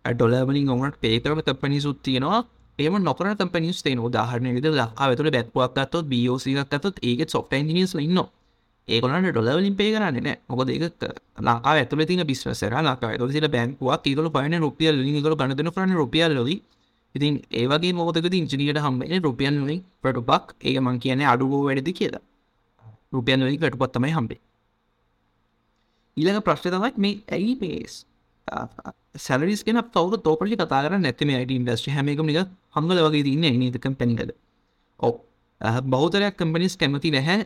ඩොලවලින් 0.05 0.71
ඔවනට 0.75 0.97
පේතරම 1.05 1.39
කම්පනි 1.47 1.79
සුත්තියනවා 1.87 2.41
ඒම 2.79 2.97
නොකර 3.01 3.29
කම්පනිස් 3.33 3.83
තේන 3.83 3.99
උදාහරණය 3.99 4.51
විද 4.57 4.67
ලක්කා 4.71 5.09
වෙතුළ 5.11 5.31
බැත්පුවක්ගත්තොත් 5.31 6.05
බියෝසිකත්තොත් 6.05 6.99
ඒත් 7.03 7.29
සොෆ්ට 7.29 7.53
නිස් 7.69 7.95
ඉන්න 7.97 8.21
ඒකොලට 8.87 9.29
ඩොලවලින් 9.29 9.75
පේ 9.75 9.91
කරන්න 9.93 10.19
නෑ 10.19 10.37
මොකද 10.47 10.69
ඒක 10.69 11.05
ලකා 11.39 11.73
ඇතුල 11.73 12.03
තින 12.05 12.23
බිස්වසර 12.25 12.75
ලකා 12.81 13.17
තු 13.17 13.29
සිට 13.29 13.47
බැංකුවක් 13.49 14.05
ඒතුල 14.05 14.29
පයන 14.31 14.59
රුපියල් 14.59 14.95
ලිකල 14.97 15.35
ගණදන 15.35 15.71
කරන්න 15.71 15.95
රුපියල් 15.95 16.33
ලොවි 16.33 16.57
ඉතින් 17.15 17.41
ඒවගේ 17.53 17.93
මොතක 17.93 18.33
ඉංජිනියට 18.33 18.79
හම්බෙන 18.79 19.23
රුපියන් 19.23 19.63
වලින් 19.63 19.81
පටුපක් 20.01 20.55
ඒ 20.61 20.79
මං 20.79 20.99
කියන 20.99 21.21
අඩුගෝ 21.27 21.63
වැඩදි 21.65 21.93
කියලා. 21.93 22.23
රුපියන් 23.13 23.41
වලින් 23.41 23.61
වැටුපත්තමයි 23.61 24.13
හම්බේ 24.13 24.39
ඊළඟ 26.17 26.41
ප්‍රශ්න 26.41 26.71
තමක් 26.71 26.95
මේ 26.97 27.15
ඇයි 27.29 27.53
පේස් 27.55 27.93
සැලරිස් 29.17 29.63
ගෙන 29.63 29.81
තවර 29.87 30.19
තෝපරි 30.19 30.55
කතා 30.55 30.81
කර 30.83 30.97
නැතිම 30.97 31.29
අයිට 31.31 31.51
ඉන්ඩස්ට්‍රි 31.51 31.95
හැමකම 31.95 32.25
නික 32.25 32.49
හංගල 32.75 32.99
වගේ 33.07 33.23
තින්න 33.23 33.45
නීතකම් 33.61 33.95
පැනිකද 33.99 34.31
ඔව. 34.99 35.13
බෞතරයක් 35.85 36.35
කම්පනිස් 36.39 36.77
කැමති 36.77 37.11
නැහැ. 37.11 37.37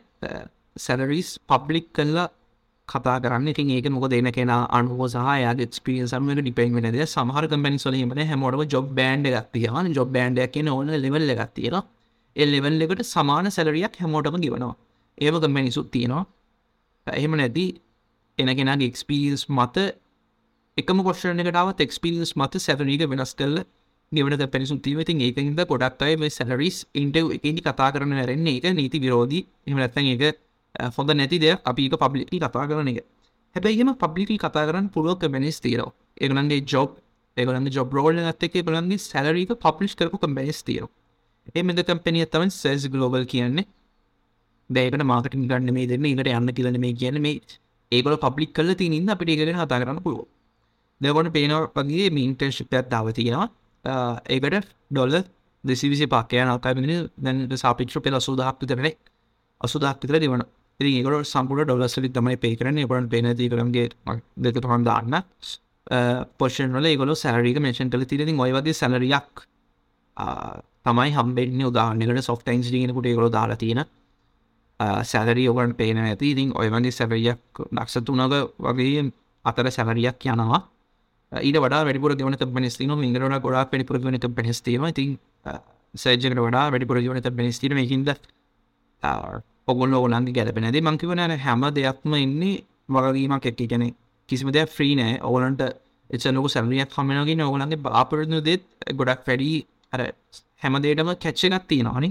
සැලරිස් 0.78 1.30
පබ්ලික් 1.50 1.88
කල්ලා 1.94 2.28
කතා 2.88 3.18
කරන්න. 3.24 3.48
ඉතින් 3.48 3.70
ඒක 3.70 3.90
මොක 3.90 4.10
දෙන 4.10 4.32
කෙන 4.32 4.50
අනුව 4.50 5.02
සහය 5.08 5.66
ක්ස්පිරිය 5.72 6.08
සමක 6.08 6.40
ඩිපෙන් 6.40 6.76
වෙනද 6.76 7.00
සමහර 7.06 7.46
කම්පනි 7.48 7.80
සොලීමන 7.80 8.24
හැමෝටම 8.32 8.64
ජොබ් 8.68 8.88
බෑන්ඩ 9.00 9.28
ගත්තියවන 9.36 9.94
ජොබ් 9.98 10.10
බෑන්ඩයක් 10.16 10.52
කියන 10.54 10.70
ඕන 10.70 10.92
ලෙවල් 11.06 11.34
ගත්තියෙන 11.40 11.78
එල් 12.36 12.50
ලෙවල් 12.56 12.82
එකට 12.82 13.04
සමාන 13.06 13.52
සැලරියක් 13.52 13.96
හැමෝටම 14.02 14.38
ගෙවනවා. 14.46 14.76
ඒම 15.18 15.36
කම්පැනිසුත් 15.44 15.88
තියෙනවා. 15.92 16.26
එහෙම 17.08 17.34
නැති 17.40 17.66
එනගෙනගේ 18.38 18.90
එක්ස්පිරියස් 18.92 19.44
මත 19.50 19.78
එකම 20.78 21.00
කොෂණකටාවත් 21.08 21.80
එක්ස්පිරියස් 21.86 22.32
මත 22.36 22.54
සැවරීක 22.66 23.04
වෙනස් 23.12 23.34
කල්ල 23.40 23.58
ගෙවන 24.16 24.36
පැනිසු 24.54 24.78
තිීවති 24.86 25.14
ඒකහිද 25.26 25.62
ගොඩක් 25.72 26.02
අය 26.02 26.16
මේ 26.18 26.36
සැලරිස් 26.38 26.78
ඉන්ටව් 26.96 27.28
එකදි 27.38 27.62
කතා 27.62 27.90
කරන 27.94 28.16
වැරෙන්නේ 28.20 28.58
එක 28.60 28.66
නීති 28.80 29.04
විරෝධී. 29.06 29.44
එම 29.68 29.78
නැත්තන් 29.78 30.08
එක 30.16 30.24
හොඳ 30.98 31.10
නැති 31.14 31.38
දෙයක්. 31.40 31.60
අපි 31.70 31.82
එක 31.88 31.96
පබ්ලිකි 32.04 32.38
කතා 32.40 32.66
කරන 32.70 32.90
එක. 32.92 33.06
හැබැයිම 33.56 33.94
පබ්ලිකි 33.96 34.38
කතා 34.38 34.66
කරන්න 34.68 34.88
පුළුව 34.90 35.18
කමැනිස් 35.22 35.58
තීරෝ 35.66 35.90
ඒගලන්ගේ 36.22 36.62
ජොබ් 36.66 36.90
ඒගලන්න 37.38 37.70
ජොබ් 37.76 37.94
රෝල 37.94 38.18
ඇත්තක 38.22 38.56
ගලන්ගේ 38.68 39.04
සැලරීක 39.04 39.52
පප්ලිස් 39.64 39.94
කරපු 39.96 40.18
කම්බැනිස් 40.18 40.60
තීරෝ 40.68 40.90
ඒ 41.50 41.64
මෙද 41.64 41.80
කම්පැනිය 41.88 42.26
තමන් 42.26 42.52
සෙස් 42.52 42.84
ගලෝබල් 42.88 43.26
කියන්නේ. 43.34 43.66
දැකට 44.70 45.04
මාකටින් 45.04 45.48
ගන්න 45.50 45.74
මේ 45.76 45.88
දෙන්න 45.88 46.06
එකට 46.06 46.30
යන්න 46.32 46.54
කියලන 46.58 46.78
මේ 46.84 46.94
කියන 47.00 47.18
මේ 47.26 47.42
ඒගොල 47.92 48.16
පබ්ලික් 48.24 48.52
කල 48.58 48.70
තිනින්ද 48.82 49.12
අපිට 49.14 49.32
ඒගෙන 49.34 49.60
හතා 49.62 49.80
කරන්න 49.82 50.00
පුළුව 50.06 50.26
දෙවන 51.02 51.30
පේනව 51.36 51.68
වගේ 51.78 52.08
මීන්ටර්ශිපයක් 52.18 52.90
දාව 52.94 53.12
තියෙනවා. 53.18 53.50
ඒකට 53.86 54.68
ඩොල්ල 54.92 55.24
දෙසිවිසි 55.64 56.08
පාකයන 56.08 56.48
අල්කාබිනි 56.48 56.98
දැන්ට 57.18 57.56
සාපික්ෂ 57.56 58.00
පෙල 58.00 58.16
අසුදහක්තු 58.16 58.66
තරනෙ 58.66 58.92
අසුදක් 59.62 60.02
විතර 60.02 60.20
දෙවන 60.20 60.44
ඉ 60.80 60.94
ඒකට 60.94 61.26
සම්පුට 61.26 61.66
ඩොලස්සලි 61.66 62.10
තමයි 62.10 62.38
පේ 62.38 62.56
කරන 62.56 62.78
එපට 62.78 63.10
පේනති 63.10 63.50
කරන්ගේ 63.50 63.90
දෙක 64.38 64.60
පහන් 64.60 64.84
දාන්න 64.84 65.24
පොෂන්වල 66.38 66.86
ඒගොල 66.86 67.16
සැරීක 67.16 67.60
මේෂන් 67.60 67.90
කල 67.90 68.06
තිරති 68.06 68.36
ඔයවගේ 68.38 68.74
සැලරියක් 68.74 69.44
තමයි 70.84 71.12
හම්බෙන්නේ 71.12 71.68
උදාහන්නකට 71.68 72.24
සොෆ්ටයින්ස් 72.24 72.72
ගෙනකුට 72.72 73.06
ඒගොල 73.06 73.30
දාලා 73.30 73.58
තියෙන 73.58 73.84
සැලරී 75.04 75.48
ඔකට 75.50 75.78
පේන 75.78 75.98
ඇති 76.00 76.32
ඉතින් 76.32 76.56
ඔයවගේ 76.56 76.92
සැවරියක් 76.92 77.64
දක්ෂ 77.72 78.04
තුනක 78.04 78.40
වගේ 78.60 79.04
අතර 79.46 79.72
සැවරියක් 79.72 80.26
යනවා 80.26 80.62
ඊට 81.34 81.58
වඩා 81.58 81.84
වැඩිපුර 81.84 82.16
ගෙවන 82.16 82.38
පෙනස්තින 82.54 82.92
ඉගරට 83.04 83.42
ගොඩා 83.42 83.66
පෙඩිපුර 83.66 84.00
වන 84.00 84.20
පෙනස්තීම 84.34 84.86
ඉතින් 84.86 85.18
සේජකට 85.94 86.38
වඩා 86.38 86.66
වැඩිපුර 86.68 87.00
ජවන 87.00 87.22
පෙනස්තිීම 87.34 87.78
හිද 87.86 88.14
ඔගොල්ල 89.68 89.94
ඔලන්ගේ 89.96 90.34
ගැලපෙනද 90.34 90.80
මංකිවන 90.82 91.20
හැම 91.40 91.64
දෙයක්ම 91.72 92.14
ඉන්නේ 92.16 92.64
වගීමක් 92.90 93.46
එක්ක. 93.46 93.62
ගැන 93.64 93.96
කිසිම 94.30 94.52
දෙයක් 94.52 94.70
ෆ්‍රී 94.70 94.96
නෑ. 94.96 95.20
ඕලන්ට 95.22 95.62
එචලොක 96.10 96.50
සැලියක් 96.50 96.90
කමෙනගෙන 96.90 97.42
ඕලන්ගේ 97.42 97.80
බාපරනු 97.80 98.42
දෙත් 98.42 98.64
ගොඩක් 98.94 99.24
වැඩි 99.28 99.66
අර 99.94 100.02
හැමදේටම 100.62 101.10
කැච්චගත් 101.16 101.66
තියෙනවානි 101.68 102.10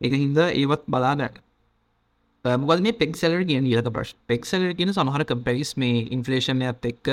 එක 0.00 0.12
හින්ද 0.14 0.38
ඒවත් 0.38 0.84
බලාගන්න 0.86 1.38
මොකද 2.44 2.80
මේ 2.80 2.94
පෙක්සලර 2.94 3.42
කියන 3.44 3.66
ඊලක 3.66 3.90
ප්‍රශ් 3.90 4.14
පෙක්සලර 4.26 4.72
කියන 4.74 4.92
සමහර 4.92 5.24
කම්පැරිස් 5.24 5.72
මේ 5.76 6.06
ඉන්ෆලේෂන්යත් 6.08 6.84
එක්ක 6.84 7.06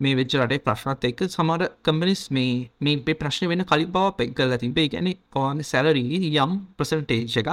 මේ 0.00 0.14
වෙච්ච 0.18 0.34
රටේ 0.40 0.62
ප්‍රශ්නත් 0.66 1.08
එක්ක. 1.08 1.20
සමර 1.28 1.62
කම්පනිස් 1.86 2.22
මේ 2.36 2.52
මේ 2.80 3.16
ප්‍රශ්න 3.22 3.50
වෙන 3.52 3.64
කලි 3.70 3.86
බව 3.96 4.14
පෙක් 4.18 4.30
කල 4.38 4.54
තිබේ 4.62 4.88
ගැන 4.94 5.10
පවාන 5.32 5.58
සැලරී 5.72 6.30
යම් 6.36 6.52
ප්‍රසන්ටේජ් 6.78 7.36
එකක්? 7.42 7.50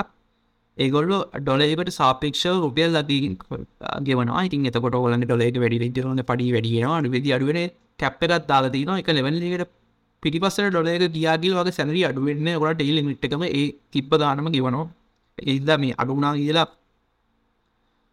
ඒගොල්ල 0.77 1.13
ඩොලේකට 1.39 1.91
සාපේක්ෂ 1.99 2.45
රුපියල් 2.65 2.91
ලදී 2.95 3.29
ගෙවනවා. 4.07 4.45
ඉතින් 4.47 4.69
එතකොට 4.69 4.97
ඔලන්න 4.97 5.25
ඩොලේක 5.25 5.57
වැඩි 5.63 5.81
විදිරන 5.83 6.21
පඩි 6.29 6.53
වැඩියෙනවා 6.55 6.97
අඩු 6.99 7.11
වෙදි 7.15 7.35
අඩුවෙන 7.37 7.59
කැප්පකත් 7.99 8.47
දාලතින 8.51 8.91
එක 9.01 9.09
ලෙවල්ලකට 9.17 9.73
පිටිපසර 10.23 10.69
ඩොලේක 10.71 11.05
දියාගිල් 11.15 11.55
වගේ 11.59 11.77
සැනරි 11.79 12.03
අඩුවෙන්න 12.09 12.49
ගොට 12.63 12.77
ටෙල් 12.79 12.99
මිට්කම 13.09 13.43
ඒ 13.49 13.65
තිබ්බ 13.93 14.11
දානම 14.23 14.49
ගෙවනවා. 14.55 14.87
ඒද 15.37 15.69
මේ 15.83 15.95
අඩුනා 16.01 16.33
කියලා 16.39 16.67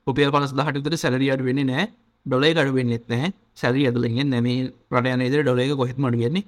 රුපියල් 0.06 0.32
පනස් 0.34 0.52
දහට 0.58 0.80
විතර 0.80 0.96
සැලරි 1.02 1.28
අඩු 1.34 1.44
වෙන්නේ 1.50 1.68
නෑ 1.70 1.86
ඩොලේ 2.26 2.52
අඩු 2.62 2.72
වෙන්නෙත් 2.78 3.04
නෑ 3.12 3.30
සැරි 3.60 3.86
ඇතුලෙන් 3.88 4.28
නැමේ 4.32 4.58
රට 4.94 5.14
යනේද 5.16 5.34
ඩොලේක 5.42 5.72
කොහෙත් 5.80 5.98
මඩු 6.04 6.18
වෙන්නේ? 6.24 6.44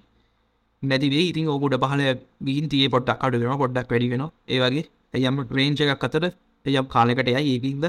නැතිවේ 0.82 1.24
ඉතින් 1.30 1.48
ඕකුට 1.52 1.76
පහල 1.82 2.02
ගීන් 2.46 2.66
තිය 2.72 2.88
පොට්ටක් 2.94 3.24
අඩුවෙන 3.26 3.60
පොඩ්ඩක් 3.62 3.92
වැඩිගෙන 3.92 4.24
ඒවගේ 4.54 4.84
එයම් 5.18 5.36
රේංච 5.58 5.80
එකක් 5.84 6.06
අතර 6.08 6.24
එයම් 6.66 6.86
කාලෙකට 6.94 7.28
යයි 7.28 7.54
ඒකින්ද? 7.54 7.84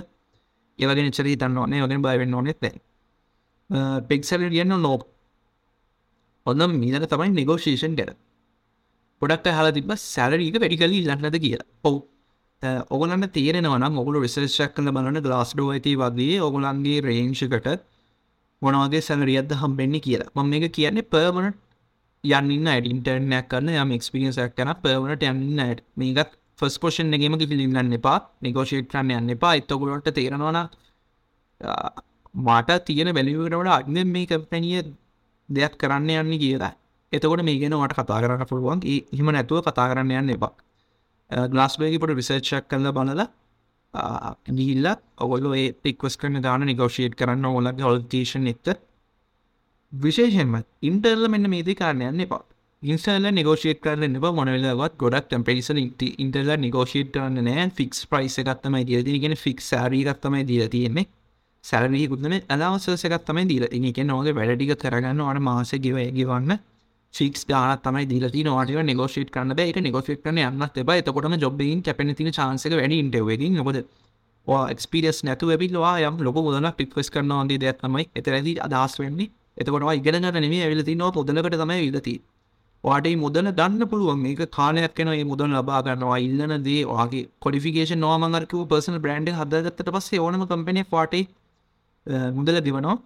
ඒවගේ 0.80 1.06
නිචරී 1.08 1.38
තන්න 1.42 1.58
ඕනේ. 1.62 1.84
වගෙන් 1.86 2.02
බයවෙන්න 2.06 2.38
ඕනෙත් 2.40 2.66
පෙක්සල 4.10 4.44
කියන්න 4.56 4.76
නෝ 4.86 4.98
ඔන්න 6.46 6.62
මීනක 6.82 7.08
තමයි 7.14 7.32
නිගෝෂේෂන් 7.40 7.96
ගැන 8.00 8.14
පොඩක් 9.22 9.48
හලා 9.58 9.74
තිබ 9.78 9.92
සැලරීක 10.04 10.56
වැඩි 10.62 10.78
කලී 10.82 11.04
ලන්නද 11.08 11.38
කියලා. 11.44 11.68
ඔවු. 11.88 12.00
ඔගලන්න 12.64 13.30
තේරෙනවනම් 13.30 13.98
ඔගුල 14.00 14.16
විශේෂක් 14.20 14.74
කල 14.76 14.90
බලන 14.90 15.22
ගලාස්ඩෝ 15.22 15.70
ඇති 15.74 15.92
වගේ 15.96 16.42
ඔගුලන්ගේ 16.42 17.02
රේංෂකට 17.02 17.68
මොනවගේ 18.62 19.02
සැලරියද 19.02 19.52
හම්බෙන්නේ 19.54 20.02
කියලා. 20.02 20.32
මම 20.36 20.54
එක 20.58 20.74
කියන්නේ 20.74 21.06
පර්මනට 21.06 21.58
යන්න 22.24 22.68
ඩින්ටර්නයක් 22.82 23.48
කරන්න 23.52 23.70
යම 23.76 23.92
එක්ස්පිරියන්සක් 23.98 24.56
කන 24.58 24.74
පර්මනට 24.84 25.24
යන්න 25.24 25.60
ඇට 25.60 25.84
මේකත් 25.96 26.34
ෆස් 26.60 26.80
පෝෂන් 26.82 27.14
එකම 27.14 27.38
පිළිගන්න 27.44 27.94
එපා 27.94 28.18
නිගෝෂේට් 28.42 28.90
කරන්න 28.92 29.14
යන්න 29.20 29.36
එපා. 29.36 29.54
එත්තගුලට 29.56 30.10
තේරෙනවන 30.12 30.58
මට 32.48 32.80
තියෙන 32.86 33.14
බැලිවටට 33.14 33.74
අග්න 33.78 34.02
මේ 34.08 34.26
කැපැනිය 34.26 34.82
දෙයක් 35.50 35.78
කරන්න 35.78 36.10
යන්න 36.16 36.40
කියලා. 36.40 36.74
එතකොට 37.14 37.46
මේ 37.46 37.60
ගෙන 37.62 37.78
වට 37.78 38.00
කතා 38.00 38.24
කරන්න 38.24 38.50
පුළුවන්. 38.50 38.82
හිම 39.14 39.30
නැතුව 39.32 39.62
කතා 39.62 39.94
කරන්න 39.94 40.18
යන්න 40.22 40.36
එපා. 40.38 40.54
ගලාස්බේගිපට 41.30 42.16
විසර්චක් 42.16 42.68
කල්ල 42.70 42.92
බලල 42.92 43.24
ගිල්ල 44.56 44.88
ඔගොල 45.18 45.48
ටික්වස් 45.54 46.18
කරන 46.18 46.42
දාන 46.42 46.66
නිගෝෂේට් 46.66 47.16
කරන්න 47.16 47.46
ඔොලගේ 47.46 47.84
හොල්තේෂන් 47.84 48.48
එත්ත 48.48 48.70
විශේෂෙන්ම 49.94 50.64
ඉන්ටර්ල 50.82 51.28
මෙන්න 51.28 51.50
මේති 51.50 51.76
කාරණයන්න 51.76 52.20
එපා. 52.20 52.44
ඉන්සල්ල 52.84 53.28
නිගෝෂේට 53.32 53.82
කරන්න 53.82 54.16
එප. 54.16 54.26
මොනවෙලවත් 54.32 54.98
ගොඩක් 54.98 55.28
ටම්පිස 55.28 55.70
ඉන්ටර්ල 56.18 56.52
නිගෝෂේට 56.58 57.12
කරන්න 57.12 57.44
නෑ. 57.44 57.70
ෆික්ස් 57.72 58.06
ප්‍රයිස 58.06 58.38
එකත්තමයි 58.38 58.84
දියති 58.86 59.20
ගෙන 59.20 59.36
ෆික් 59.36 59.62
සාරීගත්තමයි 59.62 60.44
දිල 60.46 60.68
තියෙන්නේ. 60.70 61.08
සැරනීකුත්න 61.64 62.36
අදවසසකත්තමයි 62.48 63.46
දීල 63.50 63.68
තිනක 63.68 64.00
නොද 64.06 64.28
වැඩටික 64.32 64.76
කරගන්න 64.78 65.22
අන 65.24 65.42
මාස 65.42 65.72
ගව 65.78 66.10
ගවන්න. 66.14 66.60
ෆික්ස් 67.14 67.46
ගාන 67.46 67.78
තමයි 67.80 68.06
දිලති 68.08 68.44
නවාටක 68.44 68.84
නිගෝෂේට 68.84 69.32
කරන්න 69.32 69.56
බැයිට 69.56 69.80
නිගෝෂේට 69.82 70.22
කරන 70.24 70.42
යන්නත් 70.42 70.78
එබ 70.78 70.92
එතකොටම 70.94 71.38
ජොබ්බින් 71.38 71.82
කැපෙන 71.82 72.16
තින 72.16 72.32
චාන්සක 72.32 72.74
වැඩි 72.74 73.00
ඉන්ටවෙදී 73.04 73.50
නොකද 73.52 73.82
එක්ස්පිරියස් 74.48 75.24
නැතු 75.24 75.48
වෙබිල්වා 75.48 75.96
යම් 76.02 76.18
ලොක 76.20 76.38
මුදන 76.38 76.70
පික්වස් 76.74 77.10
කරන 77.10 77.34
න්ගේ 77.38 77.60
දෙයක් 77.60 77.80
තමයි. 77.82 78.06
එතරදි 78.16 78.54
අදහස් 78.60 79.00
වෙන්නේ. 79.00 79.30
එතකොට 79.58 79.84
ඉගෙනට 79.92 80.34
නෙමේ 80.36 80.64
ඇවිලති 80.64 80.96
නො 80.96 81.12
මුදලකට 81.12 81.58
තමයි 81.64 81.80
විදති 81.88 82.16
වාට 82.84 83.08
මුදල 83.18 83.52
දන්න 83.52 83.84
පුළුවන්. 83.86 84.20
මේක 84.20 84.42
කාලයක් 84.50 84.96
කෙන 84.96 85.12
මුදල් 85.28 85.52
ලබා 85.54 85.82
ගන්නවා 85.84 86.20
ඉල්ලන 86.20 86.64
දේ 86.64 86.86
වගේ 86.86 87.28
කොඩිෆිකේෂන් 87.40 88.00
නෝමංගරකව 88.00 88.64
පර්සන 88.66 88.98
බ්‍රන්ඩ් 89.00 89.34
හදගත්තට 89.34 89.92
පස්සේ 89.92 90.20
ඕනම 90.20 90.46
කම්පනය 90.46 90.84
වාටේ 90.90 91.28
මුදල 92.34 92.62
දිවනවා. 92.62 92.98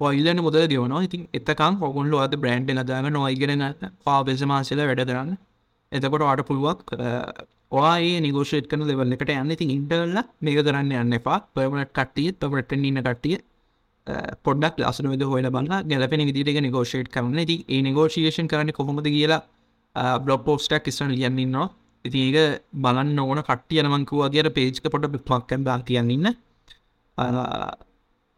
ඔයිල්ලන 0.00 0.40
මුදල 0.46 0.66
ගෙවනවා 0.72 1.04
ඉතින් 1.06 1.22
එතකම් 1.38 1.74
ඔගුල්ලු 1.88 2.18
අද 2.24 2.34
බ්‍රන්ඩ් 2.42 2.70
ලදාග 2.72 3.08
නොයිගෙන 3.16 3.64
පාබෙස 4.04 4.42
මාසල 4.52 4.80
වැඩ 4.80 5.02
කරන්න. 5.02 5.32
එතකොට 5.92 6.24
අට 6.24 6.42
පුළුවක් 6.50 6.86
ඔයේ 7.72 8.20
නිගෝෂේට 8.26 8.68
කන 8.70 8.86
ලෙවල් 8.88 9.14
එකට 9.16 9.32
යන්න. 9.34 9.52
ඉතින් 9.56 9.70
ඉන්ටර්ල 9.76 10.16
මේක 10.40 10.60
කරන්න 10.60 10.92
යන්න 11.02 11.18
එපා. 11.18 11.38
පර්මට 11.54 11.92
කට්ටිය 11.98 12.32
පමට 12.34 12.80
ඉන්න 12.90 13.00
කට්ටිය 13.02 13.36
පොඩක් 14.46 14.80
ලසන 14.82 15.10
විද 15.12 15.24
හොල 15.24 15.50
බන්න 15.56 15.90
ගැලපෙන 15.90 16.24
විදිරක 16.30 16.60
නිගෝෂේට් 16.60 17.12
කරන්න. 17.16 17.44
ති 17.50 17.56
ඒ 17.68 17.82
නිගෝෂේෂන් 17.82 18.50
කරන්න 18.52 18.72
කොහොමද 18.72 19.10
කියලා 19.16 20.18
බ්ලොප් 20.24 20.44
පෝස්ටක් 20.48 20.82
කිස්සන 20.86 21.12
ලියන්නන්නවා 21.12 21.68
ඉති 22.04 22.24
ඒක 22.28 22.64
බලන්න 22.84 23.18
ඕන. 23.18 23.42
කට්ටිය 23.42 23.84
නමංකුවගේ 23.84 24.56
පේජ්ක 24.58 24.90
පොට 24.90 25.06
පක්කැම් 25.20 25.68
බා 25.68 25.78
කියන්නන්න 25.82 26.34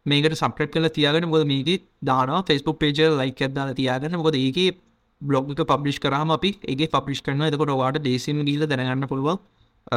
මේකට 0.05 0.35
සප්‍රට් 0.35 0.71
කල 0.73 0.87
තියාගෙන 0.97 1.29
මොද 1.29 1.45
මේක 1.47 1.83
දාන 2.01 2.31
ෆෙස්බුක් 2.47 2.79
පේජ 2.79 2.99
ලයික් 3.21 3.41
ඇදදාල 3.41 3.73
තියාගන්න. 3.73 4.17
මොකද 4.19 4.35
ඒක 4.37 4.79
බ්ලොග්ක 5.21 5.59
පබ්ලිෂ් 5.71 5.99
කරම 5.99 6.31
අපි 6.37 6.49
ඒ 6.67 6.87
පබ්ලිෂ් 6.95 7.21
කරන 7.25 7.43
එතකොට 7.49 7.75
වාට 7.81 7.99
දේශම 8.07 8.41
ගීල 8.45 8.65
දැනගන්න 8.67 9.07
පුළුවන්. 9.07 9.39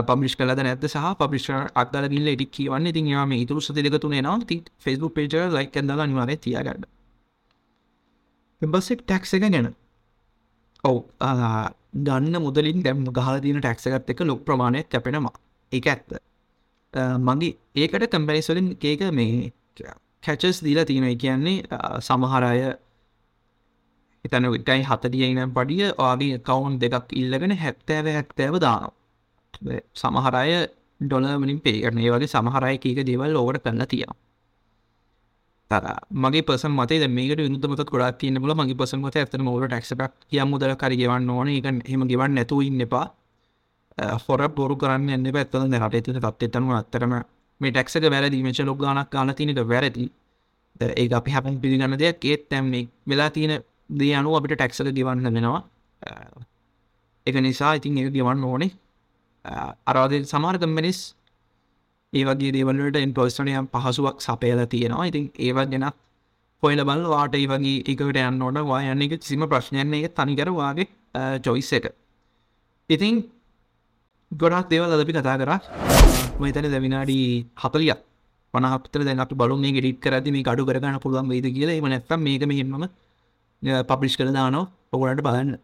පබ්ලිෂ් 0.08 0.36
කලද 0.38 0.60
නැත 0.62 0.84
සහ 0.86 1.14
පබ්ලිෂ් 1.20 1.48
අක්දල 1.82 2.06
ගිල්ල 2.14 2.28
එඩික් 2.34 2.52
කියවන්න. 2.56 2.86
ඉතින් 2.92 3.10
යාම 3.14 3.32
ඉතුරු 3.32 3.60
සතික 3.60 3.98
තුනේ 4.00 4.22
නවා 4.22 4.46
ති 4.46 4.62
ෆෙස්බුක් 4.78 5.14
පේජ 5.16 5.34
ලයික් 5.56 5.76
ඇදදාල 5.76 6.06
නිවාර 6.06 6.30
තියාගන්න. 6.38 6.86
එබස්සෙක් 8.62 9.02
ටැක්ස 9.02 9.34
එක 9.34 9.42
ගැන. 9.46 9.74
ඔව්. 10.84 10.96
ගන්න 12.06 12.34
මුදලින් 12.46 12.82
දැම් 12.82 13.04
ගහලදින 13.08 13.60
ටැක්සගත් 13.60 14.10
එක 14.12 14.20
ලොක් 14.22 14.40
ප්‍රමාණයක් 14.46 14.88
කැපෙනවා. 14.88 15.36
එක 15.72 15.86
ඇත්ත. 15.86 16.18
මගේ 17.20 17.56
ඒකට 17.76 18.10
කම්පැනිස්වලින් 18.12 18.68
ඒක 18.82 19.00
මේ 19.12 19.52
කැචස් 20.22 20.58
දීලා 20.64 20.84
තියෙනයි 20.84 21.16
කියන්නේ 21.16 21.56
සමහරය 22.00 22.60
එතන 24.24 24.44
එකයි 24.50 24.82
හතටියනම් 24.82 25.50
පඩිය 25.56 25.90
ආගේ 26.00 26.38
කවුන් 26.40 26.78
දෙකක් 26.80 27.12
ඉල්ලගෙන 27.12 27.52
හැත්තෑව 27.56 28.06
හැත්තෑව 28.16 28.54
දානවා. 28.60 28.92
සමහරය 29.94 30.54
ඩොලමනින් 31.00 31.60
පේකරන 31.60 31.98
ඒ 31.98 32.10
වගේ 32.10 32.32
සමහරය 32.34 32.78
කීක 32.78 33.00
දේවල් 33.06 33.36
ඕවට 33.36 33.62
කරන්න 33.64 33.86
තියෙනවා. 33.86 34.18
තර 35.70 35.84
මගේ 36.14 36.42
පස 36.42 36.64
මත 36.68 36.92
මේක 37.08 37.30
විතමත 37.38 37.84
ගොඩක් 37.92 38.18
තියන 38.20 38.40
බල 38.42 38.52
මගේ 38.54 38.78
පස 38.80 38.92
මත 38.94 39.16
ඇතන 39.16 39.42
මෝට 39.42 39.68
ටක්සක් 39.68 40.02
කිය 40.30 40.44
මුදල 40.44 40.74
කර 40.74 40.92
ගවන්න 40.92 41.30
ඕන. 41.30 41.48
එක 41.50 41.66
හෙම 41.90 42.02
ගෙවන් 42.10 42.34
නැතු 42.34 42.60
ඉන්න 42.62 42.80
එපා. 42.80 43.06
හොර 44.22 44.40
බොරු 44.48 44.74
කරන්න 44.76 45.08
එන්න 45.10 45.32
පැත්වල 45.32 45.66
රට 45.72 45.94
ඇතුන 45.94 46.20
තත්ත්තනු 46.20 46.76
අත්තරම 46.80 47.12
මේ 47.60 47.72
ටක්සක 47.72 48.10
වැරදි 48.14 48.42
මේච 48.42 48.60
ලොක් 48.68 48.78
ගනක් 48.78 49.10
ගන 49.12 49.34
තිනක 49.34 49.62
වැරදි. 49.72 50.10
ඒ 50.80 51.08
අපි 51.20 51.30
හැපන් 51.30 51.60
පිළිගන්න 51.62 51.98
දෙයක්. 51.98 52.24
ඒත් 52.24 52.48
තැම් 52.50 52.70
මේ 52.70 52.88
වෙලා 53.06 53.30
තියෙන 53.30 53.54
දේ 53.90 54.14
අනු 54.14 54.36
අපිට 54.36 54.56
ටැක්සක 54.56 54.90
ගෙවන්න 54.98 55.34
වෙනවා. 55.36 55.62
එක 57.26 57.36
නිසා 57.46 57.74
ඉතින් 57.74 57.98
ඒ 57.98 58.10
ගෙවන්න 58.10 58.44
ඕනේ. 58.44 58.72
අරවාද 59.86 60.12
සමාර 60.32 60.58
කම්මනිස් 60.58 61.00
ඒවගේ 62.12 62.52
දේවලට 62.56 62.96
එන් 62.96 63.12
පර්ස්ටනයම් 63.14 63.68
පහසුවක් 63.72 64.20
සපයල 64.20 64.60
තියෙනවා. 64.66 65.06
ඉතින් 65.10 65.24
ඒවත් 65.38 65.70
ගෙනත් 65.70 65.96
පොයිල 66.62 66.80
බල් 66.88 67.02
වාට 67.14 67.34
ඒ 67.34 67.46
වගේ 67.46 67.82
එකට 67.92 68.20
යන්න 68.22 68.42
ඕට 68.42 68.60
වායන්න 68.70 69.04
එක 69.06 69.16
කිසිම 69.20 69.46
ප්‍රශ්නයන්නේ 69.52 70.04
එක 70.04 70.14
තනිකරවාගේ 70.18 70.86
චොයිස් 71.46 71.72
එක. 71.78 71.86
ඉතින් 72.90 73.24
ගොඩක් 74.32 74.68
දේවල් 74.70 74.92
අදපි 74.96 75.12
කතා 75.16 75.36
කර. 75.40 75.50
මතන 76.40 76.66
දැවිනාඩී 76.74 77.46
හපලියක් 77.62 78.00
පනහත්තර 78.54 79.04
දැන් 79.08 79.20
අප 79.24 79.32
බලු 79.40 79.56
මේ 79.56 79.72
ගෙඩික් 79.76 80.00
කරදි 80.04 80.30
මේ 80.34 80.44
අඩු 80.52 80.66
කරගන්න 80.68 80.98
පුළුවන් 81.04 81.28
වේද 81.32 81.46
කියලා. 81.56 81.78
එම 81.80 81.86
නැත්තම් 81.92 82.20
මේක 82.26 82.42
මෙහෙමම 82.50 82.88
පබ්ලිෂ් 83.90 84.16
කළ 84.18 84.32
දානෝ 84.38 84.64
ඔගොලට 84.92 85.22
බලන්න. 85.26 85.58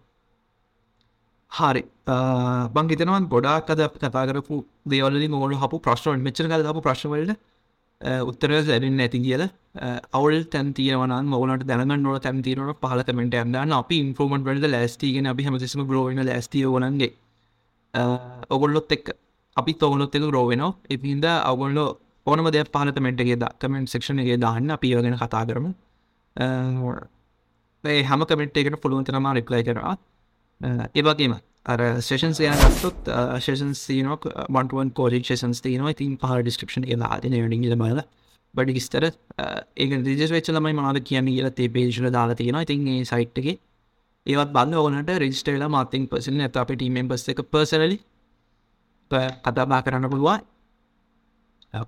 හරි. 1.52 1.82
බංගිතනවන් 2.74 3.24
ගොඩාක් 3.34 3.70
අද 3.70 3.80
කතා 4.02 4.26
කරපු 4.28 4.64
දේවලින් 4.92 5.34
ඔොල 5.40 5.54
හපු 5.62 5.76
ප්‍රශ්න 5.86 6.22
මෙච්චර 6.26 6.46
කල 6.52 6.68
හපු 6.70 6.80
ප්‍රශ්නවලට 6.86 7.32
උත්තර 8.30 8.50
සැරින් 8.68 8.96
නැති 9.00 9.18
කියල. 9.26 9.42
අවුල් 10.16 10.36
තැන් 10.52 10.70
තියවන 10.78 11.12
මොලට 11.34 11.66
දැනග 11.70 11.92
නොල 12.06 12.18
තැන් 12.26 12.38
තිරන 12.46 12.70
පහල 12.84 13.02
කමෙන්ට 13.08 13.34
යන්න 13.42 13.76
අපි 13.80 13.98
ඉන්ෆෝමට 14.04 14.46
වලද 14.48 14.70
ලෑස්ටිගෙන 14.76 15.26
අපි 15.34 15.48
හමසිම 15.48 15.84
ග්‍රෝවන 15.90 16.22
ලස්තිය 16.28 16.64
වනන්ගේ 16.76 17.12
ඔගොල්ලොත් 17.94 18.92
එක් 18.92 19.10
අපි 19.56 19.72
තෝගොලොත් 19.74 20.14
එක 20.14 20.22
ග්‍රෝවෙනවා 20.22 20.72
එහින්ද 20.90 21.24
අවගොල්ලෝ 21.24 21.88
ඕනම 22.26 22.50
දෙයක් 22.50 22.70
පහලත 22.72 23.00
මෙන්ටගේ 23.00 23.36
ද 23.36 23.48
කමෙන්ට් 23.58 23.88
සක්ෂණ 23.88 24.22
එකගේ 24.22 24.38
දාන්න. 24.38 24.70
අපියගෙන 24.70 25.16
කතා 25.16 25.44
කරම. 25.46 25.66
හම 27.84 28.24
කමෙන්ට් 28.24 28.56
එකට 28.56 28.80
පුළුවන්තනම 28.82 29.28
රිප්ලයි 29.34 29.64
කරවා 29.64 29.96
ඒවගේම 30.94 31.34
අර 31.66 31.80
සේෂන් 32.00 32.32
යන 32.42 32.64
ගත්තොත් 32.64 33.12
ශේෂන් 33.40 33.74
සීනක් 33.74 34.24
බන්ටුවන් 34.48 34.92
කෝජ 34.92 35.20
ශේෂන් 35.20 35.52
තියනවා. 35.52 35.90
ඉතින් 35.90 36.16
පහ 36.16 36.40
ඩිස්ක්‍රපෂන් 36.40 36.88
එක 36.88 37.06
ආදන 37.10 37.36
ඩිල 37.36 37.76
බල 37.76 38.00
බඩි 38.54 38.80
ස්තර 38.80 39.04
ඒ 39.04 40.00
රිජස් 40.08 40.32
වෙච්චලමයි 40.32 40.74
මනාද 40.78 41.02
කියන්න 41.04 41.28
කියල 41.28 41.50
තේ 41.50 41.68
පේශල 41.68 42.08
දාලා 42.10 42.36
තියෙන 42.36 42.58
ඉතින් 42.62 42.88
ඒ 42.94 43.04
සයිට්ගේ 43.04 43.58
ඒවත් 44.26 44.50
බන්න 44.54 44.74
ඕනට 44.74 45.10
රෙජිස්ටේලා 45.22 45.68
මාතින් 45.68 46.08
පසන 46.08 46.40
ඇත 46.40 46.56
අප 46.56 46.70
ටීමෙන් 46.72 47.08
පස් 47.10 47.28
එක 47.28 47.42
පර්සනලි 47.52 47.98
කතාබා 49.44 49.82
කරන්න 49.82 50.10
පුළුවන්. 50.10 50.40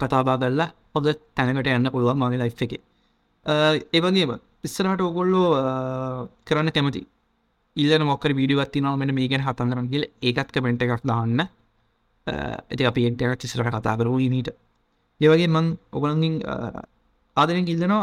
කතාබා 0.02 0.36
කරලා 0.38 0.68
හොද 0.94 1.06
තැනකට 1.34 1.70
යන්න 1.70 1.90
පුළුවන් 1.94 2.18
මගේ 2.18 2.40
ලයි් 2.42 2.54
එක. 2.66 2.72
ඒවගේම 3.92 4.32
ඉස්සරහට 4.66 5.00
ඔගොල්ලෝ 5.00 5.48
කරන්න 6.46 6.70
කැමති. 6.76 7.02
ඉල්ල 7.76 8.04
මොක්කර 8.04 8.32
වීඩියවත් 8.38 8.76
නව 8.80 8.96
මෙ 8.98 9.12
මේකෙන් 9.12 9.44
හතන්දරන් 9.46 9.88
කියල. 9.92 10.04
ඒකත් 10.22 10.50
කමෙන්ට 10.54 10.82
එකක් 10.82 11.04
දාන්න. 11.10 11.40
ඇති 12.26 12.84
අපි 12.90 13.06
එක්ටක් 13.08 13.38
තිසර 13.40 13.62
කතා 13.62 13.96
කරු 14.00 14.18
නීට 14.18 14.50
ඒවගේ 15.20 15.48
මං 15.48 15.66
ඔගලගින් 15.92 16.34
ආදරෙන් 17.36 17.68
ඉල්ලනවා 17.68 18.02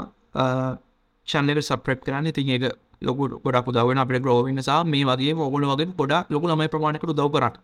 ශන්ලක 1.27 1.63
සප්‍රප් 1.69 1.99
කරන්න. 2.05 2.32
ති 2.32 2.41
ඒක 2.47 2.65
ලොකු 3.02 3.24
ගොඩක් 3.45 3.68
උදවන 3.68 4.02
අපට 4.04 4.24
ග්‍රෝවෙනසා 4.26 4.80
මේ 4.86 5.06
වගේ 5.06 5.36
ඔගොල 5.47 5.68
වගේ 5.72 5.93
ගොඩක් 5.99 6.34
ලොකු 6.34 6.45
ළමයි 6.47 6.72
ප්‍රමාණකට 6.74 7.14
දව 7.14 7.30
කරට 7.36 7.58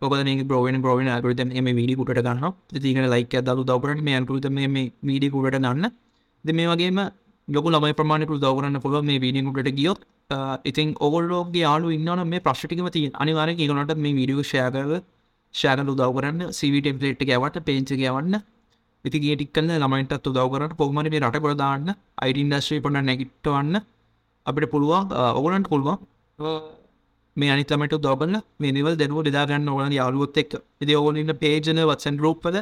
ඔකන 0.00 0.46
ග්‍රෝවෙන් 0.48 0.82
ග්‍රෝවෙන 0.82 1.08
අකරත 1.08 1.40
මේ 1.46 1.74
වීඩි 1.74 1.96
කුට 1.96 2.12
ගන්න 2.16 2.52
තික 2.72 2.96
ලයික 3.14 3.34
දු 3.44 3.64
දවරට 3.64 4.02
මේ 4.02 4.16
අන්කෘත 4.16 4.48
මේ 4.50 4.92
වීඩි 5.02 5.30
කුට 5.30 5.50
ගන්න. 5.52 5.90
දෙ 6.44 6.52
මේ 6.52 6.66
වගේම 6.66 6.98
ලොකු 7.48 7.68
ළමයි 7.70 7.94
ප්‍රමාණකු 7.94 8.38
දවරන්න 8.38 8.80
පුළුව 8.80 9.04
මේ 9.04 9.18
වීඩිකුට 9.18 9.74
ගියොත්. 9.74 10.00
ඉතින් 10.64 10.94
ඔගොල්ලෝගේ 11.00 11.62
යාලු 11.62 11.90
ඉන්නන 11.90 12.28
මේ 12.28 12.40
ප්‍රශ්ටිකම 12.40 12.88
තිය 12.90 13.10
අනිවාර 13.14 13.48
ඒගනට 13.48 13.96
මේ 13.96 14.14
වීඩියෝ 14.14 14.42
ෂෑකව 14.42 14.92
ෂෑනලු 15.54 15.94
දවරන්න 16.00 16.40
සිවිටම්පලේට් 16.52 17.22
ගැවට 17.30 17.58
පේංච 17.66 17.90
ගවන්න 17.92 18.38
ඉති 19.04 19.18
ගේටික්කල 19.24 19.68
ළමයින්ටත් 19.74 20.26
උදවරට 20.30 20.74
පොහමට 20.80 21.10
මේ 21.12 21.22
රට 21.22 21.42
කොදාන්න 21.44 21.88
අයිඩන්ඩස්්‍රී 22.24 22.82
පොට 22.84 22.98
නැගිට්ටවන්න 23.08 23.76
අපිට 24.46 24.70
පුළුවන් 24.72 25.14
ඔගලන්ට 25.38 25.68
පුළුවන්. 25.72 25.98
මේ 27.36 27.50
අනිතමට 27.54 27.94
දබල 28.06 28.34
මේනිවල් 28.62 28.96
දැනුව 29.00 29.20
දෙදාගන්න 29.28 29.70
ඕන 29.74 29.94
යාලුවොත් 29.98 30.40
එක් 30.42 30.52
ඉදි 30.82 30.98
ඔගොලන්න 31.00 31.32
පේජන 31.42 31.80
වත්සන් 31.90 32.18
රෝප්පද 32.24 32.56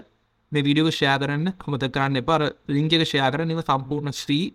මේ 0.53 0.67
විඩියෝ 0.69 0.93
ෂයා 0.93 1.17
කරන්න. 1.23 1.49
කොමත 1.63 1.87
කරන්න 1.95 2.21
එපර 2.23 2.43
ලිංජක 2.77 2.95
ෂයා 3.03 3.31
කරන 3.33 3.49
නිව 3.53 3.63
සම්පූර්ණ 3.65 4.17
ශ්‍රී 4.21 4.47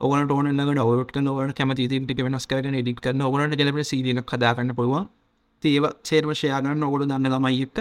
ඔගලට 0.00 0.30
ඕනලට 0.36 0.80
ඔවට 0.84 1.18
නොවට 1.26 1.56
කැමති 1.58 1.88
ටික 1.90 2.22
වෙනස් 2.28 2.46
කරන 2.52 2.78
ඩික් 2.78 3.02
කරන 3.04 3.26
ඔගලට 3.28 3.58
ගෙලප 3.60 3.82
සීදන 3.90 4.22
කදාගන්න 4.30 4.72
පුළුවන්. 4.78 5.04
ඒව 5.64 5.84
සේර්ව 6.08 6.30
ෂයාගන්න 6.38 6.86
ඔගොල 6.88 7.04
දන්න 7.10 7.28
ළමයික්ට 7.34 7.78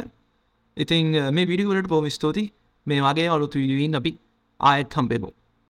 ඉතින් 0.77 1.07
මේ 1.35 1.47
විඩියවලට 1.51 1.87
පෝම 1.93 2.09
ස්තෝති 2.17 2.43
මේ 2.87 3.01
වගේ 3.01 3.27
අලුතු 3.27 3.59
විඩියීන් 3.59 3.95
අපි 3.95 4.11
ආයත් 4.59 4.93
හම්බෙබෝ 4.93 5.33